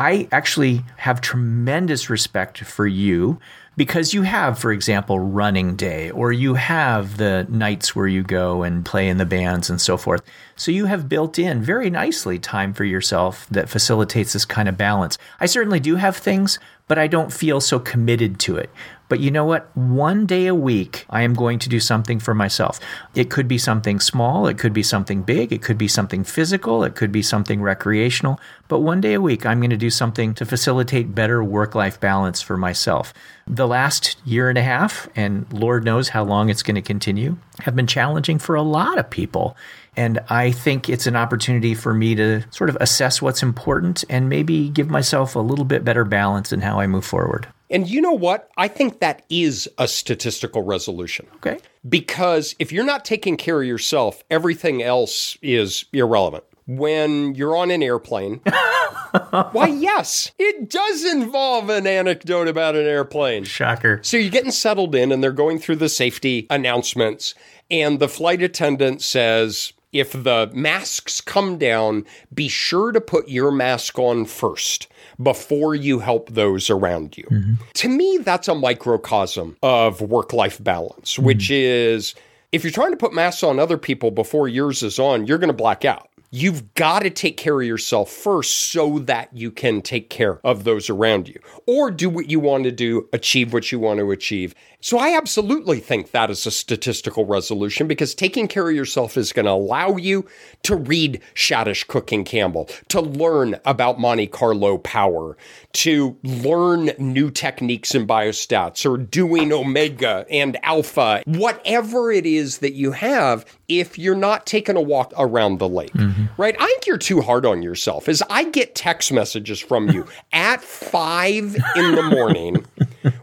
I 0.00 0.28
actually 0.32 0.82
have 0.96 1.20
tremendous 1.20 2.08
respect 2.08 2.60
for 2.60 2.86
you 2.86 3.38
because 3.76 4.14
you 4.14 4.22
have, 4.22 4.58
for 4.58 4.72
example, 4.72 5.20
running 5.20 5.76
day, 5.76 6.10
or 6.10 6.32
you 6.32 6.54
have 6.54 7.18
the 7.18 7.46
nights 7.50 7.94
where 7.94 8.06
you 8.06 8.22
go 8.22 8.62
and 8.62 8.82
play 8.82 9.10
in 9.10 9.18
the 9.18 9.26
bands 9.26 9.68
and 9.68 9.78
so 9.78 9.98
forth. 9.98 10.22
So 10.56 10.70
you 10.70 10.86
have 10.86 11.06
built 11.06 11.38
in 11.38 11.60
very 11.62 11.90
nicely 11.90 12.38
time 12.38 12.72
for 12.72 12.84
yourself 12.84 13.46
that 13.50 13.68
facilitates 13.68 14.32
this 14.32 14.46
kind 14.46 14.70
of 14.70 14.78
balance. 14.78 15.18
I 15.38 15.44
certainly 15.44 15.80
do 15.80 15.96
have 15.96 16.16
things, 16.16 16.58
but 16.88 16.98
I 16.98 17.06
don't 17.06 17.30
feel 17.30 17.60
so 17.60 17.78
committed 17.78 18.38
to 18.40 18.56
it. 18.56 18.70
But 19.10 19.18
you 19.18 19.32
know 19.32 19.44
what? 19.44 19.76
One 19.76 20.24
day 20.24 20.46
a 20.46 20.54
week, 20.54 21.04
I 21.10 21.22
am 21.22 21.34
going 21.34 21.58
to 21.58 21.68
do 21.68 21.80
something 21.80 22.20
for 22.20 22.32
myself. 22.32 22.78
It 23.16 23.28
could 23.28 23.48
be 23.48 23.58
something 23.58 23.98
small, 23.98 24.46
it 24.46 24.56
could 24.56 24.72
be 24.72 24.84
something 24.84 25.22
big, 25.22 25.52
it 25.52 25.62
could 25.62 25.76
be 25.76 25.88
something 25.88 26.22
physical, 26.22 26.84
it 26.84 26.94
could 26.94 27.10
be 27.10 27.20
something 27.20 27.60
recreational. 27.60 28.38
But 28.68 28.78
one 28.78 29.00
day 29.00 29.14
a 29.14 29.20
week, 29.20 29.44
I'm 29.44 29.58
going 29.58 29.70
to 29.70 29.76
do 29.76 29.90
something 29.90 30.32
to 30.34 30.46
facilitate 30.46 31.12
better 31.12 31.42
work 31.42 31.74
life 31.74 31.98
balance 31.98 32.40
for 32.40 32.56
myself. 32.56 33.12
The 33.48 33.66
last 33.66 34.16
year 34.24 34.48
and 34.48 34.56
a 34.56 34.62
half, 34.62 35.08
and 35.16 35.52
Lord 35.52 35.84
knows 35.84 36.10
how 36.10 36.22
long 36.22 36.48
it's 36.48 36.62
going 36.62 36.76
to 36.76 36.80
continue, 36.80 37.36
have 37.64 37.74
been 37.74 37.88
challenging 37.88 38.38
for 38.38 38.54
a 38.54 38.62
lot 38.62 38.96
of 38.96 39.10
people. 39.10 39.56
And 39.96 40.20
I 40.28 40.52
think 40.52 40.88
it's 40.88 41.08
an 41.08 41.16
opportunity 41.16 41.74
for 41.74 41.92
me 41.92 42.14
to 42.14 42.44
sort 42.52 42.70
of 42.70 42.76
assess 42.80 43.20
what's 43.20 43.42
important 43.42 44.04
and 44.08 44.28
maybe 44.28 44.68
give 44.68 44.88
myself 44.88 45.34
a 45.34 45.40
little 45.40 45.64
bit 45.64 45.84
better 45.84 46.04
balance 46.04 46.52
in 46.52 46.60
how 46.60 46.78
I 46.78 46.86
move 46.86 47.04
forward. 47.04 47.48
And 47.70 47.88
you 47.88 48.00
know 48.00 48.12
what? 48.12 48.50
I 48.56 48.68
think 48.68 48.98
that 48.98 49.24
is 49.30 49.68
a 49.78 49.86
statistical 49.86 50.62
resolution. 50.62 51.26
Okay. 51.36 51.58
Because 51.88 52.56
if 52.58 52.72
you're 52.72 52.84
not 52.84 53.04
taking 53.04 53.36
care 53.36 53.62
of 53.62 53.66
yourself, 53.66 54.24
everything 54.30 54.82
else 54.82 55.38
is 55.40 55.84
irrelevant. 55.92 56.44
When 56.66 57.34
you're 57.34 57.56
on 57.56 57.70
an 57.70 57.82
airplane, 57.82 58.38
why, 59.52 59.66
yes, 59.66 60.30
it 60.38 60.68
does 60.68 61.04
involve 61.04 61.68
an 61.68 61.86
anecdote 61.86 62.48
about 62.48 62.76
an 62.76 62.86
airplane. 62.86 63.44
Shocker. 63.44 64.00
So 64.02 64.16
you're 64.16 64.30
getting 64.30 64.52
settled 64.52 64.94
in, 64.94 65.10
and 65.10 65.22
they're 65.22 65.32
going 65.32 65.58
through 65.58 65.76
the 65.76 65.88
safety 65.88 66.46
announcements, 66.48 67.34
and 67.70 67.98
the 67.98 68.08
flight 68.08 68.42
attendant 68.42 69.02
says, 69.02 69.72
if 69.92 70.12
the 70.12 70.48
masks 70.52 71.20
come 71.20 71.58
down, 71.58 72.04
be 72.32 72.46
sure 72.46 72.92
to 72.92 73.00
put 73.00 73.28
your 73.28 73.50
mask 73.50 73.98
on 73.98 74.24
first 74.24 74.86
before 75.22 75.74
you 75.74 75.98
help 75.98 76.30
those 76.30 76.70
around 76.70 77.16
you. 77.16 77.24
Mm-hmm. 77.24 77.54
To 77.74 77.88
me, 77.88 78.18
that's 78.18 78.48
a 78.48 78.54
microcosm 78.54 79.56
of 79.62 80.00
work 80.00 80.32
life 80.32 80.62
balance, 80.62 81.14
mm-hmm. 81.14 81.24
which 81.24 81.50
is 81.50 82.14
if 82.52 82.64
you're 82.64 82.72
trying 82.72 82.90
to 82.90 82.96
put 82.96 83.12
masks 83.12 83.42
on 83.42 83.58
other 83.58 83.78
people 83.78 84.10
before 84.10 84.48
yours 84.48 84.82
is 84.82 84.98
on, 84.98 85.26
you're 85.26 85.38
going 85.38 85.48
to 85.48 85.54
black 85.54 85.84
out. 85.84 86.09
You've 86.32 86.74
got 86.74 87.00
to 87.00 87.10
take 87.10 87.36
care 87.36 87.60
of 87.60 87.66
yourself 87.66 88.08
first 88.08 88.70
so 88.70 89.00
that 89.00 89.36
you 89.36 89.50
can 89.50 89.82
take 89.82 90.10
care 90.10 90.38
of 90.44 90.62
those 90.62 90.88
around 90.88 91.28
you 91.28 91.40
or 91.66 91.90
do 91.90 92.08
what 92.08 92.30
you 92.30 92.38
want 92.38 92.62
to 92.64 92.70
do, 92.70 93.08
achieve 93.12 93.52
what 93.52 93.72
you 93.72 93.80
want 93.80 93.98
to 93.98 94.12
achieve. 94.12 94.54
So 94.80 94.98
I 94.98 95.16
absolutely 95.16 95.80
think 95.80 96.12
that 96.12 96.30
is 96.30 96.46
a 96.46 96.50
statistical 96.52 97.26
resolution 97.26 97.88
because 97.88 98.14
taking 98.14 98.46
care 98.46 98.68
of 98.68 98.74
yourself 98.74 99.16
is 99.16 99.32
going 99.32 99.46
to 99.46 99.52
allow 99.52 99.96
you 99.96 100.24
to 100.62 100.76
read 100.76 101.20
Shadish 101.34 101.86
Cook 101.88 102.12
and 102.12 102.24
Campbell, 102.24 102.70
to 102.88 103.00
learn 103.00 103.56
about 103.64 103.98
Monte 103.98 104.28
Carlo 104.28 104.78
power, 104.78 105.36
to 105.72 106.16
learn 106.22 106.92
new 106.96 107.30
techniques 107.30 107.94
in 107.94 108.06
biostats 108.06 108.88
or 108.88 108.96
doing 108.96 109.52
omega 109.52 110.24
and 110.30 110.56
alpha, 110.64 111.22
whatever 111.26 112.12
it 112.12 112.24
is 112.24 112.58
that 112.58 112.72
you 112.72 112.92
have, 112.92 113.44
if 113.70 113.96
you're 113.96 114.16
not 114.16 114.46
taking 114.46 114.76
a 114.76 114.80
walk 114.80 115.12
around 115.16 115.58
the 115.58 115.68
lake, 115.68 115.92
mm-hmm. 115.92 116.26
right? 116.36 116.56
I 116.58 116.66
think 116.66 116.86
you're 116.86 116.98
too 116.98 117.20
hard 117.20 117.46
on 117.46 117.62
yourself. 117.62 118.08
As 118.08 118.20
I 118.28 118.44
get 118.44 118.74
text 118.74 119.12
messages 119.12 119.60
from 119.60 119.88
you 119.88 120.06
at 120.32 120.60
five 120.60 121.54
in 121.76 121.94
the 121.94 122.02
morning 122.02 122.66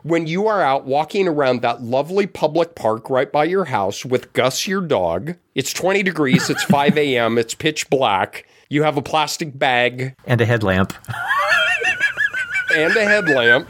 when 0.04 0.26
you 0.26 0.48
are 0.48 0.62
out 0.62 0.86
walking 0.86 1.28
around 1.28 1.62
that 1.62 1.84
lovely 1.84 2.26
public 2.26 2.76
park 2.76 3.10
right 3.10 3.30
by 3.30 3.44
your 3.44 3.66
house 3.66 4.06
with 4.06 4.32
Gus, 4.32 4.68
your 4.68 4.82
dog. 4.82 5.36
It's 5.54 5.74
20 5.74 6.02
degrees, 6.02 6.50
it's 6.50 6.64
5 6.66 6.98
a.m., 6.98 7.38
it's 7.38 7.54
pitch 7.54 7.90
black. 7.90 8.46
You 8.70 8.84
have 8.84 8.96
a 8.98 9.02
plastic 9.02 9.58
bag 9.58 10.16
and 10.26 10.40
a 10.40 10.46
headlamp. 10.46 10.94
and 12.74 12.96
a 12.96 13.06
headlamp. 13.06 13.70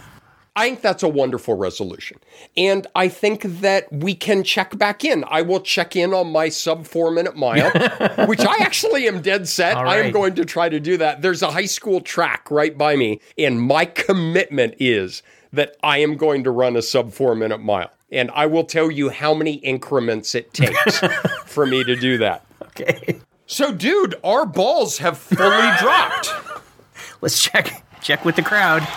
I 0.57 0.69
think 0.69 0.81
that's 0.81 1.03
a 1.03 1.07
wonderful 1.07 1.55
resolution. 1.55 2.17
And 2.57 2.87
I 2.95 3.09
think 3.09 3.43
that 3.43 3.93
we 3.93 4.15
can 4.15 4.43
check 4.43 4.75
back 4.75 5.05
in. 5.05 5.23
I 5.27 5.43
will 5.43 5.59
check 5.59 5.95
in 5.95 6.15
on 6.15 6.31
my 6.31 6.49
sub 6.49 6.87
four 6.87 7.11
minute 7.11 7.35
mile, 7.35 7.69
which 8.27 8.39
I 8.39 8.55
actually 8.61 9.07
am 9.07 9.21
dead 9.21 9.47
set. 9.47 9.75
Right. 9.75 9.87
I 9.87 9.99
am 9.99 10.11
going 10.11 10.33
to 10.33 10.45
try 10.45 10.67
to 10.67 10.79
do 10.79 10.97
that. 10.97 11.21
There's 11.21 11.43
a 11.43 11.51
high 11.51 11.67
school 11.67 12.01
track 12.01 12.49
right 12.49 12.75
by 12.75 12.95
me, 12.95 13.21
and 13.37 13.61
my 13.61 13.85
commitment 13.85 14.73
is 14.79 15.21
that 15.53 15.77
I 15.83 15.99
am 15.99 16.17
going 16.17 16.43
to 16.43 16.49
run 16.49 16.75
a 16.75 16.81
sub 16.81 17.13
four 17.13 17.35
minute 17.35 17.59
mile. 17.59 17.91
And 18.11 18.31
I 18.31 18.47
will 18.47 18.63
tell 18.63 18.89
you 18.89 19.09
how 19.09 19.35
many 19.35 19.55
increments 19.55 20.33
it 20.33 20.53
takes 20.55 20.99
for 21.45 21.67
me 21.67 21.83
to 21.83 21.95
do 21.95 22.17
that. 22.17 22.45
Okay. 22.63 23.19
So, 23.45 23.73
dude, 23.73 24.15
our 24.23 24.47
balls 24.47 24.97
have 24.97 25.19
fully 25.19 25.69
dropped. 25.79 26.31
Let's 27.21 27.43
check 27.43 27.83
check 28.01 28.25
with 28.25 28.35
the 28.35 28.43
crowd. 28.43 28.87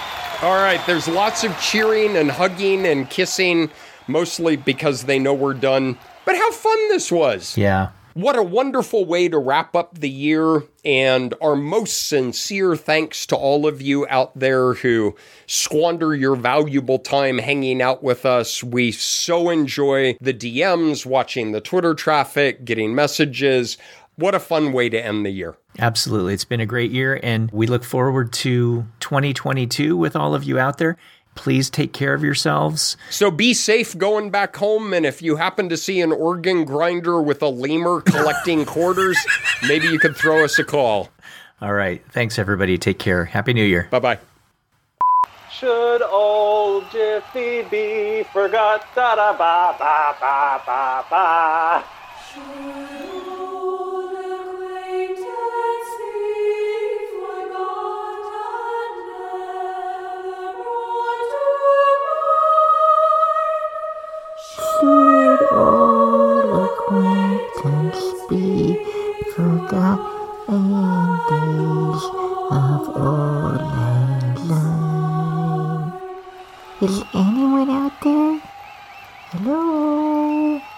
All 0.43 0.55
right, 0.55 0.81
there's 0.87 1.07
lots 1.07 1.45
of 1.45 1.55
cheering 1.61 2.17
and 2.17 2.31
hugging 2.31 2.87
and 2.87 3.11
kissing, 3.11 3.71
mostly 4.09 4.57
because 4.57 5.05
they 5.05 5.19
know 5.19 5.35
we're 5.35 5.53
done. 5.53 5.99
But 6.25 6.35
how 6.35 6.51
fun 6.51 6.89
this 6.89 7.13
was. 7.13 7.59
Yeah. 7.59 7.91
What 8.15 8.37
a 8.37 8.43
wonderful 8.43 9.05
way 9.05 9.29
to 9.29 9.39
wrap 9.39 9.77
up 9.77 9.99
the 9.99 10.09
year, 10.09 10.65
and 10.83 11.35
our 11.43 11.57
most 11.57 12.09
sincere 12.09 12.75
thanks 12.75 13.27
to 13.27 13.37
all 13.37 13.67
of 13.67 13.83
you 13.83 14.07
out 14.09 14.37
there 14.37 14.73
who 14.75 15.15
squander 15.47 16.15
your 16.15 16.37
valuable 16.37 16.99
time 16.99 17.37
hanging 17.37 17.83
out 17.83 18.03
with 18.03 18.25
us. 18.25 18.65
We 18.65 18.93
so 18.93 19.51
enjoy 19.51 20.17
the 20.23 20.35
DMs, 20.35 21.05
watching 21.05 21.53
the 21.53 21.61
Twitter 21.61 21.95
traffic, 21.95 22.65
getting 22.65 22.95
messages. 22.95 23.77
What 24.21 24.35
a 24.35 24.39
fun 24.39 24.75
way 24.75 24.91
to 24.91 25.03
end 25.03 25.25
the 25.25 25.31
year. 25.31 25.57
Absolutely. 25.79 26.35
It's 26.35 26.45
been 26.45 26.61
a 26.61 26.67
great 26.67 26.91
year, 26.91 27.19
and 27.23 27.51
we 27.53 27.67
look 27.67 27.83
forward 27.83 28.35
to 28.35 28.85
2022 29.01 29.97
with 29.97 30.15
all 30.15 30.35
of 30.35 30.45
you 30.45 30.59
out 30.59 30.77
there. 30.77 30.99
Please 31.37 31.71
take 31.71 31.95
care 31.95 32.13
of 32.13 32.23
yourselves. 32.23 32.99
So 33.09 33.31
be 33.31 33.55
safe 33.55 33.97
going 33.97 34.31
back 34.31 34.55
home. 34.57 34.93
And 34.93 35.07
if 35.07 35.23
you 35.23 35.37
happen 35.37 35.71
to 35.71 35.77
see 35.79 36.03
an 36.03 36.13
organ 36.13 36.67
grinder 36.67 37.23
with 37.23 37.41
a 37.41 37.49
lemur 37.49 38.03
collecting 38.03 38.65
quarters, 38.67 39.17
maybe 39.67 39.87
you 39.87 39.99
could 39.99 40.15
throw 40.15 40.45
us 40.45 40.59
a 40.59 40.65
call. 40.65 41.09
All 41.63 41.73
right. 41.73 42.05
Thanks, 42.11 42.39
everybody. 42.39 42.77
Take 42.77 42.99
care. 42.99 43.25
Happy 43.25 43.55
New 43.55 43.65
Year. 43.65 43.89
Bye 43.91 44.01
bye. 44.01 44.19
Should 45.51 46.03
old 46.03 46.91
Jiffy 46.91 47.63
be 47.71 48.25
forgot? 48.35 48.85
Da 48.95 49.15
da 49.15 49.33
ba 49.33 49.75
ba 49.79 50.15
ba 50.21 50.63
ba 50.67 51.05
ba. 51.09 51.85
Should 64.81 65.43
all 65.53 66.65
acquaintance 66.65 68.01
be 68.31 68.81
forgot 69.37 70.01
in 70.49 70.73
days 71.29 72.05
of 72.49 72.89
old 72.97 73.61
lang 74.49 75.93
Is 76.81 76.97
anyone 77.13 77.69
out 77.69 77.93
there? 78.01 78.41
Hello? 79.33 80.70